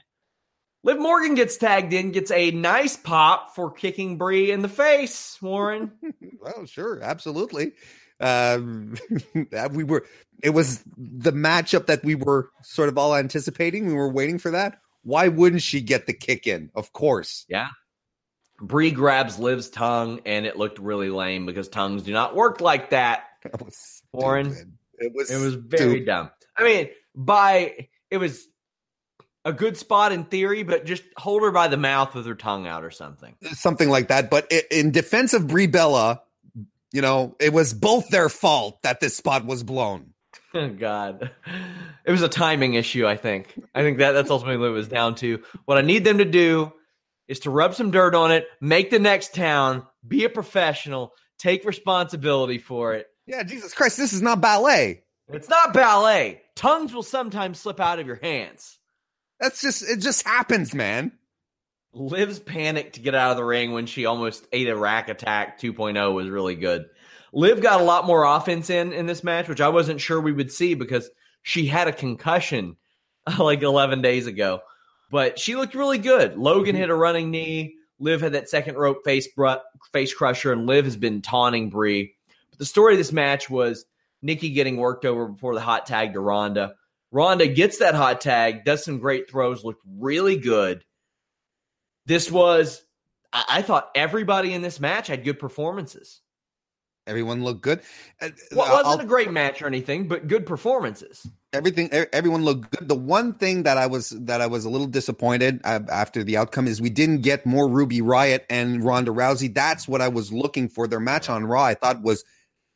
Liv 0.83 0.99
Morgan 0.99 1.35
gets 1.35 1.57
tagged 1.57 1.93
in, 1.93 2.11
gets 2.11 2.29
a 2.29 2.51
nice 2.51 2.97
pop 2.97 3.55
for 3.55 3.71
kicking 3.71 4.17
Brie 4.17 4.51
in 4.51 4.61
the 4.61 4.67
face, 4.69 5.37
Warren. 5.41 5.93
well, 6.41 6.65
sure, 6.65 6.99
absolutely. 7.01 7.71
Um, 8.19 8.95
we 9.71 9.83
were 9.83 10.05
it 10.43 10.51
was 10.51 10.83
the 10.97 11.31
matchup 11.31 11.85
that 11.85 12.03
we 12.03 12.15
were 12.15 12.49
sort 12.63 12.89
of 12.89 12.97
all 12.97 13.15
anticipating. 13.15 13.87
We 13.87 13.93
were 13.93 14.11
waiting 14.11 14.39
for 14.39 14.51
that. 14.51 14.79
Why 15.03 15.27
wouldn't 15.27 15.61
she 15.61 15.81
get 15.81 16.07
the 16.07 16.13
kick 16.13 16.47
in? 16.47 16.69
Of 16.75 16.93
course. 16.93 17.45
Yeah. 17.47 17.67
Brie 18.61 18.91
grabs 18.91 19.39
Liv's 19.39 19.69
tongue, 19.69 20.21
and 20.25 20.45
it 20.45 20.57
looked 20.57 20.79
really 20.79 21.09
lame 21.09 21.45
because 21.45 21.67
tongues 21.67 22.03
do 22.03 22.13
not 22.13 22.35
work 22.35 22.61
like 22.61 22.91
that. 22.91 23.25
That 23.43 23.61
was 23.61 24.01
Warren. 24.13 24.77
It 24.99 25.11
was 25.13 25.29
it 25.29 25.37
was 25.37 25.55
very 25.55 25.89
stupid. 25.89 26.05
dumb. 26.05 26.31
I 26.55 26.63
mean, 26.63 26.89
by 27.13 27.89
it 28.09 28.17
was 28.17 28.47
a 29.43 29.51
good 29.51 29.75
spot 29.75 30.13
in 30.13 30.23
theory, 30.23 30.63
but 30.63 30.85
just 30.85 31.03
hold 31.17 31.41
her 31.43 31.51
by 31.51 31.67
the 31.67 31.75
mouth 31.75 32.15
with 32.15 32.25
her 32.25 32.35
tongue 32.35 32.67
out 32.67 32.85
or 32.85 32.91
something. 32.91 33.35
Uh, 33.45 33.49
something 33.53 33.89
like 33.89 34.07
that. 34.07 34.29
But 34.29 34.49
in 34.71 34.91
defense 34.91 35.33
of 35.33 35.47
Brie 35.47 35.67
Bella, 35.67 36.21
you 36.93 37.01
know, 37.01 37.35
it 37.39 37.51
was 37.51 37.73
both 37.73 38.07
their 38.09 38.29
fault 38.29 38.81
that 38.83 39.01
this 39.01 39.15
spot 39.15 39.45
was 39.45 39.63
blown. 39.63 40.12
God, 40.79 41.31
it 42.05 42.11
was 42.11 42.21
a 42.21 42.29
timing 42.29 42.75
issue. 42.75 43.07
I 43.07 43.17
think. 43.17 43.59
I 43.73 43.81
think 43.81 43.97
that 43.97 44.11
that's 44.11 44.29
ultimately 44.29 44.59
what 44.59 44.69
it 44.69 44.71
was 44.71 44.87
down 44.87 45.15
to. 45.15 45.41
What 45.65 45.77
I 45.77 45.81
need 45.81 46.03
them 46.03 46.19
to 46.19 46.25
do 46.25 46.71
is 47.27 47.39
to 47.41 47.49
rub 47.49 47.73
some 47.73 47.91
dirt 47.91 48.15
on 48.15 48.31
it, 48.31 48.47
make 48.61 48.89
the 48.89 48.99
next 48.99 49.33
town, 49.33 49.87
be 50.07 50.25
a 50.25 50.29
professional, 50.29 51.13
take 51.39 51.65
responsibility 51.65 52.57
for 52.57 52.93
it. 52.93 53.07
Yeah, 53.25 53.43
Jesus 53.43 53.73
Christ, 53.73 53.97
this 53.97 54.13
is 54.13 54.21
not 54.21 54.41
ballet. 54.41 55.03
It's 55.29 55.49
not 55.49 55.73
ballet. 55.73 56.41
Tongues 56.55 56.93
will 56.93 57.03
sometimes 57.03 57.59
slip 57.59 57.79
out 57.79 57.99
of 57.99 58.05
your 58.05 58.19
hands. 58.21 58.77
That's 59.39 59.61
just 59.61 59.81
it 59.81 59.99
just 59.99 60.27
happens, 60.27 60.73
man. 60.73 61.13
Liv's 61.93 62.39
panic 62.39 62.93
to 62.93 63.01
get 63.01 63.15
out 63.15 63.31
of 63.31 63.37
the 63.37 63.43
ring 63.43 63.71
when 63.71 63.85
she 63.85 64.05
almost 64.05 64.45
ate 64.51 64.67
a 64.67 64.75
rack 64.75 65.09
attack 65.09 65.59
2.0 65.59 66.13
was 66.13 66.29
really 66.29 66.55
good. 66.55 66.85
Liv 67.33 67.61
got 67.61 67.81
a 67.81 67.83
lot 67.83 68.05
more 68.05 68.23
offense 68.23 68.69
in 68.69 68.93
in 68.93 69.07
this 69.07 69.23
match, 69.23 69.47
which 69.47 69.61
I 69.61 69.69
wasn't 69.69 69.99
sure 69.99 70.21
we 70.21 70.31
would 70.31 70.51
see 70.51 70.75
because 70.75 71.09
she 71.41 71.65
had 71.65 71.87
a 71.87 71.93
concussion 71.93 72.77
like 73.39 73.63
11 73.63 74.01
days 74.01 74.27
ago. 74.27 74.61
But 75.11 75.39
she 75.39 75.55
looked 75.55 75.75
really 75.75 75.97
good. 75.97 76.37
Logan 76.37 76.73
mm-hmm. 76.73 76.81
hit 76.81 76.89
a 76.89 76.95
running 76.95 77.31
knee. 77.31 77.75
Liv 77.99 78.21
had 78.21 78.33
that 78.33 78.49
second 78.49 78.75
rope 78.75 79.03
face 79.03 79.27
bru- 79.27 79.57
face 79.91 80.13
crusher, 80.13 80.51
and 80.51 80.65
Liv 80.65 80.85
has 80.85 80.95
been 80.95 81.21
taunting 81.21 81.69
Brie. 81.69 82.15
But 82.49 82.59
the 82.59 82.65
story 82.65 82.93
of 82.93 82.99
this 82.99 83.11
match 83.11 83.49
was 83.49 83.85
Nikki 84.21 84.49
getting 84.49 84.77
worked 84.77 85.05
over 85.05 85.27
before 85.27 85.53
the 85.53 85.61
hot 85.61 85.85
tag 85.85 86.13
to 86.13 86.19
Ronda. 86.19 86.75
Ronda 87.11 87.47
gets 87.47 87.77
that 87.77 87.93
hot 87.93 88.21
tag, 88.21 88.65
does 88.65 88.83
some 88.83 88.97
great 88.97 89.29
throws, 89.29 89.63
looked 89.63 89.83
really 89.87 90.37
good. 90.37 90.83
This 92.07 92.31
was, 92.31 92.83
I, 93.31 93.43
I 93.49 93.61
thought 93.61 93.91
everybody 93.93 94.53
in 94.53 94.63
this 94.63 94.79
match 94.79 95.07
had 95.07 95.23
good 95.23 95.37
performances. 95.37 96.21
Everyone 97.05 97.43
looked 97.43 97.61
good. 97.61 97.81
Uh, 98.21 98.29
Well, 98.53 98.83
wasn't 98.83 99.03
a 99.03 99.05
great 99.07 99.31
match 99.31 99.61
or 99.61 99.67
anything, 99.67 100.07
but 100.07 100.27
good 100.27 100.45
performances. 100.45 101.27
everything 101.51 101.89
everyone 102.13 102.43
looked 102.43 102.71
good 102.71 102.87
the 102.89 102.95
one 102.95 103.31
thing 103.33 103.61
that 103.63 103.77
i 103.77 103.85
was 103.85 104.09
that 104.09 104.41
i 104.41 104.47
was 104.47 104.65
a 104.65 104.69
little 104.69 104.87
disappointed 104.87 105.61
uh, 105.63 105.79
after 105.91 106.23
the 106.23 106.35
outcome 106.35 106.67
is 106.67 106.81
we 106.81 106.89
didn't 106.89 107.21
get 107.21 107.45
more 107.45 107.67
ruby 107.69 108.01
riot 108.01 108.43
and 108.49 108.83
ronda 108.83 109.11
rousey 109.11 109.53
that's 109.53 109.87
what 109.87 110.01
i 110.01 110.07
was 110.07 110.33
looking 110.33 110.67
for 110.67 110.87
their 110.87 110.99
match 110.99 111.29
on 111.29 111.45
raw 111.45 111.63
i 111.63 111.75
thought 111.75 112.01
was 112.01 112.23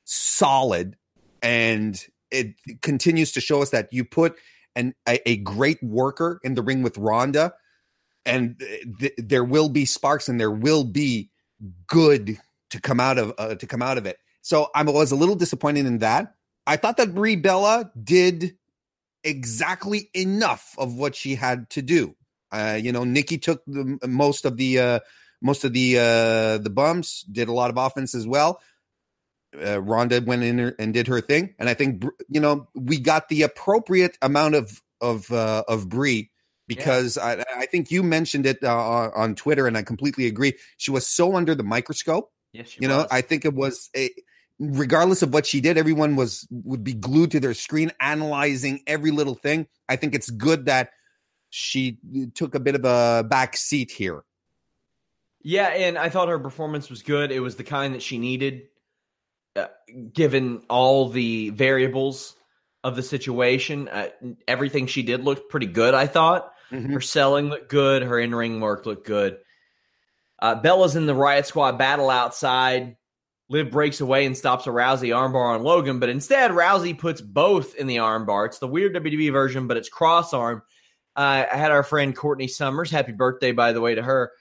solid 0.04 0.96
and 1.42 2.06
it 2.30 2.54
continues 2.84 3.32
to 3.32 3.42
show 3.42 3.64
us 3.64 3.72
that 3.72 3.88
you 3.92 4.06
put 4.06 4.36
an 4.76 4.94
a, 5.10 5.28
a 5.28 5.38
great 5.38 5.82
worker 5.82 6.40
in 6.44 6.54
the 6.54 6.62
ring 6.62 6.84
with 6.84 6.98
ronda 7.00 7.54
and 8.28 8.62
th- 9.00 9.14
there 9.18 9.44
will 9.44 9.70
be 9.70 9.86
sparks 9.86 10.30
and 10.30 10.40
there 10.40 10.52
will 10.52 10.84
be 10.84 11.32
good 11.88 12.38
to 12.70 12.82
come 12.82 13.00
out 13.00 13.18
of 13.18 13.34
uh, 13.38 13.56
to 13.56 13.68
come 13.68 13.82
out 13.82 13.98
of 13.98 14.06
it 14.06 14.18
so 14.42 14.70
i 14.76 14.84
was 14.84 15.12
a 15.12 15.16
little 15.16 15.36
disappointed 15.36 15.86
in 15.86 16.00
that 16.00 16.34
I 16.68 16.76
thought 16.76 16.98
that 16.98 17.16
Brie 17.16 17.38
Bella 17.38 17.90
did 18.02 18.58
exactly 19.24 20.10
enough 20.14 20.76
of 20.78 20.96
what 20.96 21.16
she 21.16 21.36
had 21.36 21.70
to 21.72 21.82
do. 21.82 22.16
Uh, 22.52 22.78
you 22.80 22.92
know, 22.92 23.06
Nikki 23.06 23.38
took 23.38 23.64
the 23.66 23.98
most 24.06 24.46
of 24.46 24.58
the 24.58 24.80
uh, 24.80 25.00
most 25.42 25.64
of 25.64 25.74
the 25.74 25.98
uh, 25.98 26.58
the 26.58 26.70
bumps, 26.70 27.24
did 27.24 27.48
a 27.48 27.54
lot 27.54 27.70
of 27.70 27.78
offense 27.78 28.14
as 28.14 28.28
well. 28.28 28.62
Uh, 29.66 29.82
Ronda 29.82 30.22
went 30.22 30.44
in 30.44 30.76
and 30.78 30.94
did 30.94 31.08
her 31.08 31.22
thing, 31.22 31.56
and 31.58 31.70
I 31.70 31.74
think 31.74 32.04
you 32.28 32.42
know 32.42 32.68
we 32.76 33.00
got 33.00 33.30
the 33.30 33.44
appropriate 33.44 34.18
amount 34.22 34.56
of 34.56 34.82
of 35.00 35.32
uh, 35.32 35.64
of 35.70 35.88
Brie 35.88 36.32
because 36.68 37.18
I, 37.18 37.46
I 37.56 37.66
think 37.66 37.92
you 37.92 38.04
mentioned 38.04 38.46
it 38.46 38.62
uh, 38.62 39.10
on 39.16 39.36
Twitter, 39.36 39.68
and 39.68 39.78
I 39.78 39.84
completely 39.84 40.26
agree. 40.28 40.54
She 40.76 40.92
was 40.92 41.08
so 41.08 41.36
under 41.36 41.56
the 41.56 41.64
microscope 41.64 42.32
Yes, 42.58 42.76
you 42.80 42.88
know 42.88 43.06
i 43.12 43.22
think 43.22 43.46
it 43.46 43.54
was 43.54 43.90
a 43.96 44.10
regardless 44.60 45.22
of 45.22 45.34
what 45.34 45.46
she 45.46 45.62
did 45.62 45.78
everyone 45.78 46.16
was 46.16 46.48
would 46.50 46.84
be 46.84 46.94
glued 46.94 47.32
to 47.32 47.40
their 47.40 47.54
screen 47.54 47.92
analyzing 48.02 48.82
every 48.88 49.12
little 49.12 49.36
thing 49.36 49.68
i 49.88 49.96
think 49.96 50.16
it's 50.16 50.30
good 50.32 50.66
that 50.66 50.90
she 51.50 52.00
took 52.34 52.56
a 52.56 52.60
bit 52.60 52.76
of 52.76 52.84
a 52.84 53.24
back 53.24 53.56
seat 53.56 53.92
here 53.92 54.24
Yeah, 55.44 55.68
and 55.68 55.98
I 55.98 56.10
thought 56.10 56.28
her 56.28 56.40
performance 56.40 56.90
was 56.90 57.04
good. 57.04 57.32
It 57.32 57.40
was 57.40 57.56
the 57.56 57.64
kind 57.64 57.94
that 57.94 58.02
she 58.02 58.18
needed, 58.18 58.64
uh, 59.56 59.68
given 60.12 60.64
all 60.70 61.08
the 61.08 61.52
variables 61.52 62.36
of 62.84 62.98
the 62.98 63.04
situation. 63.04 63.88
Uh, 63.88 64.10
everything 64.48 64.88
she 64.88 65.04
did 65.04 65.24
looked 65.24 65.50
pretty 65.50 65.68
good, 65.68 65.94
I 65.94 66.08
thought. 66.08 66.52
Her 66.70 67.00
selling 67.00 67.48
looked 67.48 67.70
good. 67.70 68.04
Her 68.04 68.20
in 68.20 68.36
ring 68.36 68.60
work 68.60 68.86
looked 68.86 69.08
good. 69.08 69.38
Uh, 70.40 70.56
Bella's 70.56 70.96
in 70.96 71.06
the 71.06 71.16
Riot 71.16 71.46
Squad 71.46 71.78
battle 71.78 72.10
outside. 72.10 72.96
Liv 73.50 73.72
breaks 73.72 74.02
away 74.02 74.26
and 74.26 74.36
stops 74.36 74.68
a 74.68 74.72
Rousey 74.72 75.10
armbar 75.10 75.56
on 75.56 75.64
Logan, 75.64 76.00
but 76.00 76.10
instead 76.10 76.52
Rousey 76.52 76.98
puts 76.98 77.22
both 77.22 77.76
in 77.76 77.88
the 77.88 77.98
armbar. 77.98 78.46
It's 78.48 78.60
the 78.60 78.68
weird 78.68 78.94
WWE 78.96 79.32
version, 79.32 79.68
but 79.68 79.78
it's 79.78 79.90
cross 79.90 80.34
arm. 80.34 80.64
Uh, 81.16 81.46
I 81.52 81.56
had 81.56 81.72
our 81.72 81.84
friend 81.84 82.16
Courtney 82.16 82.48
Summers, 82.48 82.92
happy 82.92 83.14
birthday, 83.14 83.54
by 83.54 83.72
the 83.72 83.82
way, 83.82 83.96
to 83.96 84.04
her, 84.04 84.32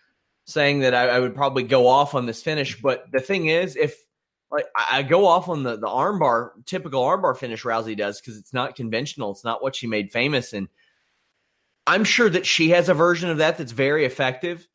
saying 0.45 0.81
that 0.81 0.93
I, 0.93 1.09
I 1.09 1.21
would 1.21 1.35
probably 1.35 1.63
go 1.63 1.87
off 1.87 2.15
on 2.15 2.27
this 2.27 2.43
finish. 2.43 2.81
But 2.81 3.11
the 3.13 3.21
thing 3.21 3.47
is, 3.47 3.77
if 3.77 3.97
like 4.51 4.67
I, 4.77 4.99
I 4.99 5.03
go 5.03 5.27
off 5.27 5.49
on 5.49 5.63
the 5.63 5.77
the 5.77 5.87
armbar, 5.87 6.51
typical 6.67 7.03
armbar 7.03 7.37
finish 7.37 7.63
Rousey 7.63 7.97
does 7.97 8.21
because 8.21 8.37
it's 8.37 8.53
not 8.53 8.77
conventional. 8.77 9.31
It's 9.31 9.45
not 9.45 9.63
what 9.63 9.77
she 9.77 9.87
made 9.87 10.13
famous. 10.13 10.53
And 10.53 10.69
I'm 11.87 12.05
sure 12.05 12.29
that 12.29 12.45
she 12.45 12.71
has 12.71 12.89
a 12.89 12.95
version 12.95 13.31
of 13.31 13.39
that 13.39 13.59
that's 13.59 13.73
very 13.73 14.05
effective, 14.05 14.67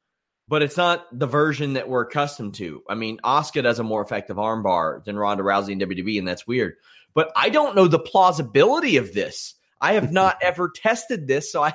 but 0.47 0.61
it's 0.61 0.77
not 0.77 1.07
the 1.17 1.27
version 1.27 1.73
that 1.73 1.87
we're 1.87 2.01
accustomed 2.01 2.55
to. 2.55 2.83
I 2.89 2.95
mean, 2.95 3.19
Asuka 3.23 3.63
does 3.63 3.79
a 3.79 3.83
more 3.83 4.01
effective 4.01 4.37
armbar 4.37 5.03
than 5.03 5.17
Ronda 5.17 5.43
Rousey 5.43 5.71
in 5.71 5.79
WWE, 5.79 6.19
and 6.19 6.27
that's 6.27 6.47
weird. 6.47 6.75
But 7.13 7.31
I 7.35 7.49
don't 7.49 7.75
know 7.75 7.87
the 7.87 7.99
plausibility 7.99 8.97
of 8.97 9.13
this. 9.13 9.55
I 9.79 9.93
have 9.93 10.11
not 10.13 10.37
ever 10.41 10.69
tested 10.69 11.27
this, 11.27 11.51
so 11.51 11.63
I 11.63 11.73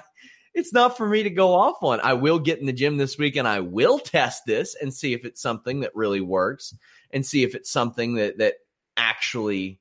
it's 0.56 0.72
not 0.72 0.96
for 0.96 1.06
me 1.06 1.22
to 1.22 1.30
go 1.30 1.54
off 1.54 1.82
on. 1.82 2.00
I 2.00 2.14
will 2.14 2.38
get 2.38 2.60
in 2.60 2.66
the 2.66 2.72
gym 2.72 2.96
this 2.96 3.18
week 3.18 3.36
and 3.36 3.46
I 3.46 3.60
will 3.60 3.98
test 3.98 4.46
this 4.46 4.74
and 4.80 4.92
see 4.92 5.12
if 5.12 5.26
it's 5.26 5.42
something 5.42 5.80
that 5.80 5.94
really 5.94 6.22
works 6.22 6.74
and 7.10 7.26
see 7.26 7.42
if 7.42 7.54
it's 7.54 7.70
something 7.70 8.14
that 8.14 8.38
that 8.38 8.54
actually 8.96 9.78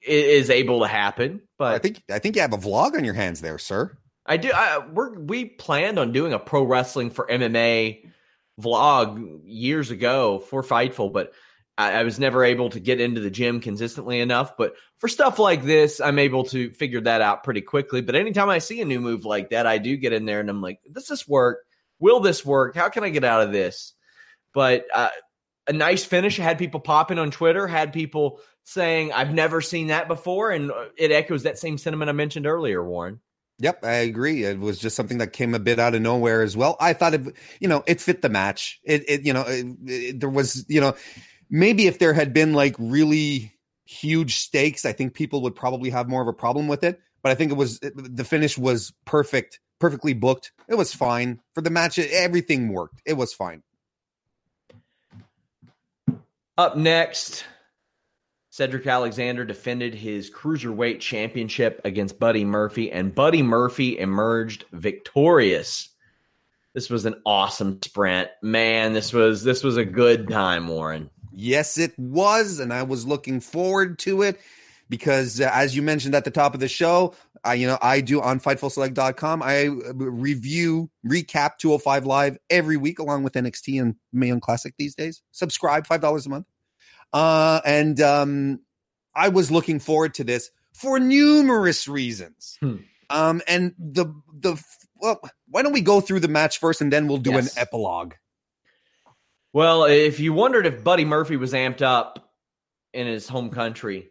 is 0.00 0.48
able 0.48 0.80
to 0.80 0.86
happen. 0.86 1.42
But 1.58 1.74
I 1.74 1.78
think 1.78 2.02
I 2.10 2.18
think 2.18 2.34
you 2.34 2.42
have 2.42 2.54
a 2.54 2.58
vlog 2.58 2.94
on 2.94 3.04
your 3.04 3.14
hands 3.14 3.42
there, 3.42 3.58
sir. 3.58 3.96
I 4.30 4.36
do. 4.36 4.52
I, 4.54 4.78
we're 4.78 5.18
we 5.18 5.44
planned 5.44 5.98
on 5.98 6.12
doing 6.12 6.32
a 6.32 6.38
pro 6.38 6.62
wrestling 6.62 7.10
for 7.10 7.26
MMA 7.26 8.08
vlog 8.60 9.40
years 9.44 9.90
ago 9.90 10.38
for 10.38 10.62
Fightful, 10.62 11.12
but 11.12 11.32
I, 11.76 11.94
I, 11.94 12.02
was 12.04 12.20
never 12.20 12.44
able 12.44 12.70
to 12.70 12.78
get 12.78 13.00
into 13.00 13.20
the 13.20 13.30
gym 13.30 13.60
consistently 13.60 14.20
enough. 14.20 14.56
But 14.56 14.74
for 14.98 15.08
stuff 15.08 15.40
like 15.40 15.64
this, 15.64 16.00
I'm 16.00 16.20
able 16.20 16.44
to 16.44 16.70
figure 16.70 17.00
that 17.00 17.22
out 17.22 17.42
pretty 17.42 17.62
quickly. 17.62 18.02
But 18.02 18.14
anytime 18.14 18.48
I 18.48 18.60
see 18.60 18.80
a 18.80 18.84
new 18.84 19.00
move 19.00 19.24
like 19.24 19.50
that, 19.50 19.66
I 19.66 19.78
do 19.78 19.96
get 19.96 20.12
in 20.12 20.26
there 20.26 20.38
and 20.38 20.48
I'm 20.48 20.62
like, 20.62 20.78
does 20.92 21.08
this 21.08 21.26
work? 21.26 21.64
Will 21.98 22.20
this 22.20 22.46
work? 22.46 22.76
How 22.76 22.88
can 22.88 23.02
I 23.02 23.08
get 23.08 23.24
out 23.24 23.42
of 23.42 23.50
this? 23.50 23.94
But 24.54 24.84
uh, 24.94 25.08
a 25.66 25.72
nice 25.72 26.04
finish. 26.04 26.36
had 26.36 26.56
people 26.56 26.78
popping 26.78 27.18
on 27.18 27.32
Twitter, 27.32 27.66
had 27.66 27.92
people 27.92 28.40
saying, 28.62 29.12
I've 29.12 29.34
never 29.34 29.60
seen 29.60 29.88
that 29.88 30.06
before. 30.06 30.52
And 30.52 30.70
it 30.96 31.10
echoes 31.10 31.42
that 31.42 31.58
same 31.58 31.78
sentiment 31.78 32.10
I 32.10 32.12
mentioned 32.12 32.46
earlier, 32.46 32.84
Warren. 32.84 33.18
Yep, 33.60 33.84
I 33.84 33.92
agree. 33.96 34.44
It 34.44 34.58
was 34.58 34.78
just 34.78 34.96
something 34.96 35.18
that 35.18 35.34
came 35.34 35.54
a 35.54 35.58
bit 35.58 35.78
out 35.78 35.94
of 35.94 36.00
nowhere 36.00 36.42
as 36.42 36.56
well. 36.56 36.76
I 36.80 36.94
thought 36.94 37.14
it, 37.14 37.36
you 37.60 37.68
know, 37.68 37.84
it 37.86 38.00
fit 38.00 38.22
the 38.22 38.30
match. 38.30 38.80
It, 38.84 39.04
it 39.08 39.26
you 39.26 39.34
know, 39.34 39.44
it, 39.46 39.66
it, 39.86 40.20
there 40.20 40.30
was, 40.30 40.64
you 40.68 40.80
know, 40.80 40.94
maybe 41.50 41.86
if 41.86 41.98
there 41.98 42.14
had 42.14 42.32
been 42.32 42.54
like 42.54 42.74
really 42.78 43.52
huge 43.84 44.38
stakes, 44.38 44.86
I 44.86 44.92
think 44.92 45.12
people 45.12 45.42
would 45.42 45.54
probably 45.54 45.90
have 45.90 46.08
more 46.08 46.22
of 46.22 46.28
a 46.28 46.32
problem 46.32 46.68
with 46.68 46.82
it. 46.82 47.00
But 47.22 47.32
I 47.32 47.34
think 47.34 47.50
it 47.50 47.56
was 47.56 47.80
the 47.80 48.24
finish 48.24 48.56
was 48.56 48.94
perfect, 49.04 49.60
perfectly 49.78 50.14
booked. 50.14 50.52
It 50.68 50.76
was 50.76 50.94
fine 50.94 51.40
for 51.54 51.60
the 51.60 51.68
match. 51.68 51.98
Everything 51.98 52.72
worked. 52.72 53.02
It 53.04 53.12
was 53.12 53.34
fine. 53.34 53.62
Up 56.56 56.76
next, 56.78 57.44
Cedric 58.50 58.84
Alexander 58.86 59.44
defended 59.44 59.94
his 59.94 60.28
cruiserweight 60.28 60.98
championship 60.98 61.80
against 61.84 62.18
Buddy 62.18 62.44
Murphy, 62.44 62.90
and 62.90 63.14
Buddy 63.14 63.42
Murphy 63.42 63.96
emerged 63.98 64.64
victorious. 64.72 65.90
This 66.74 66.90
was 66.90 67.06
an 67.06 67.14
awesome 67.24 67.80
sprint, 67.82 68.28
man. 68.42 68.92
This 68.92 69.12
was 69.12 69.44
this 69.44 69.62
was 69.62 69.76
a 69.76 69.84
good 69.84 70.28
time, 70.28 70.66
Warren. 70.66 71.10
Yes, 71.32 71.78
it 71.78 71.96
was. 71.96 72.58
And 72.58 72.72
I 72.72 72.82
was 72.82 73.06
looking 73.06 73.40
forward 73.40 74.00
to 74.00 74.22
it 74.22 74.40
because, 74.88 75.40
uh, 75.40 75.48
as 75.52 75.76
you 75.76 75.82
mentioned 75.82 76.16
at 76.16 76.24
the 76.24 76.30
top 76.30 76.52
of 76.52 76.60
the 76.60 76.68
show, 76.68 77.14
I, 77.44 77.54
you 77.54 77.68
know, 77.68 77.78
I 77.80 78.00
do 78.00 78.20
on 78.20 78.40
FightfulSelect.com. 78.40 79.42
I 79.42 79.68
uh, 79.68 79.94
review, 79.94 80.90
recap 81.06 81.58
205 81.58 82.04
Live 82.04 82.36
every 82.50 82.76
week 82.76 82.98
along 82.98 83.22
with 83.22 83.34
NXT 83.34 83.80
and 83.80 83.94
Mae 84.12 84.26
Young 84.26 84.40
Classic 84.40 84.74
these 84.76 84.96
days. 84.96 85.22
Subscribe, 85.30 85.86
$5 85.86 86.26
a 86.26 86.28
month. 86.28 86.46
Uh, 87.12 87.60
and 87.64 88.00
um, 88.00 88.60
I 89.14 89.28
was 89.28 89.50
looking 89.50 89.78
forward 89.80 90.14
to 90.14 90.24
this 90.24 90.50
for 90.72 90.98
numerous 90.98 91.88
reasons. 91.88 92.56
Hmm. 92.60 92.76
Um, 93.08 93.42
and 93.48 93.74
the, 93.78 94.06
the, 94.32 94.62
well, 94.96 95.20
why 95.48 95.62
don't 95.62 95.72
we 95.72 95.80
go 95.80 96.00
through 96.00 96.20
the 96.20 96.28
match 96.28 96.58
first 96.58 96.80
and 96.80 96.92
then 96.92 97.08
we'll 97.08 97.18
do 97.18 97.32
yes. 97.32 97.56
an 97.56 97.62
epilogue? 97.62 98.14
Well, 99.52 99.84
if 99.84 100.20
you 100.20 100.32
wondered 100.32 100.66
if 100.66 100.84
Buddy 100.84 101.04
Murphy 101.04 101.36
was 101.36 101.52
amped 101.52 101.82
up 101.82 102.32
in 102.92 103.08
his 103.08 103.26
home 103.28 103.50
country, 103.50 104.10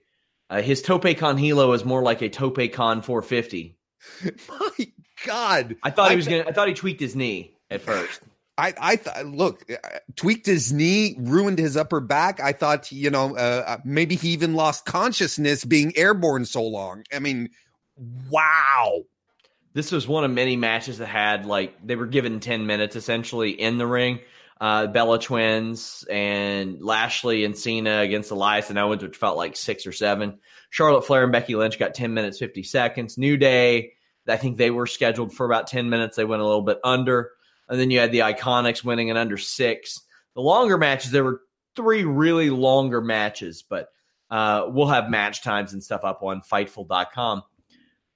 uh, 0.49 0.61
his 0.61 0.81
Tope 0.81 1.17
Con 1.17 1.37
Hilo 1.37 1.71
is 1.71 1.85
more 1.85 2.03
like 2.03 2.21
a 2.21 2.29
Tope 2.29 2.71
Con 2.73 3.01
450. 3.01 3.77
My 4.49 4.87
God, 5.25 5.75
I 5.83 5.91
thought 5.91 6.07
I 6.07 6.11
he 6.11 6.15
was 6.17 6.25
th- 6.25 6.39
gonna. 6.39 6.49
I 6.49 6.53
thought 6.53 6.67
he 6.67 6.73
tweaked 6.73 6.99
his 6.99 7.15
knee 7.15 7.55
at 7.69 7.81
first. 7.81 8.21
I, 8.59 8.73
I 8.79 8.95
thought, 8.97 9.25
look, 9.25 9.63
uh, 9.71 9.99
tweaked 10.15 10.45
his 10.45 10.73
knee, 10.73 11.15
ruined 11.17 11.59
his 11.59 11.77
upper 11.77 11.99
back. 11.99 12.39
I 12.39 12.51
thought, 12.51 12.91
you 12.91 13.09
know, 13.09 13.35
uh, 13.35 13.63
uh, 13.65 13.77
maybe 13.85 14.15
he 14.15 14.29
even 14.29 14.53
lost 14.53 14.85
consciousness 14.85 15.65
being 15.65 15.95
airborne 15.97 16.45
so 16.45 16.63
long. 16.63 17.03
I 17.13 17.19
mean, 17.19 17.49
wow. 18.29 19.03
This 19.73 19.91
was 19.91 20.07
one 20.07 20.23
of 20.23 20.31
many 20.31 20.55
matches 20.55 20.97
that 20.97 21.07
had 21.07 21.45
like 21.45 21.75
they 21.85 21.95
were 21.95 22.07
given 22.07 22.39
10 22.39 22.65
minutes 22.65 22.95
essentially 22.95 23.51
in 23.51 23.77
the 23.77 23.87
ring 23.87 24.19
uh, 24.61 24.87
Bella 24.87 25.19
Twins 25.19 26.05
and 26.09 26.81
Lashley 26.81 27.45
and 27.45 27.57
Cena 27.57 27.99
against 27.99 28.31
Elias 28.31 28.69
and 28.69 28.77
Owens, 28.77 29.01
which 29.01 29.15
felt 29.15 29.37
like 29.37 29.55
six 29.55 29.87
or 29.87 29.91
seven. 29.91 30.39
Charlotte 30.69 31.05
Flair 31.05 31.23
and 31.23 31.31
Becky 31.31 31.55
Lynch 31.55 31.79
got 31.79 31.93
10 31.93 32.13
minutes, 32.13 32.39
50 32.39 32.63
seconds. 32.63 33.17
New 33.17 33.37
Day, 33.37 33.93
I 34.27 34.37
think 34.37 34.57
they 34.57 34.69
were 34.69 34.85
scheduled 34.85 35.33
for 35.33 35.45
about 35.45 35.67
10 35.67 35.89
minutes. 35.89 36.17
They 36.17 36.25
went 36.25 36.41
a 36.41 36.45
little 36.45 36.61
bit 36.61 36.79
under. 36.83 37.31
And 37.69 37.79
then 37.79 37.91
you 37.91 37.99
had 37.99 38.11
the 38.11 38.19
Iconics 38.19 38.83
winning 38.83 39.09
in 39.09 39.17
under 39.17 39.37
six. 39.37 40.01
The 40.35 40.41
longer 40.41 40.77
matches, 40.77 41.11
there 41.11 41.23
were 41.23 41.41
three 41.75 42.03
really 42.03 42.49
longer 42.49 42.99
matches, 43.01 43.63
but 43.67 43.89
uh, 44.29 44.65
we'll 44.67 44.87
have 44.87 45.09
match 45.09 45.43
times 45.43 45.73
and 45.73 45.83
stuff 45.83 46.03
up 46.03 46.23
on 46.23 46.41
Fightful.com. 46.41 47.43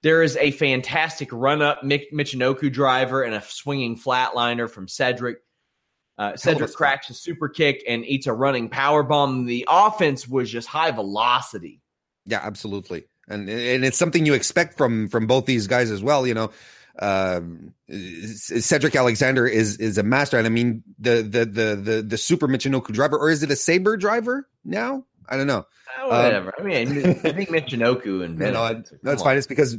There 0.02 0.22
is 0.22 0.36
a 0.36 0.50
fantastic 0.50 1.30
run 1.32 1.62
up 1.62 1.82
Michinoku 1.82 2.70
driver 2.70 3.22
and 3.22 3.34
a 3.34 3.40
swinging 3.40 3.96
flatliner 3.96 4.68
from 4.68 4.86
Cedric. 4.86 5.38
Uh, 6.18 6.36
Cedric 6.36 6.72
cracks 6.74 7.10
a 7.10 7.14
super 7.14 7.48
kick 7.48 7.82
and 7.88 8.04
eats 8.04 8.26
a 8.26 8.32
running 8.32 8.68
power 8.68 9.02
bomb. 9.02 9.46
The 9.46 9.66
offense 9.68 10.28
was 10.28 10.50
just 10.50 10.68
high 10.68 10.90
velocity. 10.90 11.80
Yeah, 12.26 12.40
absolutely, 12.42 13.06
and 13.28 13.48
and 13.48 13.84
it's 13.84 13.98
something 13.98 14.24
you 14.24 14.34
expect 14.34 14.76
from 14.76 15.08
from 15.08 15.26
both 15.26 15.46
these 15.46 15.66
guys 15.66 15.90
as 15.90 16.02
well. 16.02 16.26
You 16.26 16.34
know, 16.34 16.50
um, 16.98 17.74
Cedric 17.88 18.94
Alexander 18.94 19.46
is 19.46 19.76
is 19.78 19.98
a 19.98 20.02
master, 20.02 20.38
and 20.38 20.46
I 20.46 20.50
mean 20.50 20.82
the 20.98 21.22
the 21.22 21.44
the 21.44 21.76
the 21.76 22.02
the 22.02 22.18
super 22.18 22.48
Michinoku 22.48 22.92
driver, 22.92 23.18
or 23.18 23.30
is 23.30 23.42
it 23.42 23.50
a 23.50 23.56
Saber 23.56 23.96
driver 23.96 24.48
now? 24.64 25.04
I 25.28 25.36
don't 25.36 25.46
know. 25.46 25.66
Uh, 26.00 26.08
whatever. 26.08 26.48
Um, 26.48 26.54
I 26.58 26.62
mean, 26.62 26.98
I 27.24 27.32
think 27.32 27.48
Michinoku 27.48 28.24
and 28.24 28.38
no, 28.38 28.50
no, 28.50 28.82
that's 29.02 29.22
fine. 29.22 29.38
It's 29.38 29.46
because 29.46 29.76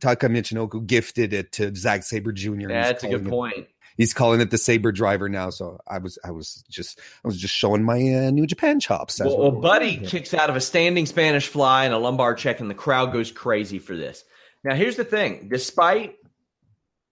Taka 0.00 0.28
Michinoku 0.28 0.86
gifted 0.86 1.32
it 1.32 1.52
to 1.52 1.74
Zack 1.74 2.02
Sabre 2.02 2.32
Jr. 2.32 2.70
Yeah, 2.70 2.92
that's 2.92 3.04
a 3.04 3.08
good 3.08 3.28
point 3.28 3.66
he's 3.96 4.14
calling 4.14 4.40
it 4.40 4.50
the 4.50 4.58
saber 4.58 4.92
driver 4.92 5.28
now. 5.28 5.50
So 5.50 5.80
I 5.86 5.98
was 5.98 6.18
I 6.24 6.30
was 6.30 6.64
just 6.68 7.00
I 7.24 7.28
was 7.28 7.38
just 7.38 7.54
showing 7.54 7.82
my 7.82 7.96
uh, 7.96 8.30
New 8.30 8.46
Japan 8.46 8.80
chops. 8.80 9.20
Well, 9.20 9.38
well 9.38 9.50
Buddy 9.50 9.98
kicks 9.98 10.34
out 10.34 10.50
of 10.50 10.56
a 10.56 10.60
standing 10.60 11.06
Spanish 11.06 11.48
fly 11.48 11.84
and 11.84 11.94
a 11.94 11.98
lumbar 11.98 12.34
check, 12.34 12.60
and 12.60 12.70
the 12.70 12.74
crowd 12.74 13.12
goes 13.12 13.30
crazy 13.30 13.78
for 13.78 13.96
this. 13.96 14.24
Now 14.64 14.74
here's 14.74 14.96
the 14.96 15.04
thing: 15.04 15.48
despite 15.50 16.16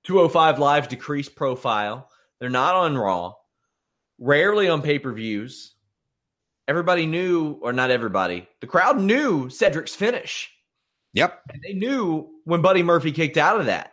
205 0.05 0.59
Live's 0.59 0.89
decreased 0.89 1.35
profile, 1.35 2.09
they're 2.39 2.51
not 2.51 2.75
on 2.75 2.97
Raw, 2.97 3.35
rarely 4.19 4.69
on 4.69 4.83
pay 4.83 4.99
per 4.99 5.13
views. 5.13 5.75
Everybody 6.67 7.07
knew, 7.07 7.59
or 7.63 7.73
not 7.73 7.91
everybody, 7.91 8.49
the 8.61 8.67
crowd 8.67 9.01
knew 9.01 9.51
Cedric's 9.51 9.95
finish. 9.95 10.51
Yep. 11.13 11.43
And 11.53 11.63
they 11.63 11.75
knew 11.75 12.29
when 12.45 12.63
Buddy 12.63 12.83
Murphy 12.83 13.13
kicked 13.13 13.37
out 13.37 13.61
of 13.61 13.67
that. 13.67 13.93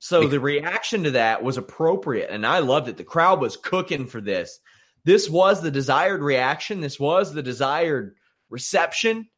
So 0.00 0.28
the 0.28 0.40
reaction 0.40 1.04
to 1.04 1.10
that 1.12 1.42
was 1.42 1.56
appropriate, 1.56 2.30
and 2.30 2.46
I 2.46 2.60
loved 2.60 2.88
it. 2.88 2.96
The 2.96 3.04
crowd 3.04 3.40
was 3.40 3.56
cooking 3.56 4.06
for 4.06 4.20
this. 4.20 4.60
This 5.04 5.28
was 5.28 5.60
the 5.60 5.70
desired 5.70 6.22
reaction. 6.22 6.80
This 6.80 7.00
was 7.00 7.32
the 7.32 7.42
desired 7.42 8.14
reception. 8.48 9.28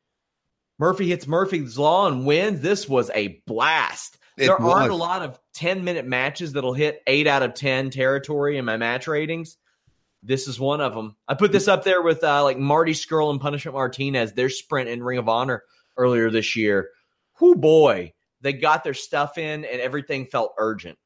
Murphy 0.79 1.09
hits 1.09 1.27
Murphy's 1.27 1.79
Law 1.79 2.09
and 2.09 2.27
wins. 2.27 2.61
This 2.61 2.89
was 2.89 3.11
a 3.15 3.43
blast. 3.47 4.19
It 4.41 4.47
there 4.47 4.57
was. 4.57 4.73
aren't 4.73 4.93
a 4.93 4.97
lot 4.97 5.23
of 5.23 5.39
10 5.55 5.85
minute 5.85 6.07
matches 6.07 6.53
that'll 6.53 6.73
hit 6.73 7.03
8 7.07 7.27
out 7.27 7.43
of 7.43 7.55
10 7.55 7.91
territory 7.91 8.57
in 8.57 8.65
my 8.65 8.77
match 8.77 9.07
ratings. 9.07 9.59
This 10.23 10.49
is 10.49 10.61
one 10.61 10.81
of 10.81 10.95
them. 10.95 11.17
I 11.29 11.35
put 11.35 11.53
this 11.53 11.69
up 11.69 11.85
there 11.85 12.03
with 12.03 12.23
uh, 12.25 12.43
like 12.45 12.59
Marty 12.59 12.93
Scurll 12.93 13.31
and 13.31 13.41
Punishment 13.41 13.75
Martinez, 13.75 14.33
their 14.33 14.51
sprint 14.51 14.89
in 14.89 15.03
Ring 15.03 15.19
of 15.19 15.29
Honor 15.29 15.63
earlier 15.97 16.31
this 16.31 16.57
year. 16.57 16.91
Whoo 17.41 17.55
boy, 17.55 18.13
they 18.41 18.53
got 18.53 18.85
their 18.85 18.95
stuff 18.95 19.39
in, 19.39 19.65
and 19.65 19.81
everything 19.81 20.27
felt 20.27 20.55
urgent. 20.59 20.99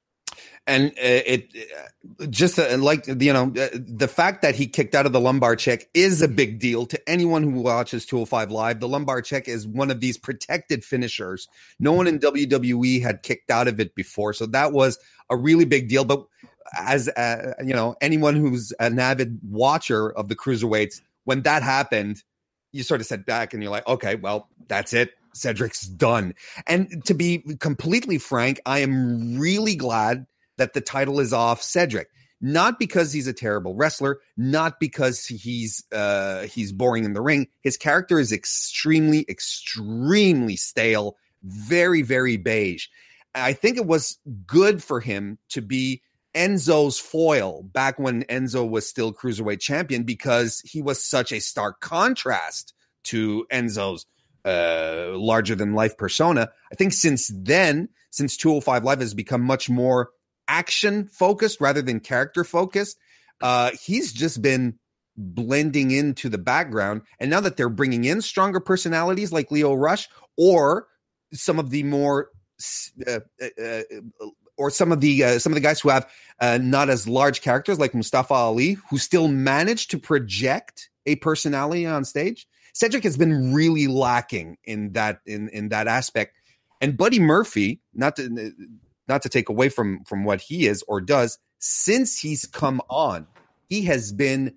And 0.66 0.90
uh, 0.90 0.92
it 0.98 1.48
uh, 2.20 2.26
just 2.26 2.58
uh, 2.58 2.76
like 2.78 3.06
you 3.06 3.32
know 3.32 3.50
the 3.50 4.08
fact 4.08 4.42
that 4.42 4.54
he 4.54 4.66
kicked 4.66 4.94
out 4.94 5.06
of 5.06 5.12
the 5.12 5.20
lumbar 5.20 5.56
check 5.56 5.88
is 5.92 6.22
a 6.22 6.28
big 6.28 6.58
deal 6.58 6.86
to 6.86 7.08
anyone 7.08 7.42
who 7.42 7.60
watches 7.60 8.06
205 8.06 8.50
live. 8.50 8.80
The 8.80 8.88
lumbar 8.88 9.20
check 9.22 9.46
is 9.48 9.66
one 9.66 9.90
of 9.90 10.00
these 10.00 10.16
protected 10.16 10.84
finishers. 10.84 11.48
No 11.78 11.92
one 11.92 12.06
in 12.06 12.18
WWE 12.18 13.02
had 13.02 13.22
kicked 13.22 13.50
out 13.50 13.68
of 13.68 13.78
it 13.80 13.94
before, 13.94 14.32
so 14.32 14.46
that 14.46 14.72
was 14.72 14.98
a 15.28 15.36
really 15.36 15.64
big 15.64 15.88
deal. 15.88 16.04
But 16.04 16.24
as 16.78 17.08
uh, 17.08 17.54
you 17.64 17.74
know, 17.74 17.96
anyone 18.00 18.36
who's 18.36 18.72
an 18.80 18.98
avid 18.98 19.40
watcher 19.42 20.10
of 20.12 20.28
the 20.28 20.36
cruiserweights, 20.36 21.00
when 21.24 21.42
that 21.42 21.62
happened, 21.62 22.22
you 22.72 22.82
sort 22.82 23.00
of 23.00 23.06
sat 23.06 23.26
back 23.26 23.52
and 23.52 23.62
you're 23.62 23.72
like, 23.72 23.86
okay, 23.86 24.14
well, 24.14 24.48
that's 24.68 24.92
it 24.92 25.10
Cedric's 25.34 25.82
done. 25.82 26.34
And 26.66 27.04
to 27.06 27.14
be 27.14 27.38
completely 27.60 28.18
frank, 28.18 28.60
I 28.64 28.80
am 28.80 29.38
really 29.38 29.76
glad 29.76 30.26
that 30.56 30.72
the 30.72 30.80
title 30.80 31.20
is 31.20 31.32
off 31.32 31.62
Cedric. 31.62 32.08
Not 32.40 32.78
because 32.78 33.12
he's 33.12 33.26
a 33.26 33.32
terrible 33.32 33.74
wrestler, 33.74 34.18
not 34.36 34.78
because 34.78 35.24
he's 35.24 35.82
uh, 35.92 36.42
he's 36.42 36.72
boring 36.72 37.04
in 37.04 37.14
the 37.14 37.22
ring. 37.22 37.48
His 37.62 37.78
character 37.78 38.18
is 38.18 38.32
extremely, 38.32 39.24
extremely 39.28 40.56
stale, 40.56 41.16
very, 41.42 42.02
very 42.02 42.36
beige. 42.36 42.88
I 43.34 43.54
think 43.54 43.78
it 43.78 43.86
was 43.86 44.18
good 44.46 44.82
for 44.82 45.00
him 45.00 45.38
to 45.50 45.62
be 45.62 46.02
Enzo's 46.34 46.98
foil 46.98 47.62
back 47.62 47.98
when 47.98 48.24
Enzo 48.24 48.68
was 48.68 48.88
still 48.88 49.12
cruiserweight 49.12 49.60
champion 49.60 50.02
because 50.02 50.60
he 50.60 50.82
was 50.82 51.02
such 51.02 51.32
a 51.32 51.40
stark 51.40 51.80
contrast 51.80 52.74
to 53.04 53.46
Enzo's 53.52 54.06
uh, 54.44 55.10
larger 55.12 55.54
than 55.54 55.74
life 55.74 55.96
persona. 55.96 56.50
I 56.70 56.74
think 56.74 56.92
since 56.92 57.30
then, 57.34 57.88
since 58.10 58.36
205 58.36 58.84
Live 58.84 59.00
has 59.00 59.14
become 59.14 59.42
much 59.42 59.68
more 59.68 60.10
action 60.46 61.06
focused 61.06 61.60
rather 61.60 61.82
than 61.82 62.00
character 62.00 62.44
focused, 62.44 62.98
uh, 63.40 63.70
he's 63.82 64.12
just 64.12 64.42
been 64.42 64.78
blending 65.16 65.90
into 65.90 66.28
the 66.28 66.38
background. 66.38 67.02
And 67.18 67.30
now 67.30 67.40
that 67.40 67.56
they're 67.56 67.68
bringing 67.68 68.04
in 68.04 68.20
stronger 68.20 68.60
personalities 68.60 69.32
like 69.32 69.50
Lio 69.50 69.74
Rush 69.74 70.08
or 70.36 70.88
some 71.32 71.58
of 71.58 71.70
the 71.70 71.82
more 71.82 72.30
uh, 73.06 73.20
uh, 73.40 73.62
uh, 73.62 73.82
or 74.56 74.70
some 74.70 74.92
of 74.92 75.00
the 75.00 75.24
uh, 75.24 75.38
some 75.38 75.52
of 75.52 75.54
the 75.54 75.60
guys 75.60 75.80
who 75.80 75.88
have 75.88 76.08
uh, 76.40 76.58
not 76.60 76.88
as 76.88 77.08
large 77.08 77.40
characters 77.40 77.78
like 77.78 77.94
Mustafa 77.94 78.34
Ali, 78.34 78.74
who 78.90 78.98
still 78.98 79.28
manage 79.28 79.88
to 79.88 79.98
project 79.98 80.90
a 81.06 81.16
personality 81.16 81.86
on 81.86 82.04
stage. 82.04 82.46
Cedric 82.74 83.04
has 83.04 83.16
been 83.16 83.54
really 83.54 83.86
lacking 83.86 84.58
in 84.64 84.92
that 84.92 85.20
in 85.24 85.48
in 85.48 85.68
that 85.70 85.86
aspect. 85.86 86.36
And 86.80 86.96
Buddy 86.96 87.20
Murphy, 87.20 87.80
not 87.94 88.16
to 88.16 88.52
not 89.08 89.22
to 89.22 89.28
take 89.28 89.48
away 89.48 89.68
from 89.68 90.04
from 90.04 90.24
what 90.24 90.40
he 90.40 90.66
is 90.66 90.84
or 90.88 91.00
does, 91.00 91.38
since 91.58 92.18
he's 92.18 92.46
come 92.46 92.82
on, 92.90 93.28
he 93.68 93.82
has 93.82 94.12
been 94.12 94.56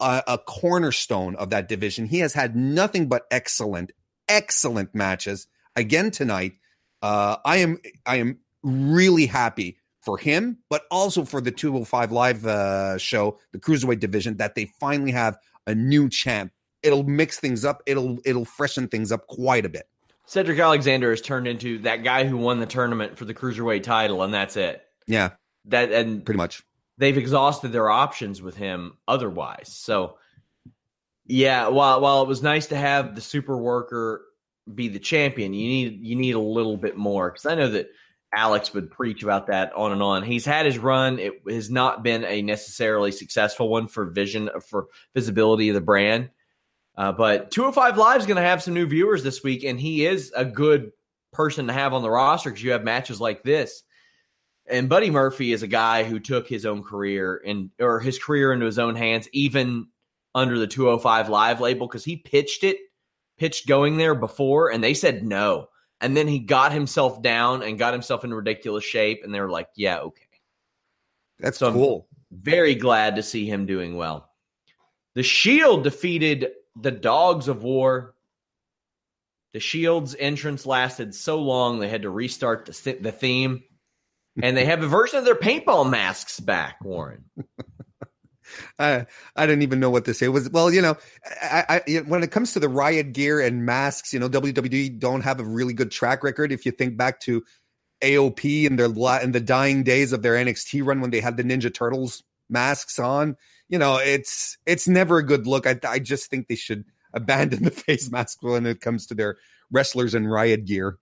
a, 0.00 0.22
a 0.26 0.38
cornerstone 0.38 1.36
of 1.36 1.50
that 1.50 1.68
division. 1.68 2.06
He 2.06 2.20
has 2.20 2.32
had 2.32 2.56
nothing 2.56 3.08
but 3.08 3.26
excellent, 3.30 3.92
excellent 4.26 4.94
matches. 4.94 5.46
Again 5.76 6.10
tonight, 6.10 6.54
uh, 7.02 7.36
I 7.44 7.58
am 7.58 7.78
I 8.06 8.16
am 8.16 8.38
really 8.62 9.26
happy 9.26 9.76
for 10.00 10.16
him, 10.16 10.56
but 10.70 10.84
also 10.90 11.26
for 11.26 11.42
the 11.42 11.50
205 11.50 12.10
Live 12.10 12.46
uh, 12.46 12.96
show, 12.96 13.38
the 13.52 13.58
cruiserweight 13.58 14.00
division, 14.00 14.38
that 14.38 14.54
they 14.54 14.64
finally 14.80 15.12
have 15.12 15.36
a 15.66 15.74
new 15.74 16.08
champ 16.08 16.52
it'll 16.82 17.04
mix 17.04 17.38
things 17.38 17.64
up. 17.64 17.82
It'll 17.86 18.18
it'll 18.24 18.44
freshen 18.44 18.88
things 18.88 19.12
up 19.12 19.26
quite 19.26 19.64
a 19.64 19.68
bit. 19.68 19.88
Cedric 20.26 20.58
Alexander 20.58 21.10
has 21.10 21.20
turned 21.20 21.48
into 21.48 21.78
that 21.78 22.04
guy 22.04 22.24
who 22.24 22.36
won 22.36 22.60
the 22.60 22.66
tournament 22.66 23.18
for 23.18 23.24
the 23.24 23.34
cruiserweight 23.34 23.82
title, 23.82 24.22
and 24.22 24.32
that's 24.32 24.56
it. 24.56 24.82
Yeah, 25.06 25.30
that 25.66 25.90
and 25.92 26.24
pretty 26.24 26.38
much 26.38 26.62
they've 26.98 27.16
exhausted 27.16 27.72
their 27.72 27.90
options 27.90 28.40
with 28.40 28.56
him 28.56 28.96
otherwise. 29.08 29.68
So, 29.72 30.18
yeah, 31.26 31.68
while 31.68 32.00
while 32.00 32.22
it 32.22 32.28
was 32.28 32.42
nice 32.42 32.66
to 32.68 32.76
have 32.76 33.14
the 33.14 33.20
super 33.20 33.56
worker 33.56 34.24
be 34.72 34.88
the 34.88 34.98
champion, 34.98 35.52
you 35.52 35.68
need 35.68 36.06
you 36.06 36.14
need 36.14 36.34
a 36.34 36.40
little 36.40 36.76
bit 36.76 36.96
more 36.96 37.30
because 37.30 37.46
I 37.46 37.54
know 37.54 37.70
that 37.70 37.88
Alex 38.32 38.72
would 38.72 38.90
preach 38.90 39.24
about 39.24 39.48
that 39.48 39.72
on 39.72 39.90
and 39.90 40.02
on. 40.02 40.22
He's 40.22 40.44
had 40.44 40.66
his 40.66 40.78
run; 40.78 41.18
it 41.18 41.42
has 41.48 41.70
not 41.70 42.04
been 42.04 42.24
a 42.24 42.42
necessarily 42.42 43.10
successful 43.10 43.68
one 43.68 43.88
for 43.88 44.04
vision 44.06 44.50
for 44.68 44.86
visibility 45.14 45.70
of 45.70 45.74
the 45.74 45.80
brand. 45.80 46.30
Uh, 47.00 47.12
but 47.12 47.50
205 47.50 47.96
Live 47.96 48.20
is 48.20 48.26
going 48.26 48.36
to 48.36 48.42
have 48.42 48.62
some 48.62 48.74
new 48.74 48.84
viewers 48.84 49.22
this 49.22 49.42
week, 49.42 49.64
and 49.64 49.80
he 49.80 50.04
is 50.04 50.30
a 50.36 50.44
good 50.44 50.92
person 51.32 51.66
to 51.66 51.72
have 51.72 51.94
on 51.94 52.02
the 52.02 52.10
roster 52.10 52.50
because 52.50 52.62
you 52.62 52.72
have 52.72 52.84
matches 52.84 53.18
like 53.18 53.42
this. 53.42 53.82
And 54.66 54.86
Buddy 54.86 55.10
Murphy 55.10 55.54
is 55.54 55.62
a 55.62 55.66
guy 55.66 56.04
who 56.04 56.20
took 56.20 56.46
his 56.46 56.66
own 56.66 56.82
career 56.82 57.40
and 57.46 57.70
or 57.80 58.00
his 58.00 58.18
career 58.18 58.52
into 58.52 58.66
his 58.66 58.78
own 58.78 58.96
hands, 58.96 59.30
even 59.32 59.86
under 60.34 60.58
the 60.58 60.66
205 60.66 61.30
Live 61.30 61.62
label, 61.62 61.86
because 61.86 62.04
he 62.04 62.16
pitched 62.18 62.64
it, 62.64 62.76
pitched 63.38 63.66
going 63.66 63.96
there 63.96 64.14
before, 64.14 64.70
and 64.70 64.84
they 64.84 64.92
said 64.92 65.24
no. 65.24 65.68
And 66.02 66.14
then 66.14 66.28
he 66.28 66.38
got 66.38 66.70
himself 66.70 67.22
down 67.22 67.62
and 67.62 67.78
got 67.78 67.94
himself 67.94 68.24
in 68.24 68.34
ridiculous 68.34 68.84
shape, 68.84 69.22
and 69.24 69.34
they 69.34 69.40
were 69.40 69.50
like, 69.50 69.68
"Yeah, 69.74 70.00
okay." 70.00 70.28
That's 71.38 71.56
so 71.56 71.72
cool. 71.72 72.08
I'm 72.30 72.42
very 72.42 72.74
glad 72.74 73.16
to 73.16 73.22
see 73.22 73.46
him 73.46 73.64
doing 73.64 73.96
well. 73.96 74.28
The 75.14 75.22
Shield 75.22 75.82
defeated 75.82 76.50
the 76.76 76.90
Dogs 76.90 77.48
of 77.48 77.62
War. 77.62 78.14
The 79.52 79.60
Shield's 79.60 80.14
entrance 80.16 80.64
lasted 80.64 81.14
so 81.14 81.40
long 81.40 81.80
they 81.80 81.88
had 81.88 82.02
to 82.02 82.10
restart 82.10 82.66
the, 82.66 82.98
the 83.00 83.10
theme, 83.10 83.64
and 84.40 84.56
they 84.56 84.64
have 84.64 84.82
a 84.82 84.86
version 84.86 85.18
of 85.18 85.24
their 85.24 85.34
paintball 85.34 85.90
masks 85.90 86.38
back. 86.38 86.76
Warren. 86.84 87.24
I 88.78 89.06
I 89.36 89.46
didn't 89.46 89.62
even 89.62 89.80
know 89.80 89.90
what 89.90 90.04
to 90.04 90.14
say. 90.14 90.26
It 90.26 90.30
was 90.30 90.50
well, 90.50 90.72
you 90.72 90.82
know, 90.82 90.96
I, 91.42 91.82
I, 91.86 91.96
when 92.06 92.22
it 92.22 92.30
comes 92.30 92.52
to 92.52 92.60
the 92.60 92.68
riot 92.68 93.12
gear 93.12 93.40
and 93.40 93.66
masks, 93.66 94.12
you 94.12 94.20
know, 94.20 94.28
WWE 94.28 94.98
don't 94.98 95.22
have 95.22 95.40
a 95.40 95.44
really 95.44 95.72
good 95.72 95.90
track 95.90 96.22
record. 96.22 96.52
If 96.52 96.66
you 96.66 96.72
think 96.72 96.96
back 96.96 97.20
to 97.20 97.42
AOP 98.02 98.66
and 98.66 98.78
their 98.78 99.22
in 99.22 99.32
the 99.32 99.40
dying 99.40 99.82
days 99.82 100.12
of 100.12 100.22
their 100.22 100.34
NXT 100.34 100.84
run 100.84 101.00
when 101.00 101.10
they 101.10 101.20
had 101.20 101.36
the 101.36 101.44
Ninja 101.44 101.72
Turtles 101.72 102.22
masks 102.48 102.98
on, 102.98 103.36
you 103.70 103.78
know, 103.78 103.98
it's 103.98 104.58
it's 104.66 104.88
never 104.88 105.18
a 105.18 105.26
good 105.26 105.46
look. 105.46 105.66
I 105.66 105.78
I 105.88 106.00
just 106.00 106.28
think 106.28 106.48
they 106.48 106.56
should 106.56 106.84
abandon 107.14 107.62
the 107.64 107.70
face 107.70 108.10
mask 108.10 108.42
when 108.42 108.66
it 108.66 108.80
comes 108.80 109.06
to 109.06 109.14
their 109.14 109.36
wrestlers 109.70 110.14
and 110.14 110.30
riot 110.30 110.66
gear. 110.66 110.98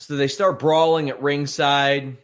So 0.00 0.16
they 0.16 0.28
start 0.28 0.60
brawling 0.60 1.10
at 1.10 1.20
ringside. 1.20 2.16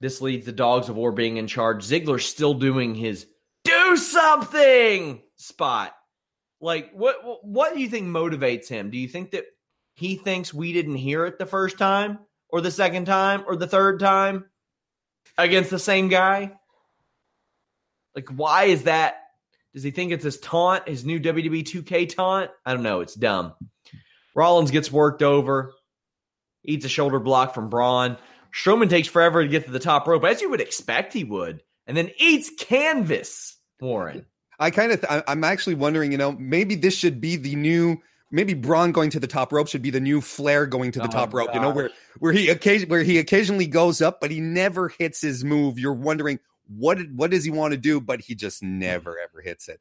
This 0.00 0.20
leads 0.20 0.44
the 0.44 0.52
Dogs 0.52 0.90
of 0.90 0.96
War 0.96 1.10
being 1.10 1.38
in 1.38 1.46
charge. 1.46 1.84
Ziggler's 1.84 2.26
still 2.26 2.54
doing 2.54 2.94
his 2.94 3.26
do 3.64 3.96
something 3.96 5.22
spot. 5.36 5.94
Like 6.60 6.92
what 6.92 7.16
what 7.44 7.74
do 7.74 7.80
you 7.80 7.88
think 7.88 8.08
motivates 8.08 8.68
him? 8.68 8.90
Do 8.90 8.98
you 8.98 9.08
think 9.08 9.30
that 9.30 9.46
he 9.94 10.16
thinks 10.16 10.52
we 10.52 10.74
didn't 10.74 10.96
hear 10.96 11.24
it 11.24 11.38
the 11.38 11.46
first 11.46 11.78
time 11.78 12.18
or 12.50 12.60
the 12.60 12.70
second 12.70 13.06
time 13.06 13.44
or 13.46 13.56
the 13.56 13.66
third 13.66 14.00
time 14.00 14.44
against 15.38 15.70
the 15.70 15.78
same 15.78 16.08
guy? 16.08 16.52
Like, 18.14 18.28
why 18.28 18.64
is 18.64 18.84
that? 18.84 19.16
Does 19.74 19.82
he 19.82 19.90
think 19.90 20.12
it's 20.12 20.24
his 20.24 20.38
taunt, 20.38 20.88
his 20.88 21.04
new 21.04 21.18
WWE 21.18 21.64
2K 21.64 22.14
taunt? 22.14 22.50
I 22.66 22.74
don't 22.74 22.82
know. 22.82 23.00
It's 23.00 23.14
dumb. 23.14 23.54
Rollins 24.34 24.70
gets 24.70 24.92
worked 24.92 25.22
over, 25.22 25.72
eats 26.64 26.84
a 26.84 26.88
shoulder 26.88 27.18
block 27.18 27.54
from 27.54 27.68
Braun. 27.70 28.18
Strowman 28.52 28.90
takes 28.90 29.08
forever 29.08 29.42
to 29.42 29.48
get 29.48 29.64
to 29.64 29.70
the 29.70 29.78
top 29.78 30.06
rope, 30.06 30.24
as 30.24 30.42
you 30.42 30.50
would 30.50 30.60
expect 30.60 31.12
he 31.12 31.24
would, 31.24 31.62
and 31.86 31.96
then 31.96 32.10
eats 32.18 32.50
canvas. 32.58 33.56
Warren. 33.80 34.26
I 34.58 34.70
kind 34.70 34.92
of, 34.92 35.00
th- 35.00 35.22
I'm 35.26 35.42
actually 35.42 35.74
wondering, 35.74 36.12
you 36.12 36.18
know, 36.18 36.32
maybe 36.32 36.74
this 36.74 36.96
should 36.96 37.20
be 37.20 37.36
the 37.36 37.56
new 37.56 38.00
maybe 38.32 38.54
Braun 38.54 38.90
going 38.90 39.10
to 39.10 39.20
the 39.20 39.26
top 39.26 39.52
rope 39.52 39.68
should 39.68 39.82
be 39.82 39.90
the 39.90 40.00
new 40.00 40.20
Flair 40.20 40.66
going 40.66 40.90
to 40.92 40.98
the 40.98 41.06
oh, 41.06 41.10
top 41.10 41.34
rope. 41.34 41.50
You 41.54 41.60
know, 41.60 41.70
where 41.70 41.90
where 42.18 42.32
he 42.32 42.48
occasion 42.48 42.88
where 42.88 43.02
he 43.02 43.18
occasionally 43.18 43.66
goes 43.66 44.02
up, 44.02 44.20
but 44.20 44.30
he 44.30 44.40
never 44.40 44.88
hits 44.88 45.20
his 45.20 45.44
move. 45.44 45.78
You're 45.78 45.92
wondering 45.92 46.40
what 46.76 46.98
what 47.14 47.30
does 47.30 47.44
he 47.44 47.50
want 47.50 47.72
to 47.72 47.78
do, 47.78 48.00
but 48.00 48.20
he 48.20 48.34
just 48.34 48.62
never 48.62 49.18
ever 49.18 49.40
hits 49.40 49.68
it. 49.68 49.80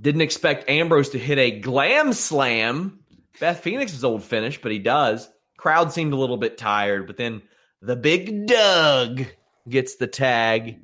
Didn't 0.00 0.20
expect 0.20 0.68
Ambrose 0.68 1.10
to 1.10 1.18
hit 1.18 1.38
a 1.38 1.60
glam 1.60 2.12
slam. 2.12 3.00
Beth 3.40 3.60
Phoenix's 3.60 4.04
old 4.04 4.22
finish, 4.22 4.60
but 4.60 4.72
he 4.72 4.78
does. 4.78 5.28
Crowd 5.56 5.92
seemed 5.92 6.12
a 6.12 6.16
little 6.16 6.36
bit 6.36 6.58
tired, 6.58 7.06
but 7.06 7.16
then 7.16 7.42
the 7.80 7.96
big 7.96 8.46
Dog 8.46 9.24
gets 9.68 9.96
the 9.96 10.06
tag. 10.06 10.80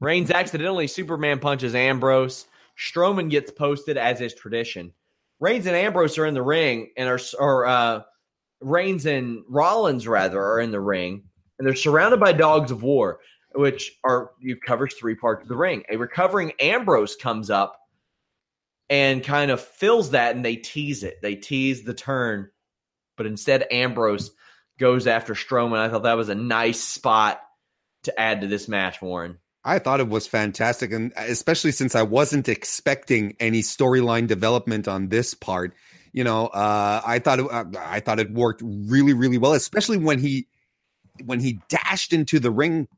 Reigns 0.00 0.30
accidentally 0.30 0.86
Superman 0.86 1.38
punches 1.38 1.74
Ambrose. 1.74 2.46
Strowman 2.78 3.30
gets 3.30 3.50
posted 3.50 3.96
as 3.96 4.20
is 4.20 4.34
tradition. 4.34 4.92
Reigns 5.40 5.66
and 5.66 5.76
Ambrose 5.76 6.18
are 6.18 6.26
in 6.26 6.34
the 6.34 6.42
ring 6.42 6.90
and 6.96 7.08
are 7.08 7.20
or 7.38 7.66
uh 7.66 8.02
Reigns 8.60 9.06
and 9.06 9.44
Rollins 9.48 10.08
rather 10.08 10.42
are 10.42 10.60
in 10.60 10.72
the 10.72 10.80
ring 10.80 11.24
and 11.58 11.66
they're 11.66 11.74
surrounded 11.74 12.20
by 12.20 12.32
dogs 12.32 12.70
of 12.70 12.82
war 12.82 13.20
which 13.54 13.98
are 14.04 14.30
you 14.40 14.56
covers 14.56 14.94
three 14.94 15.14
parts 15.14 15.42
of 15.42 15.48
the 15.48 15.56
ring. 15.56 15.84
A 15.90 15.96
recovering 15.96 16.52
Ambrose 16.60 17.16
comes 17.16 17.50
up 17.50 17.78
and 18.90 19.22
kind 19.22 19.50
of 19.50 19.60
fills 19.60 20.10
that, 20.10 20.34
and 20.34 20.44
they 20.44 20.56
tease 20.56 21.02
it. 21.02 21.20
They 21.22 21.34
tease 21.34 21.82
the 21.82 21.94
turn, 21.94 22.50
but 23.16 23.26
instead 23.26 23.66
Ambrose 23.70 24.30
goes 24.78 25.06
after 25.06 25.34
Strowman. 25.34 25.78
I 25.78 25.88
thought 25.88 26.04
that 26.04 26.16
was 26.16 26.28
a 26.28 26.34
nice 26.34 26.80
spot 26.80 27.40
to 28.04 28.18
add 28.18 28.40
to 28.40 28.46
this 28.46 28.68
match, 28.68 29.02
Warren. 29.02 29.38
I 29.64 29.78
thought 29.78 30.00
it 30.00 30.08
was 30.08 30.26
fantastic, 30.26 30.92
and 30.92 31.12
especially 31.16 31.72
since 31.72 31.94
I 31.94 32.02
wasn't 32.02 32.48
expecting 32.48 33.36
any 33.40 33.60
storyline 33.60 34.26
development 34.26 34.88
on 34.88 35.08
this 35.08 35.34
part. 35.34 35.74
You 36.12 36.24
know, 36.24 36.46
uh, 36.46 37.02
I 37.04 37.18
thought 37.18 37.40
it, 37.40 37.50
uh, 37.50 37.64
I 37.78 38.00
thought 38.00 38.18
it 38.18 38.32
worked 38.32 38.62
really, 38.64 39.12
really 39.12 39.36
well, 39.36 39.52
especially 39.52 39.98
when 39.98 40.20
he 40.20 40.46
when 41.24 41.40
he 41.40 41.60
dashed 41.68 42.12
into 42.12 42.38
the 42.38 42.50
ring 42.50 42.88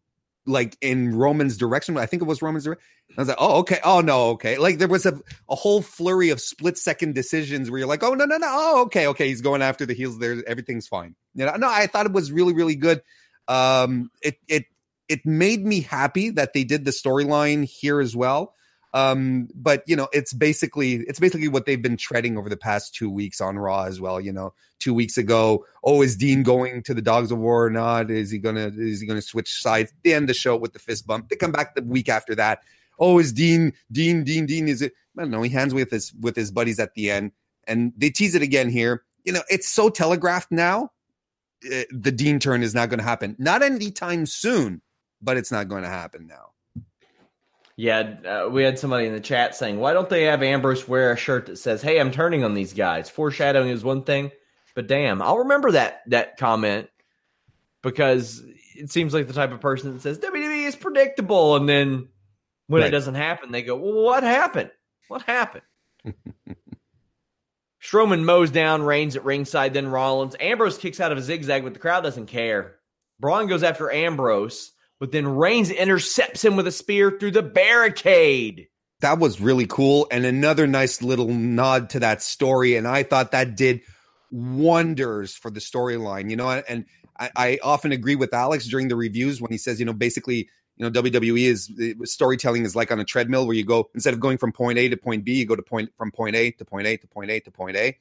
like 0.50 0.76
in 0.80 1.14
Roman's 1.14 1.56
direction. 1.56 1.96
I 1.96 2.06
think 2.06 2.22
it 2.22 2.26
was 2.26 2.42
Roman's 2.42 2.64
direction. 2.64 2.84
I 3.16 3.20
was 3.20 3.28
like, 3.28 3.36
oh, 3.40 3.58
okay. 3.60 3.78
Oh, 3.82 4.00
no, 4.00 4.30
okay. 4.30 4.58
Like 4.58 4.78
there 4.78 4.88
was 4.88 5.06
a, 5.06 5.18
a 5.48 5.54
whole 5.54 5.82
flurry 5.82 6.30
of 6.30 6.40
split 6.40 6.78
second 6.78 7.14
decisions 7.14 7.70
where 7.70 7.78
you're 7.78 7.88
like, 7.88 8.02
oh, 8.02 8.14
no, 8.14 8.24
no, 8.24 8.36
no. 8.36 8.46
Oh, 8.48 8.82
okay, 8.82 9.06
okay. 9.08 9.28
He's 9.28 9.40
going 9.40 9.62
after 9.62 9.86
the 9.86 9.94
heels 9.94 10.18
there. 10.18 10.42
Everything's 10.46 10.86
fine. 10.86 11.14
You 11.34 11.46
know, 11.46 11.56
no, 11.56 11.68
I 11.68 11.86
thought 11.86 12.06
it 12.06 12.12
was 12.12 12.30
really, 12.30 12.52
really 12.52 12.76
good. 12.76 13.02
Um, 13.48 14.10
it, 14.22 14.36
it, 14.48 14.64
it 15.08 15.26
made 15.26 15.64
me 15.64 15.80
happy 15.80 16.30
that 16.30 16.52
they 16.52 16.64
did 16.64 16.84
the 16.84 16.92
storyline 16.92 17.64
here 17.64 18.00
as 18.00 18.14
well. 18.14 18.54
Um, 18.92 19.48
but 19.54 19.84
you 19.86 19.94
know, 19.94 20.08
it's 20.12 20.32
basically 20.32 21.04
it's 21.06 21.20
basically 21.20 21.48
what 21.48 21.64
they've 21.64 21.80
been 21.80 21.96
treading 21.96 22.36
over 22.36 22.48
the 22.48 22.56
past 22.56 22.94
two 22.94 23.08
weeks 23.08 23.40
on 23.40 23.58
Raw 23.58 23.84
as 23.84 24.00
well. 24.00 24.20
You 24.20 24.32
know, 24.32 24.52
two 24.80 24.92
weeks 24.94 25.16
ago, 25.16 25.64
oh, 25.84 26.02
is 26.02 26.16
Dean 26.16 26.42
going 26.42 26.82
to 26.84 26.94
the 26.94 27.02
Dogs 27.02 27.30
of 27.30 27.38
War 27.38 27.66
or 27.66 27.70
not? 27.70 28.10
Is 28.10 28.30
he 28.30 28.38
gonna 28.38 28.72
is 28.76 29.00
he 29.00 29.06
gonna 29.06 29.22
switch 29.22 29.60
sides? 29.62 29.92
They 30.02 30.14
end 30.14 30.28
the 30.28 30.34
show 30.34 30.56
with 30.56 30.72
the 30.72 30.80
fist 30.80 31.06
bump. 31.06 31.28
They 31.28 31.36
come 31.36 31.52
back 31.52 31.74
the 31.74 31.82
week 31.82 32.08
after 32.08 32.34
that. 32.34 32.62
Oh, 32.98 33.18
is 33.18 33.32
Dean 33.32 33.72
Dean 33.92 34.24
Dean 34.24 34.46
Dean? 34.46 34.68
Is 34.68 34.82
it? 34.82 34.92
I 35.16 35.22
don't 35.22 35.30
know. 35.30 35.42
He 35.42 35.50
hands 35.50 35.72
with 35.72 35.90
his 35.90 36.12
with 36.14 36.34
his 36.34 36.50
buddies 36.50 36.80
at 36.80 36.94
the 36.94 37.10
end, 37.10 37.32
and 37.66 37.92
they 37.96 38.10
tease 38.10 38.34
it 38.34 38.42
again 38.42 38.70
here. 38.70 39.04
You 39.24 39.32
know, 39.32 39.42
it's 39.48 39.68
so 39.68 39.88
telegraphed 39.88 40.50
now. 40.50 40.90
Uh, 41.64 41.82
the 41.90 42.10
Dean 42.10 42.40
turn 42.40 42.62
is 42.62 42.74
not 42.74 42.88
going 42.88 43.00
to 43.00 43.04
happen. 43.04 43.36
Not 43.38 43.62
anytime 43.62 44.24
soon, 44.24 44.80
but 45.20 45.36
it's 45.36 45.52
not 45.52 45.68
going 45.68 45.82
to 45.82 45.90
happen 45.90 46.26
now. 46.26 46.49
Yeah, 47.80 48.00
uh, 48.26 48.50
we 48.50 48.62
had 48.62 48.78
somebody 48.78 49.06
in 49.06 49.14
the 49.14 49.20
chat 49.20 49.54
saying, 49.54 49.80
"Why 49.80 49.94
don't 49.94 50.10
they 50.10 50.24
have 50.24 50.42
Ambrose 50.42 50.86
wear 50.86 51.12
a 51.12 51.16
shirt 51.16 51.46
that 51.46 51.56
says, 51.56 51.80
"Hey, 51.80 51.98
I'm 51.98 52.10
turning 52.10 52.44
on 52.44 52.52
these 52.52 52.74
guys." 52.74 53.08
Foreshadowing 53.08 53.70
is 53.70 53.82
one 53.82 54.04
thing, 54.04 54.32
but 54.74 54.86
damn, 54.86 55.22
I'll 55.22 55.38
remember 55.38 55.70
that 55.70 56.02
that 56.08 56.36
comment 56.36 56.90
because 57.82 58.44
it 58.76 58.90
seems 58.90 59.14
like 59.14 59.28
the 59.28 59.32
type 59.32 59.50
of 59.50 59.62
person 59.62 59.94
that 59.94 60.02
says 60.02 60.18
WWE 60.18 60.66
is 60.66 60.76
predictable, 60.76 61.56
and 61.56 61.66
then 61.66 62.08
when 62.66 62.82
right. 62.82 62.88
it 62.88 62.90
doesn't 62.90 63.14
happen, 63.14 63.50
they 63.50 63.62
go, 63.62 63.76
"Well, 63.76 64.02
what 64.02 64.24
happened? 64.24 64.72
What 65.08 65.22
happened?" 65.22 65.64
Strowman 67.82 68.24
mows 68.24 68.50
down 68.50 68.82
Reigns 68.82 69.16
at 69.16 69.24
ringside, 69.24 69.72
then 69.72 69.88
Rollins. 69.88 70.36
Ambrose 70.38 70.76
kicks 70.76 71.00
out 71.00 71.12
of 71.12 71.18
a 71.18 71.22
zigzag, 71.22 71.64
but 71.64 71.72
the 71.72 71.80
crowd 71.80 72.02
doesn't 72.02 72.26
care. 72.26 72.76
Braun 73.18 73.46
goes 73.46 73.62
after 73.62 73.90
Ambrose 73.90 74.72
but 75.00 75.12
then 75.12 75.26
Reigns 75.26 75.70
intercepts 75.70 76.44
him 76.44 76.54
with 76.56 76.66
a 76.66 76.72
spear 76.72 77.10
through 77.10 77.32
the 77.32 77.42
barricade. 77.42 78.68
That 79.00 79.18
was 79.18 79.40
really 79.40 79.66
cool. 79.66 80.06
And 80.12 80.26
another 80.26 80.66
nice 80.66 81.00
little 81.00 81.32
nod 81.32 81.88
to 81.90 82.00
that 82.00 82.22
story. 82.22 82.76
And 82.76 82.86
I 82.86 83.02
thought 83.02 83.32
that 83.32 83.56
did 83.56 83.80
wonders 84.30 85.34
for 85.34 85.50
the 85.50 85.58
storyline, 85.58 86.30
you 86.30 86.36
know, 86.36 86.50
and 86.50 86.84
I, 87.18 87.30
I, 87.34 87.58
often 87.62 87.92
agree 87.92 88.14
with 88.14 88.32
Alex 88.32 88.66
during 88.66 88.88
the 88.88 88.94
reviews 88.94 89.40
when 89.40 89.50
he 89.50 89.58
says, 89.58 89.80
you 89.80 89.86
know, 89.86 89.92
basically, 89.92 90.48
you 90.76 90.88
know, 90.88 90.90
WWE 90.90 91.46
is 91.46 91.72
storytelling 92.04 92.64
is 92.64 92.76
like 92.76 92.92
on 92.92 93.00
a 93.00 93.04
treadmill 93.04 93.46
where 93.46 93.56
you 93.56 93.64
go 93.64 93.90
instead 93.94 94.14
of 94.14 94.20
going 94.20 94.38
from 94.38 94.52
point 94.52 94.78
A 94.78 94.88
to 94.88 94.96
point 94.96 95.24
B, 95.24 95.32
you 95.32 95.46
go 95.46 95.56
to 95.56 95.62
point 95.62 95.90
from 95.96 96.12
point 96.12 96.36
A 96.36 96.52
to 96.52 96.64
point 96.64 96.86
A 96.86 96.96
to 96.96 97.06
point 97.08 97.30
A 97.30 97.40
to 97.40 97.50
point 97.50 97.76
A. 97.76 97.98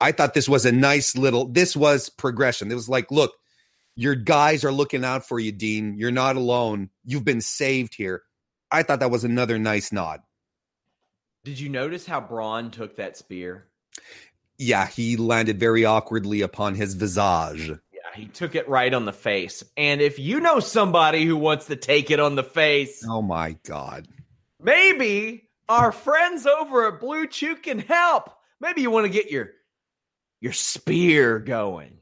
I 0.00 0.12
thought 0.12 0.34
this 0.34 0.48
was 0.48 0.64
a 0.64 0.72
nice 0.72 1.16
little 1.16 1.46
this 1.46 1.74
was 1.76 2.08
progression. 2.08 2.70
It 2.70 2.74
was 2.74 2.88
like, 2.88 3.10
look, 3.10 3.32
your 3.96 4.14
guys 4.14 4.64
are 4.64 4.72
looking 4.72 5.04
out 5.04 5.26
for 5.26 5.38
you, 5.38 5.52
Dean. 5.52 5.96
You're 5.96 6.10
not 6.10 6.36
alone. 6.36 6.90
You've 7.04 7.24
been 7.24 7.40
saved 7.40 7.94
here. 7.94 8.22
I 8.70 8.82
thought 8.82 9.00
that 9.00 9.10
was 9.10 9.24
another 9.24 9.58
nice 9.58 9.92
nod. 9.92 10.20
Did 11.44 11.60
you 11.60 11.68
notice 11.68 12.06
how 12.06 12.20
Braun 12.20 12.70
took 12.70 12.96
that 12.96 13.16
spear? 13.16 13.66
Yeah, 14.58 14.86
he 14.86 15.16
landed 15.16 15.60
very 15.60 15.84
awkwardly 15.84 16.40
upon 16.40 16.74
his 16.74 16.94
visage. 16.94 17.68
Yeah, 17.68 18.14
he 18.14 18.26
took 18.26 18.54
it 18.54 18.68
right 18.68 18.92
on 18.92 19.04
the 19.04 19.12
face. 19.12 19.62
And 19.76 20.00
if 20.00 20.18
you 20.18 20.40
know 20.40 20.60
somebody 20.60 21.24
who 21.24 21.36
wants 21.36 21.66
to 21.66 21.76
take 21.76 22.10
it 22.10 22.20
on 22.20 22.34
the 22.34 22.42
face, 22.42 23.04
oh 23.08 23.22
my 23.22 23.56
god. 23.64 24.08
Maybe 24.60 25.48
our 25.68 25.92
friends 25.92 26.46
over 26.46 26.88
at 26.88 27.00
Blue 27.00 27.26
Chew 27.26 27.56
can 27.56 27.78
help. 27.78 28.30
Maybe 28.60 28.80
you 28.80 28.90
want 28.90 29.06
to 29.06 29.12
get 29.12 29.30
your 29.30 29.50
your 30.40 30.52
spear 30.52 31.38
going. 31.38 31.98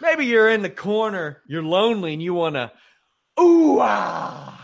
Maybe 0.00 0.26
you're 0.26 0.48
in 0.48 0.62
the 0.62 0.70
corner, 0.70 1.42
you're 1.46 1.62
lonely, 1.62 2.14
and 2.14 2.22
you 2.22 2.34
want 2.34 2.56
to, 2.56 2.72
ooh 3.40 3.80
ah. 3.80 4.56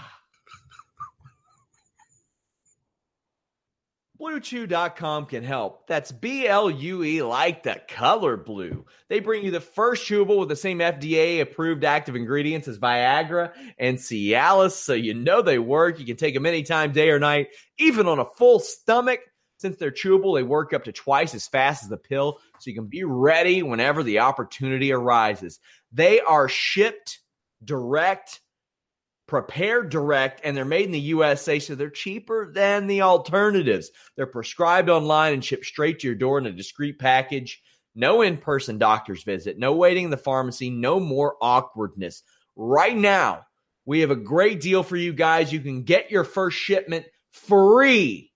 BlueChew.com 4.20 5.26
can 5.26 5.45
help. 5.45 5.87
That's 5.87 6.11
B 6.11 6.47
L 6.47 6.70
U 6.70 7.05
E, 7.05 7.22
like 7.22 7.62
the 7.62 7.80
color 7.87 8.39
blue. 8.39 8.87
They 9.09 9.20
bring 9.20 9.45
you 9.45 9.51
the 9.51 9.61
first 9.61 10.09
chewable 10.09 10.39
with 10.39 10.49
the 10.49 10.57
same 10.57 10.78
FDA 10.78 11.43
approved 11.43 11.84
active 11.84 12.16
ingredients 12.16 12.66
as 12.66 12.78
Viagra 12.78 13.53
and 13.78 13.99
Cialis, 13.99 14.72
so 14.72 14.95
you 14.95 15.12
know 15.12 15.43
they 15.43 15.59
work. 15.59 16.01
You 16.01 16.07
can 16.07 16.16
take 16.16 16.32
them 16.32 16.47
anytime, 16.47 16.93
day 16.93 17.11
or 17.11 17.18
night, 17.18 17.49
even 17.78 18.07
on 18.07 18.18
a 18.18 18.24
full 18.24 18.59
stomach. 18.59 19.20
Since 19.59 19.76
they're 19.78 19.91
chewable, 19.91 20.37
they 20.37 20.43
work 20.43 20.72
up 20.72 20.84
to 20.84 20.93
twice 20.93 21.34
as 21.34 21.47
fast 21.47 21.82
as 21.82 21.89
the 21.89 21.97
pill, 21.97 22.39
so 22.59 22.70
you 22.70 22.76
can 22.76 22.86
be 22.86 23.04
ready 23.04 23.62
whenever 23.62 24.02
the 24.02 24.20
opportunity 24.20 24.92
arises. 24.92 25.61
They 25.92 26.20
are 26.20 26.48
shipped 26.48 27.20
direct, 27.64 28.40
prepared 29.26 29.88
direct, 29.90 30.40
and 30.44 30.57
they're 30.57 30.64
made 30.64 30.86
in 30.86 30.92
the 30.92 31.00
USA, 31.00 31.59
so 31.59 31.74
they're 31.74 31.90
cheaper 31.90 32.52
than 32.52 32.86
the 32.86 33.02
alternatives. 33.02 33.90
They're 34.16 34.26
prescribed 34.26 34.88
online 34.88 35.34
and 35.34 35.44
shipped 35.44 35.66
straight 35.66 36.00
to 36.00 36.07
your 36.07 36.16
door 36.16 36.38
in 36.38 36.46
a 36.46 36.52
discreet 36.52 36.98
package. 36.98 37.62
No 37.94 38.22
in 38.22 38.36
person 38.36 38.78
doctor's 38.78 39.22
visit, 39.22 39.59
no 39.59 39.72
waiting 39.72 40.04
in 40.04 40.11
the 40.11 40.16
pharmacy, 40.16 40.68
no 40.68 41.00
more 41.00 41.36
awkwardness. 41.40 42.22
Right 42.54 42.96
now, 42.96 43.46
we 43.86 44.00
have 44.00 44.11
a 44.11 44.16
great 44.16 44.61
deal 44.61 44.82
for 44.82 44.96
you 44.96 45.12
guys. 45.12 45.52
You 45.52 45.61
can 45.61 45.84
get 45.84 46.11
your 46.11 46.24
first 46.24 46.59
shipment 46.59 47.07
free 47.30 48.32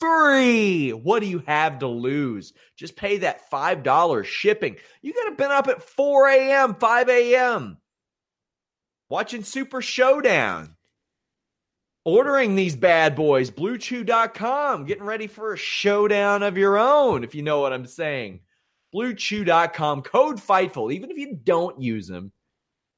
free. 0.00 0.90
What 0.90 1.20
do 1.20 1.26
you 1.26 1.42
have 1.46 1.80
to 1.80 1.88
lose? 1.88 2.52
Just 2.76 2.96
pay 2.96 3.18
that 3.18 3.50
$5 3.50 4.24
shipping. 4.24 4.76
You 5.02 5.12
got 5.12 5.30
to 5.30 5.36
been 5.36 5.50
up 5.50 5.68
at 5.68 5.82
4 5.82 6.28
a.m., 6.28 6.74
5 6.74 7.08
a.m., 7.08 7.78
watching 9.08 9.42
Super 9.42 9.80
Showdown, 9.80 10.76
ordering 12.04 12.54
these 12.54 12.76
bad 12.76 13.16
boys, 13.16 13.50
bluechew.com, 13.50 14.84
getting 14.84 15.04
ready 15.04 15.26
for 15.26 15.52
a 15.52 15.58
showdown 15.58 16.42
of 16.42 16.58
your 16.58 16.78
own, 16.78 17.24
if 17.24 17.34
you 17.34 17.42
know 17.42 17.60
what 17.60 17.72
I'm 17.72 17.86
saying. 17.86 18.40
Bluechew.com, 18.94 20.02
code 20.02 20.40
FIGHTFUL. 20.40 20.92
Even 20.92 21.10
if 21.10 21.18
you 21.18 21.38
don't 21.42 21.80
use 21.80 22.08
them, 22.08 22.32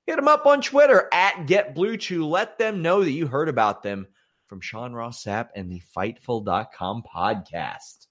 hit 0.06 0.16
them 0.16 0.28
up 0.28 0.46
on 0.46 0.60
Twitter 0.60 1.08
at 1.12 1.46
GetBlueChew. 1.46 2.28
Let 2.28 2.58
them 2.58 2.82
know 2.82 3.02
that 3.02 3.10
you 3.10 3.26
heard 3.26 3.48
about 3.48 3.82
them 3.82 4.06
from 4.50 4.60
Sean 4.60 4.92
Ross 4.92 5.22
Sapp 5.22 5.50
and 5.54 5.70
the 5.70 5.80
Fightful.com 5.96 7.04
podcast. 7.14 8.08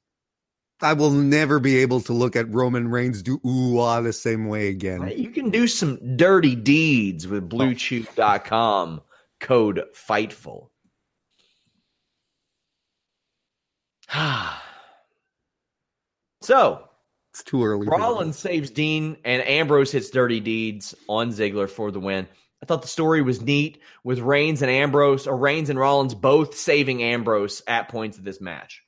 I 0.82 0.94
will 0.94 1.12
never 1.12 1.60
be 1.60 1.80
able 1.80 2.00
to 2.00 2.14
look 2.14 2.38
at 2.38 2.50
Roman 2.50 2.88
Reigns 2.88 3.22
do 3.22 3.42
ooh 3.46 3.78
ah 3.80 4.00
the 4.00 4.14
same 4.14 4.48
way 4.48 4.70
again. 4.70 5.12
You 5.18 5.32
can 5.32 5.50
do 5.50 5.68
some 5.68 6.16
dirty 6.16 6.56
deeds 6.56 7.28
with 7.28 7.50
BlueChew.com 7.50 9.02
code 9.42 9.84
Fightful. 9.94 10.70
so 16.42 16.86
it's 17.34 17.44
too 17.44 17.66
early. 17.66 17.86
Rollins 17.86 18.40
saves 18.40 18.70
Dean 18.70 19.18
and 19.26 19.46
Ambrose 19.46 19.92
hits 19.92 20.10
dirty 20.10 20.40
deeds 20.40 20.96
on 21.10 21.32
Ziggler 21.32 21.70
for 21.70 21.92
the 21.92 22.00
win. 22.00 22.30
I 22.62 22.66
thought 22.66 22.82
the 22.82 22.88
story 22.88 23.22
was 23.22 23.42
neat 23.42 23.82
with 24.04 24.20
Reigns 24.20 24.62
and 24.62 24.70
Ambrose, 24.70 25.28
or 25.28 25.38
Reigns 25.38 25.70
and 25.70 25.80
Rollins 25.80 26.14
both 26.14 26.56
saving 26.56 27.02
Ambrose 27.02 27.62
at 27.68 27.90
points 27.90 28.18
of 28.18 28.24
this 28.24 28.42
match. 28.42 28.84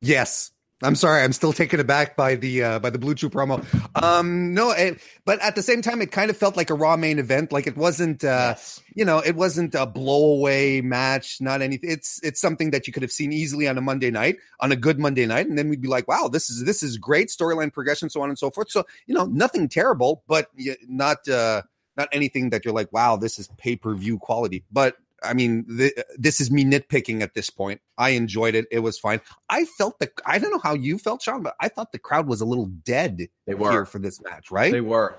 Yes, 0.00 0.50
I'm 0.82 0.94
sorry, 0.94 1.22
I'm 1.22 1.32
still 1.32 1.54
taken 1.54 1.80
aback 1.80 2.16
by 2.16 2.34
the 2.34 2.62
uh, 2.62 2.78
by 2.80 2.90
the 2.90 2.98
Blue 2.98 3.14
Chew 3.14 3.30
promo. 3.30 3.64
Um, 4.02 4.52
no, 4.52 4.72
it, 4.72 5.00
but 5.24 5.40
at 5.40 5.54
the 5.54 5.62
same 5.62 5.80
time, 5.80 6.02
it 6.02 6.12
kind 6.12 6.30
of 6.30 6.36
felt 6.36 6.54
like 6.54 6.68
a 6.68 6.74
Raw 6.74 6.98
main 6.98 7.18
event. 7.18 7.50
Like 7.50 7.66
it 7.66 7.78
wasn't, 7.78 8.22
uh, 8.22 8.52
yes. 8.56 8.82
you 8.94 9.06
know, 9.06 9.18
it 9.20 9.36
wasn't 9.36 9.74
a 9.74 9.86
blowaway 9.86 10.82
match. 10.82 11.40
Not 11.40 11.62
anything. 11.62 11.90
It's 11.90 12.20
it's 12.22 12.40
something 12.40 12.72
that 12.72 12.86
you 12.86 12.92
could 12.92 13.02
have 13.02 13.10
seen 13.10 13.32
easily 13.32 13.66
on 13.68 13.78
a 13.78 13.80
Monday 13.80 14.10
night, 14.10 14.36
on 14.60 14.70
a 14.70 14.76
good 14.76 14.98
Monday 14.98 15.24
night, 15.24 15.46
and 15.46 15.56
then 15.56 15.70
we'd 15.70 15.80
be 15.80 15.88
like, 15.88 16.08
wow, 16.08 16.28
this 16.28 16.50
is 16.50 16.64
this 16.64 16.82
is 16.82 16.98
great 16.98 17.28
storyline 17.28 17.72
progression, 17.72 18.10
so 18.10 18.20
on 18.20 18.28
and 18.28 18.38
so 18.38 18.50
forth. 18.50 18.70
So 18.70 18.84
you 19.06 19.14
know, 19.14 19.24
nothing 19.24 19.68
terrible, 19.68 20.24
but 20.28 20.50
not. 20.86 21.26
Uh, 21.26 21.62
not 21.96 22.08
anything 22.12 22.50
that 22.50 22.64
you're 22.64 22.74
like, 22.74 22.92
wow, 22.92 23.16
this 23.16 23.38
is 23.38 23.48
pay 23.58 23.76
per 23.76 23.94
view 23.94 24.18
quality. 24.18 24.64
But 24.70 24.96
I 25.22 25.34
mean, 25.34 25.64
the, 25.68 25.92
this 26.16 26.40
is 26.40 26.50
me 26.50 26.64
nitpicking 26.64 27.22
at 27.22 27.34
this 27.34 27.50
point. 27.50 27.80
I 27.96 28.10
enjoyed 28.10 28.54
it; 28.54 28.66
it 28.70 28.80
was 28.80 28.98
fine. 28.98 29.20
I 29.48 29.64
felt 29.64 29.98
the 29.98 30.10
I 30.24 30.38
don't 30.38 30.50
know 30.50 30.60
how 30.62 30.74
you 30.74 30.98
felt, 30.98 31.22
Sean, 31.22 31.42
but 31.42 31.54
I 31.60 31.68
thought 31.68 31.92
the 31.92 31.98
crowd 31.98 32.26
was 32.26 32.40
a 32.40 32.46
little 32.46 32.66
dead. 32.66 33.28
They 33.46 33.54
were 33.54 33.84
for 33.84 33.98
this 33.98 34.20
match, 34.22 34.50
right? 34.50 34.72
They 34.72 34.80
were. 34.80 35.16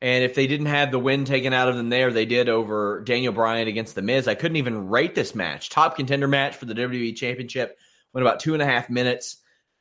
And 0.00 0.22
if 0.22 0.36
they 0.36 0.46
didn't 0.46 0.66
have 0.66 0.92
the 0.92 0.98
win 0.98 1.24
taken 1.24 1.52
out 1.52 1.68
of 1.68 1.76
them 1.76 1.88
there, 1.88 2.12
they 2.12 2.24
did 2.24 2.48
over 2.48 3.00
Daniel 3.00 3.32
Bryan 3.32 3.66
against 3.66 3.96
The 3.96 4.02
Miz. 4.02 4.28
I 4.28 4.36
couldn't 4.36 4.56
even 4.56 4.88
rate 4.88 5.16
this 5.16 5.34
match. 5.34 5.70
Top 5.70 5.96
contender 5.96 6.28
match 6.28 6.54
for 6.54 6.66
the 6.66 6.74
WWE 6.74 7.16
Championship. 7.16 7.76
Went 8.12 8.24
about 8.24 8.38
two 8.38 8.52
and 8.52 8.62
a 8.62 8.66
half 8.66 8.88
minutes. 8.88 9.38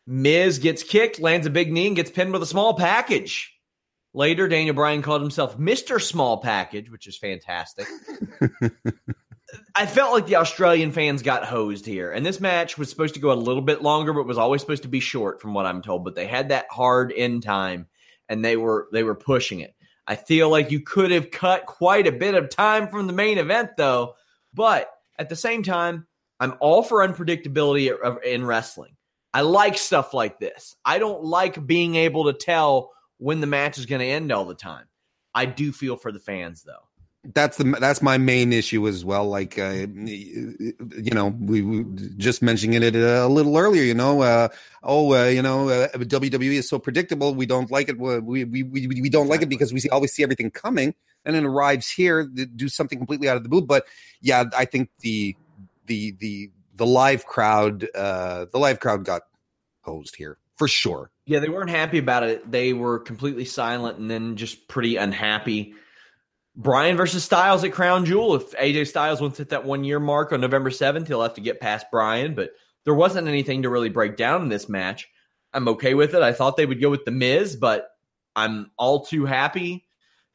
Miz 0.07 0.57
gets 0.57 0.81
kicked, 0.81 1.19
lands 1.19 1.45
a 1.45 1.51
big 1.51 1.71
knee, 1.71 1.85
and 1.85 1.95
gets 1.95 2.09
pinned 2.09 2.33
with 2.33 2.41
a 2.41 2.47
small 2.47 2.73
package 2.73 3.56
Later, 4.17 4.47
Daniel 4.47 4.73
Bryan 4.73 5.03
called 5.03 5.21
himself 5.21 5.59
Mr. 5.59 6.01
Small 6.01 6.37
Package, 6.37 6.89
which 6.89 7.05
is 7.05 7.15
fantastic. 7.15 7.85
I 9.75 9.85
felt 9.85 10.11
like 10.11 10.25
the 10.25 10.37
Australian 10.37 10.91
fans 10.91 11.21
got 11.21 11.45
hosed 11.45 11.85
here. 11.85 12.11
And 12.11 12.25
this 12.25 12.39
match 12.39 12.79
was 12.79 12.89
supposed 12.89 13.13
to 13.13 13.19
go 13.19 13.31
a 13.31 13.35
little 13.35 13.61
bit 13.61 13.83
longer, 13.83 14.13
but 14.13 14.25
was 14.25 14.39
always 14.39 14.61
supposed 14.61 14.81
to 14.81 14.89
be 14.89 15.01
short 15.01 15.39
from 15.39 15.53
what 15.53 15.67
I'm 15.67 15.83
told. 15.83 16.03
But 16.03 16.15
they 16.15 16.25
had 16.25 16.49
that 16.49 16.65
hard 16.71 17.13
end 17.15 17.43
time 17.43 17.85
and 18.27 18.43
they 18.43 18.57
were 18.57 18.87
they 18.91 19.03
were 19.03 19.13
pushing 19.13 19.59
it. 19.59 19.75
I 20.07 20.15
feel 20.15 20.49
like 20.49 20.71
you 20.71 20.79
could 20.79 21.11
have 21.11 21.29
cut 21.29 21.67
quite 21.67 22.07
a 22.07 22.11
bit 22.11 22.33
of 22.33 22.49
time 22.49 22.87
from 22.87 23.05
the 23.05 23.13
main 23.13 23.37
event 23.37 23.77
though. 23.77 24.15
But 24.51 24.89
at 25.19 25.29
the 25.29 25.35
same 25.35 25.61
time, 25.61 26.07
I'm 26.39 26.55
all 26.59 26.81
for 26.81 27.07
unpredictability 27.07 27.95
in 28.25 28.47
wrestling. 28.47 28.95
I 29.31 29.41
like 29.41 29.77
stuff 29.77 30.15
like 30.15 30.39
this. 30.39 30.75
I 30.83 30.97
don't 30.97 31.23
like 31.23 31.67
being 31.67 31.93
able 31.93 32.25
to 32.25 32.33
tell 32.33 32.93
when 33.17 33.41
the 33.41 33.47
match 33.47 33.77
is 33.77 33.85
going 33.85 34.01
to 34.01 34.07
end 34.07 34.31
all 34.31 34.45
the 34.45 34.55
time. 34.55 34.85
I 35.33 35.45
do 35.45 35.71
feel 35.71 35.97
for 35.97 36.11
the 36.11 36.19
fans 36.19 36.63
though 36.63 36.87
that's 37.33 37.57
the 37.57 37.63
that's 37.79 38.01
my 38.01 38.17
main 38.17 38.53
issue 38.53 38.87
as 38.87 39.03
well. 39.03 39.27
Like 39.27 39.59
uh, 39.59 39.87
you 39.95 41.11
know, 41.11 41.27
we, 41.39 41.61
we 41.61 41.85
just 42.15 42.41
mentioning 42.41 42.81
it 42.81 42.95
a 42.95 43.27
little 43.27 43.57
earlier. 43.57 43.83
You 43.83 43.93
know, 43.93 44.21
uh, 44.21 44.49
oh, 44.83 45.13
uh, 45.13 45.25
you 45.25 45.41
know, 45.41 45.69
uh, 45.69 45.89
WWE 45.89 46.53
is 46.53 46.69
so 46.69 46.79
predictable. 46.79 47.33
We 47.33 47.45
don't 47.45 47.69
like 47.69 47.89
it. 47.89 47.97
We 47.97 48.19
we 48.19 48.63
we, 48.63 48.63
we 48.85 49.09
don't 49.09 49.27
like 49.27 49.41
it 49.41 49.49
because 49.49 49.73
we 49.73 49.79
see, 49.79 49.89
always 49.89 50.13
see 50.13 50.23
everything 50.23 50.51
coming, 50.51 50.95
and 51.25 51.35
then 51.35 51.45
arrives 51.45 51.89
here 51.89 52.25
do 52.25 52.69
something 52.69 52.97
completely 52.97 53.27
out 53.27 53.37
of 53.37 53.43
the 53.43 53.49
blue. 53.49 53.61
But 53.61 53.85
yeah, 54.21 54.45
I 54.55 54.65
think 54.65 54.89
the 54.99 55.35
the 55.85 56.11
the 56.19 56.51
the 56.75 56.85
live 56.85 57.25
crowd 57.25 57.87
uh, 57.93 58.45
the 58.51 58.59
live 58.59 58.79
crowd 58.79 59.03
got 59.03 59.23
hosed 59.81 60.15
here 60.15 60.37
for 60.55 60.67
sure. 60.67 61.11
Yeah, 61.27 61.39
they 61.39 61.49
weren't 61.49 61.69
happy 61.69 61.99
about 61.99 62.23
it. 62.23 62.49
They 62.49 62.73
were 62.73 62.99
completely 62.99 63.45
silent 63.45 63.99
and 63.99 64.09
then 64.09 64.35
just 64.37 64.67
pretty 64.67 64.95
unhappy 64.95 65.75
Bryan 66.57 66.97
versus 66.97 67.23
Styles 67.23 67.63
at 67.63 67.71
Crown 67.71 68.03
Jewel. 68.03 68.35
If 68.35 68.51
AJ 68.53 68.87
Styles 68.87 69.21
wants 69.21 69.37
to 69.37 69.41
hit 69.41 69.49
that 69.49 69.63
one 69.63 69.83
year 69.83 69.99
mark 69.99 70.33
on 70.33 70.41
November 70.41 70.71
7th, 70.71 71.07
he'll 71.07 71.21
have 71.21 71.35
to 71.35 71.41
get 71.41 71.61
past 71.61 71.85
Bryan, 71.91 72.33
but 72.33 72.49
there 72.83 72.95
wasn't 72.95 73.27
anything 73.27 73.61
to 73.61 73.69
really 73.69 73.89
break 73.89 74.17
down 74.17 74.41
in 74.41 74.49
this 74.49 74.67
match. 74.67 75.07
I'm 75.53 75.67
okay 75.69 75.93
with 75.93 76.15
it. 76.15 76.23
I 76.23 76.33
thought 76.33 76.57
they 76.57 76.65
would 76.65 76.81
go 76.81 76.89
with 76.89 77.05
The 77.05 77.11
Miz, 77.11 77.55
but 77.55 77.87
I'm 78.35 78.71
all 78.75 79.05
too 79.05 79.25
happy 79.25 79.85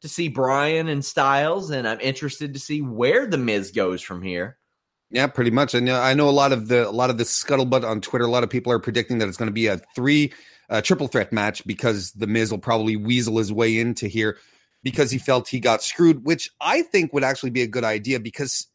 to 0.03 0.09
see 0.09 0.29
Bryan 0.29 0.89
and 0.89 1.05
Styles, 1.05 1.71
and 1.71 1.89
I'm 1.89 2.01
interested 2.01 2.55
to 2.55 2.61
see 2.61 2.83
where 2.83 3.27
The 3.27 3.39
Miz 3.39 3.73
goes 3.73 4.01
from 4.01 4.23
here. 4.23 4.59
Yeah, 5.11 5.27
pretty 5.27 5.51
much. 5.51 5.75
And 5.75 5.89
uh, 5.89 6.01
I 6.01 6.15
know 6.15 6.29
a 6.29 6.31
lot 6.31 6.53
of 6.53 6.69
the 6.69 6.89
a 6.89 6.91
lot 6.91 7.11
of 7.11 7.19
the 7.19 7.25
scuttlebutt 7.25 7.85
on 7.85 8.01
Twitter. 8.01 8.25
A 8.25 8.31
lot 8.31 8.45
of 8.45 8.51
people 8.51 8.73
are 8.73 8.79
predicting 8.79 9.19
that 9.19 9.29
it's 9.29 9.37
going 9.37 9.49
to 9.49 9.53
be 9.53 9.67
a 9.67 9.79
three 9.95 10.33
uh, 10.71 10.81
triple 10.81 11.09
threat 11.09 11.33
match 11.33 11.67
because 11.67 12.13
the 12.13 12.27
Miz 12.27 12.51
will 12.51 12.59
probably 12.59 12.97
weasel 12.97 13.39
his 13.39 13.53
way 13.53 13.79
into 13.79 14.09
here 14.09 14.39
because 14.83 15.11
he 15.11 15.19
felt 15.19 15.49
he 15.49 15.61
got 15.61 15.83
screwed, 15.83 16.25
which 16.25 16.51
I 16.61 16.83
think 16.83 17.13
would 17.13 17.25
actually 17.25 17.51
be 17.51 17.63
a 17.63 17.67
good 17.67 17.85
idea 17.85 18.21
because 18.21 18.67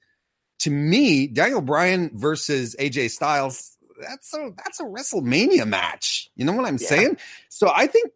to 0.60 0.72
me, 0.72 1.28
Daniel 1.28 1.62
Bryan 1.62 2.12
versus 2.14 2.76
AJ 2.80 3.12
Styles, 3.12 3.78
that's 4.02 4.34
a 4.34 4.52
that's 4.58 4.80
a 4.80 4.84
WrestleMania 4.84 5.68
match. 5.68 6.30
You 6.36 6.46
know 6.46 6.54
what 6.54 6.66
I'm 6.66 6.78
yeah. 6.80 6.88
saying? 6.88 7.18
So 7.50 7.72
I 7.74 7.88
think 7.88 8.12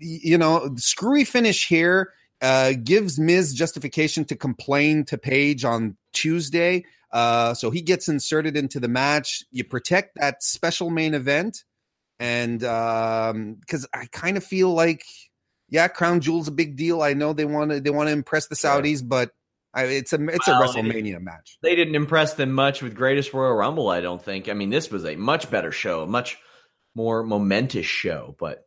you 0.00 0.38
know, 0.38 0.68
the 0.68 0.80
screwy 0.80 1.24
finish 1.24 1.68
here 1.68 2.12
uh, 2.40 2.72
gives 2.82 3.18
Miz 3.18 3.54
justification 3.54 4.24
to 4.26 4.36
complain 4.36 5.04
to 5.06 5.18
Paige 5.18 5.64
on 5.64 5.96
Tuesday. 6.12 6.84
Uh, 7.12 7.54
so 7.54 7.70
he 7.70 7.80
gets 7.80 8.08
inserted 8.08 8.56
into 8.56 8.80
the 8.80 8.88
match. 8.88 9.44
You 9.50 9.64
protect 9.64 10.16
that 10.16 10.42
special 10.42 10.90
main 10.90 11.14
event, 11.14 11.64
and 12.18 12.58
because 12.60 13.84
um, 13.84 13.90
I 13.92 14.06
kind 14.10 14.36
of 14.36 14.44
feel 14.44 14.72
like 14.72 15.04
yeah, 15.68 15.88
Crown 15.88 16.20
Jewel's 16.20 16.48
a 16.48 16.52
big 16.52 16.76
deal. 16.76 17.02
I 17.02 17.14
know 17.14 17.32
they 17.32 17.44
want 17.44 17.70
to 17.70 17.80
they 17.80 17.90
want 17.90 18.08
to 18.08 18.12
impress 18.12 18.46
the 18.46 18.54
Saudis, 18.54 18.98
sure. 18.98 19.08
but 19.08 19.30
I, 19.74 19.84
it's 19.84 20.12
a 20.12 20.28
it's 20.28 20.46
well, 20.46 20.62
a 20.62 20.66
WrestleMania 20.66 21.20
match. 21.20 21.58
They 21.62 21.74
didn't 21.74 21.96
impress 21.96 22.34
them 22.34 22.52
much 22.52 22.82
with 22.82 22.94
Greatest 22.94 23.32
Royal 23.32 23.54
Rumble. 23.54 23.88
I 23.88 24.00
don't 24.00 24.22
think. 24.22 24.48
I 24.48 24.54
mean, 24.54 24.70
this 24.70 24.90
was 24.90 25.04
a 25.04 25.16
much 25.16 25.50
better 25.50 25.72
show, 25.72 26.02
a 26.02 26.06
much 26.06 26.38
more 26.94 27.22
momentous 27.22 27.86
show. 27.86 28.36
But 28.38 28.64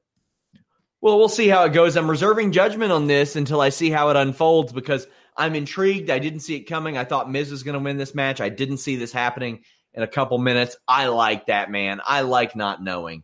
well, 1.01 1.17
we'll 1.17 1.29
see 1.29 1.47
how 1.47 1.63
it 1.63 1.73
goes. 1.73 1.95
I'm 1.95 2.09
reserving 2.09 2.51
judgment 2.51 2.91
on 2.91 3.07
this 3.07 3.35
until 3.35 3.61
I 3.61 3.69
see 3.69 3.89
how 3.89 4.09
it 4.09 4.17
unfolds 4.17 4.73
because 4.73 5.07
I'm 5.37 5.55
intrigued. 5.55 6.09
I 6.09 6.19
didn't 6.19 6.41
see 6.41 6.57
it 6.57 6.63
coming. 6.63 6.97
I 6.97 7.05
thought 7.05 7.31
Miz 7.31 7.49
was 7.49 7.63
going 7.63 7.73
to 7.73 7.83
win 7.83 7.97
this 7.97 8.13
match. 8.13 8.41
I 8.41 8.49
didn't 8.49 8.77
see 8.77 8.97
this 8.97 9.13
happening 9.13 9.63
in 9.93 10.03
a 10.03 10.07
couple 10.07 10.37
minutes. 10.37 10.75
I 10.87 11.07
like 11.07 11.45
that 11.45 11.71
man. 11.71 12.01
I 12.05 12.21
like 12.21 12.55
not 12.55 12.83
knowing. 12.83 13.23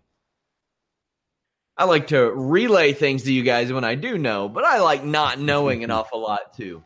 I 1.77 1.85
like 1.85 2.07
to 2.07 2.31
relay 2.31 2.93
things 2.93 3.23
to 3.23 3.33
you 3.33 3.43
guys 3.43 3.71
when 3.71 3.83
I 3.83 3.95
do 3.95 4.17
know, 4.17 4.47
but 4.47 4.63
I 4.63 4.79
like 4.79 5.03
not 5.03 5.39
knowing 5.39 5.83
an 5.83 5.91
awful 5.91 6.21
lot 6.21 6.55
too. 6.55 6.83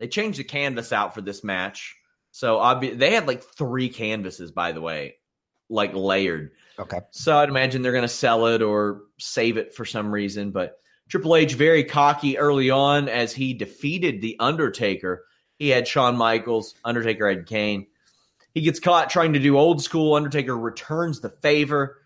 They 0.00 0.08
changed 0.08 0.38
the 0.38 0.44
canvas 0.44 0.92
out 0.92 1.14
for 1.14 1.20
this 1.20 1.44
match. 1.44 1.96
So 2.32 2.56
obvi- 2.56 2.98
they 2.98 3.12
had 3.12 3.28
like 3.28 3.42
three 3.42 3.88
canvases, 3.88 4.50
by 4.50 4.72
the 4.72 4.80
way, 4.80 5.16
like 5.70 5.94
layered. 5.94 6.50
Okay. 6.78 6.98
So 7.10 7.36
I'd 7.36 7.48
imagine 7.48 7.82
they're 7.82 7.92
going 7.92 8.02
to 8.02 8.08
sell 8.08 8.46
it 8.46 8.62
or 8.62 9.02
save 9.18 9.58
it 9.58 9.74
for 9.74 9.84
some 9.84 10.10
reason. 10.10 10.50
But 10.50 10.80
Triple 11.08 11.36
H 11.36 11.54
very 11.54 11.84
cocky 11.84 12.38
early 12.38 12.70
on 12.70 13.08
as 13.08 13.32
he 13.32 13.54
defeated 13.54 14.20
the 14.20 14.36
Undertaker. 14.40 15.24
He 15.58 15.68
had 15.68 15.86
Shawn 15.86 16.16
Michaels, 16.16 16.74
Undertaker 16.84 17.28
had 17.28 17.46
Kane. 17.46 17.86
He 18.54 18.62
gets 18.62 18.80
caught 18.80 19.10
trying 19.10 19.34
to 19.34 19.38
do 19.38 19.56
old 19.56 19.82
school. 19.82 20.14
Undertaker 20.14 20.56
returns 20.58 21.20
the 21.20 21.30
favor. 21.30 22.01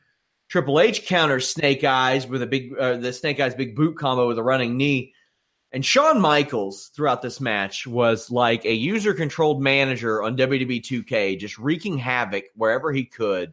Triple 0.48 0.80
H 0.80 1.06
counters 1.06 1.50
Snake 1.50 1.82
Eyes 1.84 2.26
with 2.26 2.42
a 2.42 2.46
big 2.46 2.76
uh, 2.78 2.96
the 2.96 3.12
Snake 3.12 3.40
Eyes 3.40 3.54
big 3.54 3.74
boot 3.74 3.96
combo 3.96 4.28
with 4.28 4.38
a 4.38 4.42
running 4.42 4.76
knee. 4.76 5.12
And 5.72 5.84
Shawn 5.84 6.20
Michaels 6.20 6.90
throughout 6.94 7.22
this 7.22 7.40
match 7.40 7.86
was 7.86 8.30
like 8.30 8.64
a 8.64 8.72
user 8.72 9.12
controlled 9.12 9.60
manager 9.60 10.22
on 10.22 10.36
WWE 10.36 10.80
2K, 10.80 11.38
just 11.38 11.58
wreaking 11.58 11.98
havoc 11.98 12.44
wherever 12.54 12.92
he 12.92 13.04
could, 13.04 13.52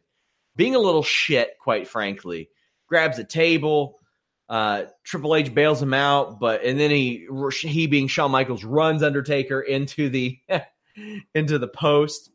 being 0.55 0.75
a 0.75 0.79
little 0.79 1.03
shit, 1.03 1.57
quite 1.59 1.87
frankly. 1.87 2.49
Grabs 2.87 3.17
a 3.17 3.23
table, 3.23 3.99
uh, 4.47 4.83
Triple 5.03 5.35
H 5.35 5.53
bails 5.53 5.81
him 5.81 5.93
out, 5.93 6.39
but 6.39 6.63
and 6.63 6.79
then 6.79 6.91
he 6.91 7.27
he 7.61 7.87
being 7.87 8.07
Shawn 8.07 8.29
Michaels 8.29 8.63
runs 8.63 9.01
Undertaker 9.01 9.61
into 9.61 10.09
the 10.09 10.39
into 11.33 11.57
the 11.57 11.67
post. 11.67 12.29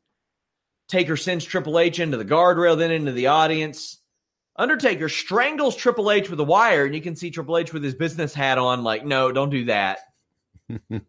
Taker 0.89 1.17
sends 1.17 1.45
Triple 1.45 1.79
H 1.79 2.01
into 2.01 2.17
the 2.17 2.25
guardrail, 2.25 2.77
then 2.77 2.91
into 2.91 3.13
the 3.13 3.29
audience. 3.29 3.99
Undertaker 4.59 5.09
strangles 5.09 5.77
Triple 5.77 6.11
H 6.11 6.29
with 6.29 6.41
a 6.41 6.45
wire, 6.45 6.85
and 6.85 6.95
you 6.95 7.01
can 7.01 7.17
see 7.17 7.31
Triple 7.31 7.57
H 7.57 7.73
with 7.73 7.85
his 7.85 7.95
business 7.95 8.35
hat 8.35 8.59
on, 8.59 8.83
like, 8.83 9.07
no, 9.07 9.31
don't 9.31 9.51
do 9.51 9.67
that. 9.67 10.01
a 10.91 11.01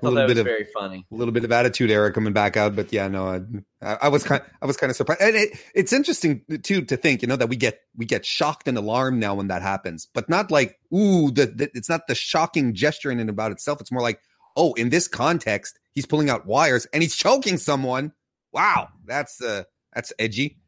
little 0.00 0.26
bit 0.28 0.38
of 0.38 0.44
very 0.44 0.66
funny. 0.72 1.04
A 1.10 1.14
little 1.14 1.32
bit 1.32 1.44
of 1.44 1.50
attitude 1.50 1.90
era 1.90 2.12
coming 2.12 2.32
back 2.32 2.56
out, 2.56 2.76
but 2.76 2.92
yeah, 2.92 3.08
no, 3.08 3.44
I, 3.82 3.94
I 4.02 4.08
was 4.08 4.22
kind, 4.22 4.42
I 4.62 4.66
was 4.66 4.76
kind 4.76 4.90
of 4.90 4.96
surprised. 4.96 5.20
And 5.20 5.34
it, 5.34 5.58
it's 5.74 5.92
interesting 5.92 6.42
too 6.62 6.82
to 6.82 6.96
think, 6.96 7.22
you 7.22 7.28
know, 7.28 7.34
that 7.34 7.48
we 7.48 7.56
get 7.56 7.80
we 7.96 8.06
get 8.06 8.24
shocked 8.24 8.68
and 8.68 8.78
alarmed 8.78 9.18
now 9.18 9.34
when 9.34 9.48
that 9.48 9.62
happens, 9.62 10.06
but 10.14 10.28
not 10.28 10.52
like, 10.52 10.78
ooh, 10.94 11.32
the, 11.32 11.46
the 11.46 11.70
it's 11.74 11.88
not 11.88 12.06
the 12.06 12.14
shocking 12.14 12.74
gesture 12.74 13.10
in 13.10 13.18
and 13.18 13.28
about 13.28 13.50
itself. 13.50 13.80
It's 13.80 13.90
more 13.90 14.02
like, 14.02 14.20
oh, 14.56 14.72
in 14.74 14.90
this 14.90 15.08
context, 15.08 15.80
he's 15.92 16.06
pulling 16.06 16.30
out 16.30 16.46
wires 16.46 16.86
and 16.92 17.02
he's 17.02 17.16
choking 17.16 17.56
someone. 17.56 18.12
Wow, 18.52 18.90
that's 19.04 19.42
uh, 19.42 19.64
that's 19.92 20.12
edgy. 20.18 20.58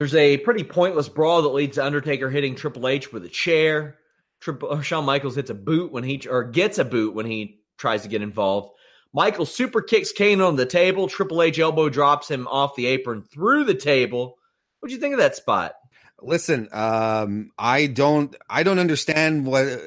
There's 0.00 0.14
a 0.14 0.38
pretty 0.38 0.64
pointless 0.64 1.10
brawl 1.10 1.42
that 1.42 1.50
leads 1.50 1.76
to 1.76 1.84
Undertaker 1.84 2.30
hitting 2.30 2.54
Triple 2.54 2.88
H 2.88 3.12
with 3.12 3.22
a 3.26 3.28
chair. 3.28 3.98
Triple 4.40 4.80
Shawn 4.80 5.04
Michaels 5.04 5.36
hits 5.36 5.50
a 5.50 5.54
boot 5.54 5.92
when 5.92 6.04
he 6.04 6.26
or 6.26 6.42
gets 6.42 6.78
a 6.78 6.86
boot 6.86 7.14
when 7.14 7.26
he 7.26 7.60
tries 7.76 8.02
to 8.02 8.08
get 8.08 8.22
involved. 8.22 8.70
Michael 9.12 9.44
super 9.44 9.82
kicks 9.82 10.10
Kane 10.10 10.40
on 10.40 10.56
the 10.56 10.64
table. 10.64 11.06
Triple 11.06 11.42
H 11.42 11.58
elbow 11.58 11.90
drops 11.90 12.30
him 12.30 12.48
off 12.48 12.76
the 12.76 12.86
apron 12.86 13.22
through 13.22 13.64
the 13.64 13.74
table. 13.74 14.38
What 14.78 14.88
do 14.88 14.94
you 14.94 15.00
think 15.02 15.12
of 15.12 15.20
that 15.20 15.36
spot? 15.36 15.74
Listen, 16.22 16.70
um, 16.72 17.50
I 17.58 17.86
don't, 17.86 18.34
I 18.48 18.62
don't 18.62 18.78
understand 18.78 19.44
what 19.44 19.80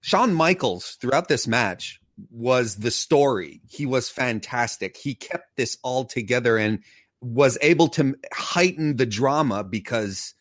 Shawn 0.00 0.34
Michaels 0.34 0.98
throughout 1.00 1.28
this 1.28 1.46
match 1.46 2.00
was 2.32 2.76
the 2.76 2.90
story. 2.90 3.60
He 3.68 3.86
was 3.86 4.08
fantastic. 4.08 4.96
He 4.96 5.14
kept 5.14 5.56
this 5.56 5.78
all 5.84 6.04
together, 6.04 6.56
and 6.56 6.80
was 7.24 7.56
able 7.62 7.88
to 7.88 8.14
heighten 8.32 8.96
the 8.96 9.06
drama 9.06 9.64
because 9.64 10.34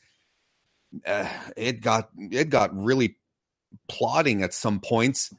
uh, 1.05 1.29
it 1.55 1.81
got 1.81 2.09
it 2.17 2.49
got 2.49 2.75
really 2.75 3.17
plotting 3.87 4.43
at 4.43 4.53
some 4.53 4.79
points. 4.79 5.33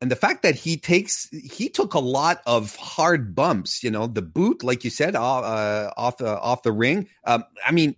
And 0.00 0.10
the 0.10 0.16
fact 0.16 0.42
that 0.42 0.54
he 0.54 0.76
takes 0.76 1.28
he 1.30 1.68
took 1.68 1.94
a 1.94 1.98
lot 1.98 2.42
of 2.46 2.76
hard 2.76 3.34
bumps 3.34 3.82
you 3.82 3.90
know 3.90 4.06
the 4.06 4.22
boot 4.22 4.62
like 4.62 4.84
you 4.84 4.90
said 4.90 5.16
uh, 5.16 5.92
off 5.96 6.18
the 6.18 6.38
off 6.38 6.62
the 6.62 6.72
ring. 6.72 7.08
Um, 7.24 7.44
i 7.64 7.72
mean 7.72 7.96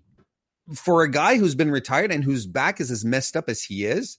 for 0.74 1.02
a 1.02 1.10
guy 1.10 1.38
who's 1.38 1.54
been 1.54 1.70
retired 1.70 2.12
and 2.12 2.22
whose 2.22 2.46
back 2.46 2.78
is 2.78 2.90
as 2.90 3.04
messed 3.04 3.36
up 3.36 3.48
as 3.48 3.64
he 3.64 3.84
is 3.84 4.18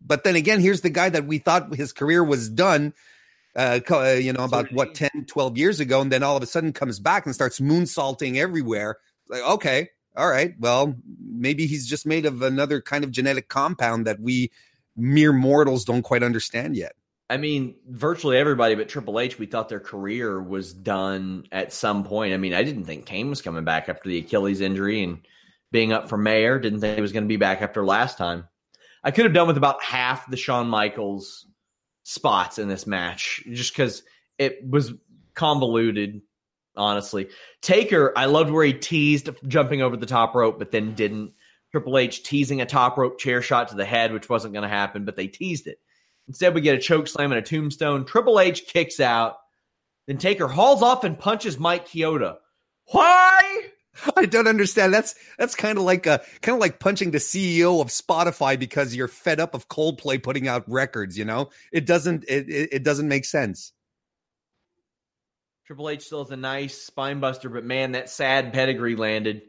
but 0.00 0.24
then 0.24 0.36
again 0.36 0.60
here's 0.60 0.80
the 0.80 0.90
guy 0.90 1.10
that 1.10 1.26
we 1.26 1.38
thought 1.38 1.74
his 1.74 1.92
career 1.92 2.24
was 2.24 2.48
done 2.48 2.94
uh, 3.56 3.80
uh, 3.90 4.12
you 4.12 4.32
know, 4.32 4.44
about 4.44 4.72
what 4.72 4.94
10, 4.94 5.26
12 5.26 5.58
years 5.58 5.80
ago, 5.80 6.00
and 6.00 6.12
then 6.12 6.22
all 6.22 6.36
of 6.36 6.42
a 6.42 6.46
sudden 6.46 6.72
comes 6.72 7.00
back 7.00 7.26
and 7.26 7.34
starts 7.34 7.60
moonsaulting 7.60 8.36
everywhere. 8.36 8.96
Like, 9.28 9.42
okay, 9.42 9.88
all 10.16 10.28
right, 10.28 10.54
well, 10.58 10.94
maybe 11.20 11.66
he's 11.66 11.86
just 11.86 12.06
made 12.06 12.26
of 12.26 12.42
another 12.42 12.80
kind 12.80 13.04
of 13.04 13.10
genetic 13.10 13.48
compound 13.48 14.06
that 14.06 14.20
we 14.20 14.50
mere 14.96 15.32
mortals 15.32 15.84
don't 15.84 16.02
quite 16.02 16.22
understand 16.22 16.76
yet. 16.76 16.92
I 17.28 17.36
mean, 17.36 17.76
virtually 17.88 18.36
everybody 18.38 18.74
but 18.74 18.88
Triple 18.88 19.20
H, 19.20 19.38
we 19.38 19.46
thought 19.46 19.68
their 19.68 19.78
career 19.78 20.42
was 20.42 20.72
done 20.72 21.44
at 21.52 21.72
some 21.72 22.02
point. 22.02 22.34
I 22.34 22.38
mean, 22.38 22.52
I 22.52 22.64
didn't 22.64 22.86
think 22.86 23.06
Kane 23.06 23.30
was 23.30 23.40
coming 23.40 23.64
back 23.64 23.88
after 23.88 24.08
the 24.08 24.18
Achilles 24.18 24.60
injury 24.60 25.04
and 25.04 25.20
being 25.70 25.92
up 25.92 26.08
for 26.08 26.16
mayor. 26.16 26.58
Didn't 26.58 26.80
think 26.80 26.96
he 26.96 27.00
was 27.00 27.12
going 27.12 27.22
to 27.22 27.28
be 27.28 27.36
back 27.36 27.62
after 27.62 27.84
last 27.84 28.18
time. 28.18 28.48
I 29.04 29.12
could 29.12 29.24
have 29.24 29.32
done 29.32 29.46
with 29.46 29.56
about 29.56 29.82
half 29.82 30.28
the 30.28 30.36
Shawn 30.36 30.68
Michaels 30.68 31.46
spots 32.02 32.58
in 32.58 32.68
this 32.68 32.86
match 32.86 33.42
just 33.52 33.72
because 33.72 34.02
it 34.38 34.66
was 34.68 34.92
convoluted, 35.34 36.22
honestly. 36.76 37.28
Taker, 37.62 38.12
I 38.16 38.26
loved 38.26 38.50
where 38.50 38.64
he 38.64 38.72
teased 38.72 39.28
jumping 39.46 39.82
over 39.82 39.96
the 39.96 40.06
top 40.06 40.34
rope, 40.34 40.58
but 40.58 40.70
then 40.70 40.94
didn't. 40.94 41.32
Triple 41.72 41.98
H 41.98 42.24
teasing 42.24 42.60
a 42.60 42.66
top 42.66 42.98
rope 42.98 43.18
chair 43.20 43.40
shot 43.42 43.68
to 43.68 43.76
the 43.76 43.84
head, 43.84 44.12
which 44.12 44.28
wasn't 44.28 44.54
going 44.54 44.64
to 44.64 44.68
happen, 44.68 45.04
but 45.04 45.14
they 45.14 45.28
teased 45.28 45.68
it. 45.68 45.78
Instead, 46.26 46.54
we 46.54 46.60
get 46.60 46.76
a 46.76 46.80
choke 46.80 47.06
slam 47.06 47.30
and 47.32 47.38
a 47.38 47.42
tombstone. 47.42 48.04
Triple 48.04 48.40
H 48.40 48.66
kicks 48.66 48.98
out. 48.98 49.36
Then 50.06 50.18
Taker 50.18 50.48
hauls 50.48 50.82
off 50.82 51.04
and 51.04 51.18
punches 51.18 51.58
Mike 51.58 51.86
Chioda. 51.86 52.38
Why? 52.86 53.39
I 54.16 54.26
don't 54.26 54.48
understand. 54.48 54.92
That's 54.92 55.14
that's 55.38 55.54
kind 55.54 55.78
of 55.78 55.84
like 55.84 56.06
a 56.06 56.20
kind 56.42 56.54
of 56.54 56.60
like 56.60 56.78
punching 56.78 57.10
the 57.10 57.18
CEO 57.18 57.80
of 57.80 57.88
Spotify 57.88 58.58
because 58.58 58.94
you're 58.94 59.08
fed 59.08 59.40
up 59.40 59.54
of 59.54 59.68
Coldplay 59.68 60.22
putting 60.22 60.48
out 60.48 60.64
records. 60.66 61.18
You 61.18 61.24
know, 61.24 61.50
it 61.72 61.86
doesn't 61.86 62.24
it 62.28 62.46
it, 62.48 62.82
doesn't 62.82 63.08
make 63.08 63.24
sense. 63.24 63.72
Triple 65.66 65.88
H 65.88 66.02
still 66.02 66.24
has 66.24 66.32
a 66.32 66.36
nice 66.36 66.76
spine 66.76 67.20
buster, 67.20 67.48
but 67.48 67.64
man, 67.64 67.92
that 67.92 68.10
sad 68.10 68.52
pedigree 68.52 68.96
landed. 68.96 69.42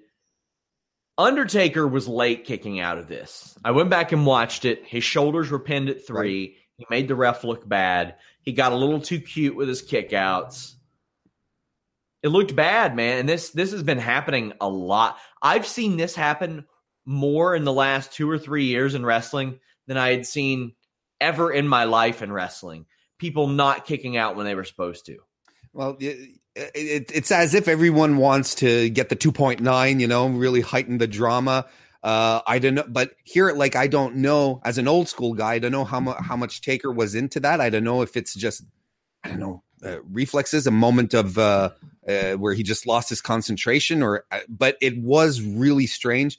Undertaker 1.17 1.87
was 1.87 2.07
late 2.07 2.45
kicking 2.45 2.79
out 2.79 2.97
of 2.97 3.07
this. 3.07 3.57
I 3.63 3.71
went 3.71 3.89
back 3.89 4.11
and 4.11 4.25
watched 4.25 4.65
it. 4.65 4.85
His 4.85 5.03
shoulders 5.03 5.51
were 5.51 5.59
pinned 5.59 5.89
at 5.89 6.05
three. 6.05 6.39
Right. 6.47 6.55
He 6.77 6.85
made 6.89 7.07
the 7.07 7.15
ref 7.15 7.43
look 7.43 7.67
bad. 7.67 8.15
He 8.41 8.53
got 8.53 8.71
a 8.71 8.75
little 8.75 9.01
too 9.01 9.19
cute 9.19 9.55
with 9.55 9.67
his 9.67 9.83
kickouts. 9.83 10.75
It 12.23 12.29
looked 12.29 12.55
bad, 12.55 12.95
man. 12.95 13.19
And 13.19 13.29
this 13.29 13.49
this 13.49 13.71
has 13.71 13.83
been 13.83 13.97
happening 13.97 14.53
a 14.61 14.69
lot. 14.69 15.17
I've 15.41 15.65
seen 15.65 15.97
this 15.97 16.15
happen 16.15 16.65
more 17.05 17.55
in 17.55 17.63
the 17.63 17.73
last 17.73 18.13
two 18.13 18.29
or 18.29 18.37
three 18.37 18.65
years 18.65 18.95
in 18.95 19.05
wrestling 19.05 19.59
than 19.87 19.97
I 19.97 20.11
had 20.11 20.25
seen 20.25 20.73
ever 21.19 21.51
in 21.51 21.67
my 21.67 21.85
life 21.85 22.21
in 22.21 22.31
wrestling. 22.31 22.85
People 23.17 23.47
not 23.47 23.85
kicking 23.85 24.17
out 24.17 24.35
when 24.35 24.45
they 24.45 24.55
were 24.55 24.63
supposed 24.63 25.05
to. 25.07 25.17
Well, 25.73 25.97
it, 25.99 26.31
it, 26.55 27.11
it's 27.13 27.31
as 27.31 27.53
if 27.53 27.67
everyone 27.67 28.17
wants 28.17 28.55
to 28.55 28.89
get 28.89 29.09
the 29.09 29.15
2.9, 29.15 29.99
you 29.99 30.07
know, 30.07 30.27
really 30.27 30.61
heighten 30.61 30.97
the 30.97 31.07
drama. 31.07 31.67
Uh, 32.03 32.41
I 32.47 32.59
don't 32.59 32.75
know, 32.75 32.85
but 32.87 33.11
here, 33.23 33.51
like, 33.53 33.75
I 33.75 33.87
don't 33.87 34.17
know 34.17 34.59
as 34.65 34.79
an 34.79 34.87
old 34.87 35.07
school 35.07 35.33
guy, 35.33 35.53
I 35.53 35.59
don't 35.59 35.71
know 35.71 35.85
how 35.85 36.01
how 36.19 36.35
much 36.35 36.61
Taker 36.61 36.91
was 36.91 37.13
into 37.13 37.39
that. 37.41 37.61
I 37.61 37.69
don't 37.69 37.83
know 37.83 38.01
if 38.01 38.17
it's 38.17 38.33
just, 38.33 38.63
I 39.23 39.29
don't 39.29 39.39
know, 39.39 39.63
uh, 39.83 40.01
reflexes, 40.03 40.67
a 40.67 40.71
moment 40.71 41.13
of 41.13 41.37
uh, 41.37 41.71
uh, 42.07 42.33
where 42.33 42.53
he 42.53 42.63
just 42.63 42.87
lost 42.87 43.09
his 43.09 43.21
concentration, 43.21 44.03
or. 44.03 44.25
Uh, 44.31 44.39
but 44.47 44.77
it 44.81 44.97
was 44.97 45.41
really 45.41 45.87
strange. 45.87 46.37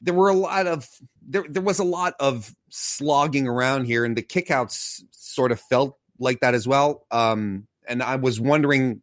There 0.00 0.14
were 0.14 0.28
a 0.28 0.34
lot 0.34 0.66
of 0.66 0.88
there. 1.26 1.44
There 1.48 1.62
was 1.62 1.78
a 1.78 1.84
lot 1.84 2.14
of 2.20 2.54
slogging 2.68 3.46
around 3.46 3.84
here, 3.84 4.04
and 4.04 4.16
the 4.16 4.22
kickouts 4.22 5.02
sort 5.10 5.52
of 5.52 5.60
felt 5.60 5.98
like 6.18 6.40
that 6.40 6.54
as 6.54 6.66
well. 6.66 7.06
Um, 7.10 7.66
and 7.86 8.02
I 8.02 8.16
was 8.16 8.40
wondering 8.40 9.02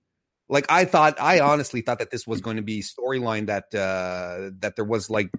like 0.50 0.66
I 0.70 0.86
thought, 0.86 1.20
I 1.20 1.40
honestly 1.40 1.82
thought 1.82 2.00
that 2.00 2.12
this 2.12 2.26
was 2.26 2.42
going 2.42 2.58
to 2.58 2.62
be 2.64 2.82
storyline 2.82 3.48
that 3.48 3.74
uh, 3.76 4.52
that 4.60 4.76
there 4.76 4.86
was 4.86 5.10
like 5.10 5.30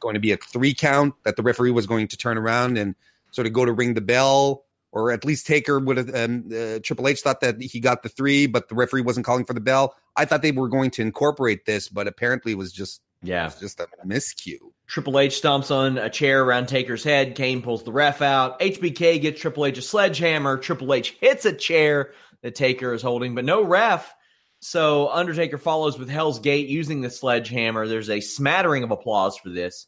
going 0.00 0.14
to 0.14 0.20
be 0.20 0.32
a 0.32 0.36
three 0.36 0.74
count 0.74 1.14
that 1.24 1.36
the 1.36 1.42
referee 1.42 1.70
was 1.70 1.86
going 1.86 2.08
to 2.08 2.16
turn 2.16 2.38
around 2.38 2.78
and 2.78 2.94
sort 3.32 3.46
of 3.46 3.52
go 3.52 3.64
to 3.64 3.72
ring 3.72 3.94
the 3.94 4.00
bell, 4.00 4.64
or 4.96 5.12
at 5.12 5.26
least 5.26 5.46
Taker 5.46 5.78
would 5.78 5.98
have. 5.98 6.14
Um, 6.14 6.46
uh, 6.50 6.78
Triple 6.82 7.06
H 7.06 7.20
thought 7.20 7.42
that 7.42 7.60
he 7.60 7.80
got 7.80 8.02
the 8.02 8.08
three, 8.08 8.46
but 8.46 8.70
the 8.70 8.74
referee 8.74 9.02
wasn't 9.02 9.26
calling 9.26 9.44
for 9.44 9.52
the 9.52 9.60
bell. 9.60 9.94
I 10.16 10.24
thought 10.24 10.40
they 10.40 10.52
were 10.52 10.70
going 10.70 10.90
to 10.92 11.02
incorporate 11.02 11.66
this, 11.66 11.90
but 11.90 12.08
apparently 12.08 12.52
it 12.52 12.58
was 12.58 12.72
just 12.72 13.02
yeah, 13.22 13.44
was 13.44 13.60
just 13.60 13.78
a 13.78 13.88
miscue. 14.06 14.56
Triple 14.86 15.18
H 15.18 15.42
stomps 15.42 15.70
on 15.70 15.98
a 15.98 16.08
chair 16.08 16.42
around 16.42 16.68
Taker's 16.68 17.04
head. 17.04 17.34
Kane 17.34 17.60
pulls 17.60 17.84
the 17.84 17.92
ref 17.92 18.22
out. 18.22 18.58
HBK 18.58 19.20
gets 19.20 19.38
Triple 19.38 19.66
H 19.66 19.76
a 19.76 19.82
sledgehammer. 19.82 20.56
Triple 20.56 20.94
H 20.94 21.14
hits 21.20 21.44
a 21.44 21.52
chair 21.52 22.14
that 22.40 22.54
Taker 22.54 22.94
is 22.94 23.02
holding, 23.02 23.34
but 23.34 23.44
no 23.44 23.62
ref. 23.62 24.14
So 24.60 25.10
Undertaker 25.10 25.58
follows 25.58 25.98
with 25.98 26.08
Hell's 26.08 26.38
Gate 26.38 26.68
using 26.68 27.02
the 27.02 27.10
sledgehammer. 27.10 27.86
There's 27.86 28.08
a 28.08 28.20
smattering 28.20 28.82
of 28.82 28.90
applause 28.90 29.36
for 29.36 29.50
this. 29.50 29.86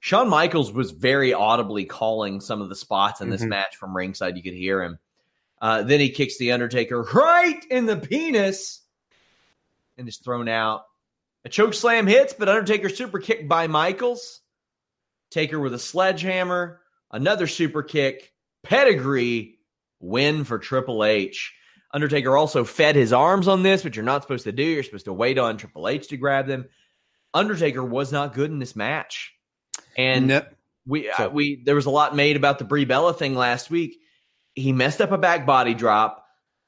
Shawn 0.00 0.28
Michaels 0.28 0.72
was 0.72 0.90
very 0.92 1.32
audibly 1.32 1.84
calling 1.84 2.40
some 2.40 2.60
of 2.62 2.68
the 2.68 2.76
spots 2.76 3.20
in 3.20 3.30
this 3.30 3.40
mm-hmm. 3.40 3.50
match 3.50 3.76
from 3.76 3.96
ringside. 3.96 4.36
You 4.36 4.42
could 4.42 4.54
hear 4.54 4.82
him. 4.82 4.98
Uh, 5.60 5.82
then 5.82 6.00
he 6.00 6.10
kicks 6.10 6.38
the 6.38 6.52
Undertaker 6.52 7.02
right 7.14 7.64
in 7.70 7.86
the 7.86 7.96
penis 7.96 8.82
and 9.96 10.06
is 10.08 10.18
thrown 10.18 10.48
out. 10.48 10.82
A 11.44 11.48
choke 11.48 11.74
slam 11.74 12.06
hits, 12.06 12.32
but 12.32 12.48
Undertaker 12.48 12.88
super 12.88 13.18
kicked 13.18 13.48
by 13.48 13.66
Michaels. 13.66 14.40
Taker 15.30 15.58
with 15.58 15.74
a 15.74 15.78
sledgehammer, 15.78 16.80
another 17.10 17.46
super 17.46 17.82
kick, 17.82 18.32
pedigree 18.62 19.58
win 20.00 20.44
for 20.44 20.58
Triple 20.58 21.04
H. 21.04 21.54
Undertaker 21.92 22.36
also 22.36 22.64
fed 22.64 22.96
his 22.96 23.12
arms 23.12 23.48
on 23.48 23.62
this, 23.62 23.84
which 23.84 23.96
you're 23.96 24.04
not 24.04 24.22
supposed 24.22 24.44
to 24.44 24.52
do. 24.52 24.62
You're 24.62 24.82
supposed 24.82 25.06
to 25.06 25.12
wait 25.12 25.38
on 25.38 25.56
Triple 25.56 25.88
H 25.88 26.08
to 26.08 26.16
grab 26.16 26.46
them. 26.46 26.66
Undertaker 27.32 27.84
was 27.84 28.12
not 28.12 28.34
good 28.34 28.50
in 28.50 28.58
this 28.58 28.76
match, 28.76 29.34
and 29.96 30.26
no. 30.28 30.42
we 30.86 31.10
uh, 31.10 31.28
we 31.28 31.62
there 31.64 31.74
was 31.74 31.86
a 31.86 31.90
lot 31.90 32.14
made 32.14 32.36
about 32.36 32.58
the 32.58 32.64
Brie 32.64 32.84
Bella 32.84 33.14
thing 33.14 33.34
last 33.34 33.70
week. 33.70 33.98
He 34.54 34.72
messed 34.72 35.00
up 35.00 35.12
a 35.12 35.18
back 35.18 35.46
body 35.46 35.74
drop. 35.74 36.24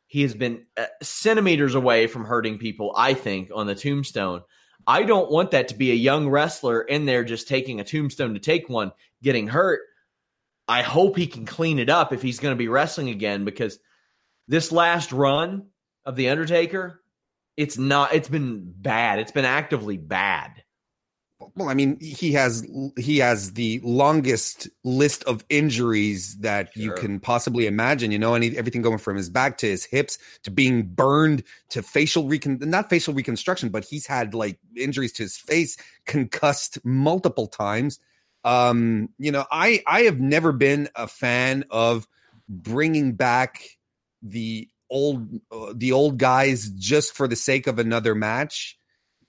He 0.07 0.23
has 0.23 0.35
been 0.35 0.65
uh, 0.77 0.87
centimeters 1.03 1.75
away 1.75 2.07
from 2.07 2.25
hurting 2.25 2.59
people. 2.59 2.93
I 2.97 3.15
think 3.15 3.51
on 3.55 3.67
the 3.67 3.75
tombstone. 3.75 4.43
I 4.87 5.03
don't 5.03 5.31
want 5.31 5.51
that 5.51 5.69
to 5.69 5.75
be 5.75 5.91
a 5.91 5.95
young 5.95 6.31
wrestler 6.31 6.81
in 6.81 7.05
there 7.05 7.23
just 7.23 7.47
taking 7.47 7.79
a 7.79 7.85
tombstone 7.85 8.33
to 8.33 8.41
take 8.41 8.71
one, 8.71 8.93
getting 9.23 9.47
hurt. 9.47 9.81
I 10.67 10.81
hope 10.81 11.17
he 11.17 11.27
can 11.27 11.45
clean 11.45 11.79
it 11.79 11.91
up 11.91 12.13
if 12.13 12.23
he's 12.23 12.41
going 12.41 12.53
to 12.53 12.59
be 12.59 12.69
wrestling 12.69 13.11
again 13.11 13.45
because 13.45 13.79
this 14.49 14.73
last 14.73 15.13
run 15.13 15.67
of 16.07 16.17
the 16.17 16.31
Undertaker, 16.31 17.03
it's 17.57 17.77
not. 17.77 18.15
It's 18.15 18.29
been 18.29 18.73
bad. 18.77 19.19
It's 19.19 19.33
been 19.33 19.45
actively 19.45 19.99
bad. 19.99 20.63
Well, 21.57 21.69
I 21.69 21.75
mean, 21.75 21.99
he 22.01 22.33
has 22.33 22.67
he 22.97 23.19
has 23.19 23.53
the 23.53 23.81
longest 23.83 24.69
list 24.85 25.25
of 25.25 25.45
injuries 25.49 26.37
that 26.39 26.73
sure. 26.73 26.83
you 26.83 26.93
can 26.93 27.21
possibly 27.21 27.67
imagine. 27.67 28.11
You 28.11 28.19
know, 28.19 28.35
and 28.35 28.45
he, 28.45 28.57
everything 28.57 28.83
going 28.83 28.99
from 28.99 29.17
his 29.17 29.29
back 29.29 29.59
to 29.59 29.67
his 29.67 29.85
hips 29.85 30.19
to 30.45 30.51
being 30.51 30.83
burned 30.83 31.43
to 31.71 31.83
facial 31.83 32.27
recon 32.27 32.59
not 32.61 32.91
facial 32.91 33.15
reconstruction, 33.15 33.69
but 33.71 33.85
he's 33.85 34.07
had 34.07 34.35
like 34.35 34.59
injuries 34.77 35.13
to 35.15 35.25
his 35.25 35.37
face, 35.37 35.77
concussed 36.07 36.85
multiple 36.85 37.47
times. 37.47 37.99
Um, 38.45 39.11
you 39.19 39.33
know, 39.33 39.45
I 39.51 39.83
I 39.87 40.03
have 40.03 40.21
never 40.21 40.53
been 40.53 40.89
a 40.95 41.09
fan 41.09 41.65
of 41.71 42.07
bringing 42.49 43.13
back 43.13 43.63
the 44.23 44.69
old 44.91 45.29
uh, 45.51 45.73
the 45.75 45.93
old 45.93 46.19
guys 46.19 46.71
just 46.71 47.15
for 47.15 47.29
the 47.29 47.37
sake 47.37 47.67
of 47.67 47.79
another 47.79 48.15
match. 48.15 48.79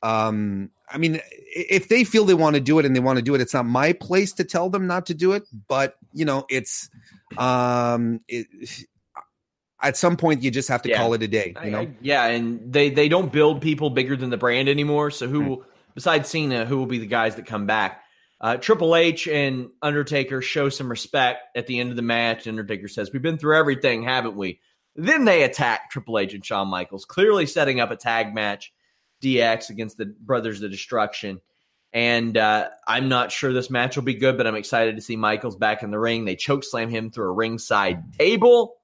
Um, 0.01 0.71
I 0.91 0.97
mean, 0.97 1.19
if 1.55 1.87
they 1.87 2.03
feel 2.03 2.25
they 2.25 2.33
want 2.33 2.55
to 2.55 2.59
do 2.59 2.79
it 2.79 2.85
and 2.85 2.95
they 2.95 2.99
want 2.99 3.17
to 3.17 3.23
do 3.23 3.35
it, 3.35 3.41
it's 3.41 3.53
not 3.53 3.65
my 3.65 3.93
place 3.93 4.33
to 4.33 4.43
tell 4.43 4.69
them 4.69 4.87
not 4.87 5.07
to 5.07 5.13
do 5.13 5.33
it. 5.33 5.43
But 5.67 5.95
you 6.13 6.25
know, 6.25 6.45
it's 6.49 6.89
um, 7.37 8.21
it, 8.27 8.47
at 9.81 9.95
some 9.95 10.17
point 10.17 10.43
you 10.43 10.51
just 10.51 10.67
have 10.67 10.81
to 10.81 10.89
yeah. 10.89 10.97
call 10.97 11.13
it 11.13 11.23
a 11.23 11.27
day. 11.27 11.55
You 11.63 11.71
know, 11.71 11.79
I, 11.79 11.81
I, 11.81 11.89
yeah, 12.01 12.25
and 12.25 12.73
they 12.73 12.89
they 12.89 13.09
don't 13.09 13.31
build 13.31 13.61
people 13.61 13.89
bigger 13.89 14.15
than 14.15 14.29
the 14.29 14.37
brand 14.37 14.69
anymore. 14.69 15.11
So 15.11 15.27
who, 15.27 15.41
mm-hmm. 15.41 15.69
besides 15.95 16.29
Cena, 16.29 16.65
who 16.65 16.77
will 16.77 16.85
be 16.85 16.99
the 16.99 17.05
guys 17.05 17.35
that 17.35 17.45
come 17.45 17.65
back? 17.65 18.03
Uh, 18.41 18.55
Triple 18.55 18.95
H 18.95 19.27
and 19.27 19.69
Undertaker 19.81 20.41
show 20.41 20.69
some 20.69 20.89
respect 20.89 21.57
at 21.57 21.67
the 21.67 21.79
end 21.79 21.89
of 21.89 21.97
the 21.97 22.01
match. 22.01 22.47
Undertaker 22.47 22.87
says, 22.87 23.11
"We've 23.11 23.21
been 23.21 23.37
through 23.37 23.57
everything, 23.57 24.03
haven't 24.03 24.35
we?" 24.35 24.59
Then 24.95 25.25
they 25.25 25.43
attack 25.43 25.91
Triple 25.91 26.19
H 26.19 26.33
and 26.33 26.45
Shawn 26.45 26.67
Michaels, 26.67 27.05
clearly 27.05 27.45
setting 27.45 27.79
up 27.79 27.91
a 27.91 27.95
tag 27.95 28.33
match, 28.33 28.73
DX 29.21 29.69
against 29.69 29.97
the 29.97 30.05
Brothers 30.05 30.61
of 30.61 30.71
Destruction. 30.71 31.41
And 31.91 32.37
uh, 32.37 32.69
I'm 32.87 33.09
not 33.09 33.31
sure 33.31 33.51
this 33.51 33.69
match 33.69 33.95
will 33.95 34.03
be 34.03 34.13
good, 34.13 34.37
but 34.37 34.45
I'm 34.45 34.55
excited 34.55 34.95
to 34.95 35.01
see 35.01 35.15
Michaels 35.15 35.55
back 35.55 35.81
in 35.81 35.89
the 35.89 35.99
ring. 35.99 36.25
They 36.25 36.35
choke 36.35 36.63
slam 36.63 36.89
him 36.89 37.09
through 37.09 37.29
a 37.29 37.33
ringside 37.33 38.13
table, 38.13 38.75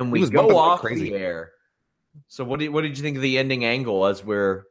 and 0.00 0.10
we 0.10 0.28
go 0.28 0.58
off 0.58 0.80
crazy. 0.80 1.10
the 1.10 1.16
air. 1.16 1.52
So, 2.26 2.42
what 2.42 2.58
did 2.58 2.70
what 2.70 2.82
did 2.82 2.96
you 2.98 3.04
think 3.04 3.16
of 3.16 3.22
the 3.22 3.38
ending 3.38 3.64
angle 3.64 4.04
as 4.06 4.24
we're 4.24 4.64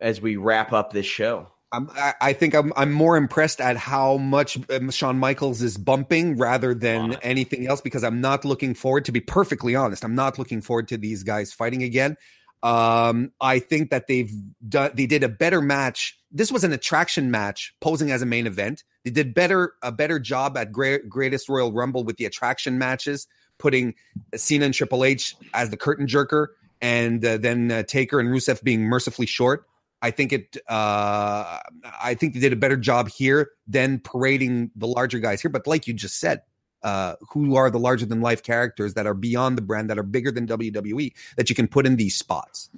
as 0.00 0.20
we 0.20 0.36
wrap 0.36 0.72
up 0.72 0.90
this 0.90 1.06
show? 1.06 1.48
I'm, 1.72 1.90
I 2.20 2.32
think 2.32 2.54
I'm 2.54 2.72
I'm 2.76 2.92
more 2.92 3.16
impressed 3.16 3.60
at 3.60 3.76
how 3.76 4.16
much 4.16 4.56
um, 4.70 4.90
Shawn 4.90 5.18
Michaels 5.18 5.60
is 5.60 5.76
bumping 5.76 6.36
rather 6.36 6.74
than 6.74 7.14
anything 7.22 7.66
else 7.66 7.80
because 7.80 8.04
I'm 8.04 8.20
not 8.20 8.44
looking 8.44 8.72
forward 8.72 9.04
to 9.06 9.12
be 9.12 9.20
perfectly 9.20 9.74
honest. 9.74 10.04
I'm 10.04 10.14
not 10.14 10.38
looking 10.38 10.62
forward 10.62 10.88
to 10.88 10.96
these 10.96 11.24
guys 11.24 11.52
fighting 11.52 11.82
again. 11.82 12.16
Um, 12.62 13.32
I 13.40 13.58
think 13.58 13.90
that 13.90 14.06
they've 14.06 14.32
done 14.68 14.90
they 14.94 15.06
did 15.06 15.22
a 15.22 15.28
better 15.28 15.60
match. 15.60 16.18
This 16.32 16.50
was 16.50 16.64
an 16.64 16.72
attraction 16.72 17.30
match, 17.30 17.74
posing 17.80 18.10
as 18.10 18.22
a 18.22 18.26
main 18.26 18.46
event. 18.46 18.84
They 19.04 19.10
did 19.10 19.34
better 19.34 19.74
a 19.82 19.92
better 19.92 20.18
job 20.18 20.56
at 20.56 20.72
Great, 20.72 21.08
Greatest 21.08 21.48
Royal 21.48 21.72
Rumble 21.72 22.04
with 22.04 22.16
the 22.16 22.24
attraction 22.24 22.78
matches, 22.78 23.26
putting 23.58 23.94
Cena 24.34 24.64
and 24.66 24.74
Triple 24.74 25.04
H 25.04 25.36
as 25.54 25.70
the 25.70 25.76
curtain 25.76 26.06
jerker, 26.06 26.48
and 26.80 27.24
uh, 27.24 27.36
then 27.36 27.70
uh, 27.70 27.82
Taker 27.84 28.18
and 28.18 28.28
Rusev 28.28 28.62
being 28.62 28.82
mercifully 28.82 29.26
short. 29.26 29.66
I 30.02 30.10
think 30.10 30.32
it. 30.32 30.56
Uh, 30.68 31.58
I 32.02 32.14
think 32.14 32.34
they 32.34 32.40
did 32.40 32.52
a 32.52 32.56
better 32.56 32.76
job 32.76 33.08
here 33.08 33.50
than 33.66 33.98
parading 34.00 34.70
the 34.76 34.86
larger 34.86 35.18
guys 35.18 35.40
here. 35.40 35.50
But 35.50 35.66
like 35.66 35.86
you 35.86 35.94
just 35.94 36.20
said, 36.20 36.42
uh, 36.86 37.16
who 37.32 37.56
are 37.56 37.68
the 37.68 37.80
larger 37.80 38.06
than 38.06 38.20
life 38.20 38.44
characters 38.44 38.94
that 38.94 39.08
are 39.08 39.14
beyond 39.14 39.58
the 39.58 39.62
brand, 39.62 39.90
that 39.90 39.98
are 39.98 40.04
bigger 40.04 40.30
than 40.30 40.46
WWE, 40.46 41.12
that 41.36 41.50
you 41.50 41.56
can 41.56 41.66
put 41.66 41.84
in 41.84 41.96
these 41.96 42.14
spots? 42.14 42.70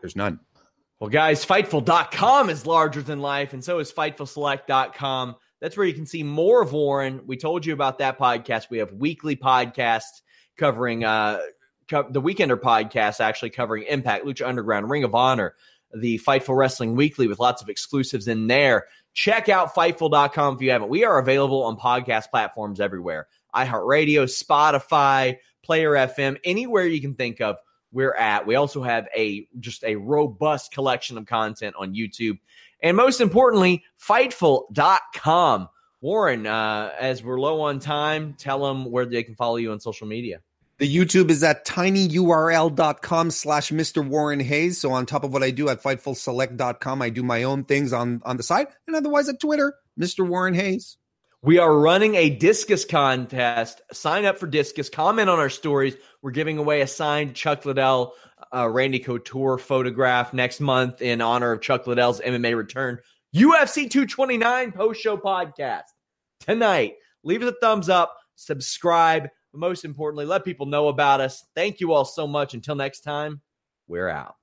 There's 0.00 0.14
none. 0.14 0.38
Well, 1.00 1.10
guys, 1.10 1.44
Fightful.com 1.44 2.48
is 2.48 2.64
larger 2.64 3.02
than 3.02 3.20
life, 3.20 3.52
and 3.52 3.64
so 3.64 3.80
is 3.80 3.92
FightfulSelect.com. 3.92 5.34
That's 5.58 5.76
where 5.76 5.84
you 5.84 5.94
can 5.94 6.06
see 6.06 6.22
more 6.22 6.62
of 6.62 6.72
Warren. 6.72 7.22
We 7.26 7.36
told 7.36 7.66
you 7.66 7.72
about 7.72 7.98
that 7.98 8.20
podcast. 8.20 8.70
We 8.70 8.78
have 8.78 8.92
weekly 8.92 9.34
podcasts 9.34 10.22
covering 10.56 11.02
uh, 11.02 11.40
co- 11.88 12.08
the 12.08 12.22
Weekender 12.22 12.56
podcast, 12.56 13.18
actually 13.18 13.50
covering 13.50 13.82
Impact, 13.82 14.26
Lucha 14.26 14.46
Underground, 14.46 14.88
Ring 14.88 15.02
of 15.02 15.16
Honor, 15.16 15.56
the 15.92 16.20
Fightful 16.20 16.56
Wrestling 16.56 16.94
Weekly 16.94 17.26
with 17.26 17.40
lots 17.40 17.62
of 17.62 17.68
exclusives 17.68 18.28
in 18.28 18.46
there. 18.46 18.86
Check 19.12 19.48
out 19.48 19.74
Fightful.com 19.74 20.54
if 20.54 20.62
you 20.62 20.70
haven't. 20.70 20.88
We 20.88 21.04
are 21.04 21.18
available 21.18 21.64
on 21.64 21.76
podcast 21.76 22.30
platforms 22.30 22.78
everywhere 22.78 23.26
iHeartRadio, 23.54 24.24
Spotify, 24.24 25.38
Player 25.62 25.92
FM, 25.92 26.38
anywhere 26.44 26.86
you 26.86 27.00
can 27.00 27.14
think 27.14 27.40
of, 27.40 27.56
we're 27.92 28.14
at. 28.14 28.46
We 28.46 28.54
also 28.54 28.82
have 28.82 29.08
a 29.16 29.46
just 29.58 29.84
a 29.84 29.96
robust 29.96 30.72
collection 30.72 31.18
of 31.18 31.26
content 31.26 31.76
on 31.78 31.94
YouTube. 31.94 32.38
And 32.82 32.96
most 32.96 33.20
importantly, 33.20 33.84
Fightful.com. 34.00 35.68
Warren, 36.00 36.46
uh, 36.46 36.92
as 36.98 37.22
we're 37.22 37.38
low 37.38 37.60
on 37.60 37.78
time, 37.78 38.34
tell 38.38 38.64
them 38.66 38.90
where 38.90 39.04
they 39.04 39.22
can 39.22 39.34
follow 39.34 39.56
you 39.56 39.70
on 39.72 39.80
social 39.80 40.06
media. 40.06 40.40
The 40.78 40.96
YouTube 40.96 41.28
is 41.28 41.42
at 41.42 41.66
tinyurl.com 41.66 43.30
slash 43.30 43.70
Mr. 43.70 44.06
Warren 44.06 44.40
Hayes. 44.40 44.80
So 44.80 44.92
on 44.92 45.04
top 45.04 45.24
of 45.24 45.32
what 45.32 45.42
I 45.42 45.50
do 45.50 45.68
at 45.68 45.82
FightfulSelect.com, 45.82 47.02
I 47.02 47.10
do 47.10 47.22
my 47.22 47.42
own 47.42 47.64
things 47.64 47.92
on, 47.92 48.22
on 48.24 48.38
the 48.38 48.42
side. 48.42 48.68
And 48.86 48.96
otherwise 48.96 49.28
at 49.28 49.40
Twitter, 49.40 49.74
Mr. 50.00 50.26
Warren 50.26 50.54
Hayes. 50.54 50.96
We 51.42 51.56
are 51.56 51.74
running 51.74 52.16
a 52.16 52.36
Disqus 52.36 52.86
contest. 52.86 53.80
Sign 53.92 54.26
up 54.26 54.38
for 54.38 54.46
Disqus. 54.46 54.92
Comment 54.92 55.30
on 55.30 55.38
our 55.38 55.48
stories. 55.48 55.96
We're 56.20 56.32
giving 56.32 56.58
away 56.58 56.82
a 56.82 56.86
signed 56.86 57.34
Chuck 57.34 57.64
Liddell, 57.64 58.12
uh, 58.54 58.68
Randy 58.68 58.98
Couture 58.98 59.56
photograph 59.56 60.34
next 60.34 60.60
month 60.60 61.00
in 61.00 61.22
honor 61.22 61.52
of 61.52 61.62
Chuck 61.62 61.86
Liddell's 61.86 62.20
MMA 62.20 62.54
return. 62.54 62.98
UFC 63.34 63.90
229 63.90 64.72
post 64.72 65.00
show 65.00 65.16
podcast 65.16 65.84
tonight. 66.40 66.96
Leave 67.24 67.42
us 67.42 67.54
a 67.54 67.56
thumbs 67.62 67.88
up, 67.88 68.14
subscribe. 68.34 69.28
But 69.52 69.60
most 69.60 69.86
importantly, 69.86 70.26
let 70.26 70.44
people 70.44 70.66
know 70.66 70.88
about 70.88 71.22
us. 71.22 71.42
Thank 71.54 71.80
you 71.80 71.94
all 71.94 72.04
so 72.04 72.26
much. 72.26 72.52
Until 72.52 72.74
next 72.74 73.00
time, 73.00 73.40
we're 73.88 74.10
out. 74.10 74.34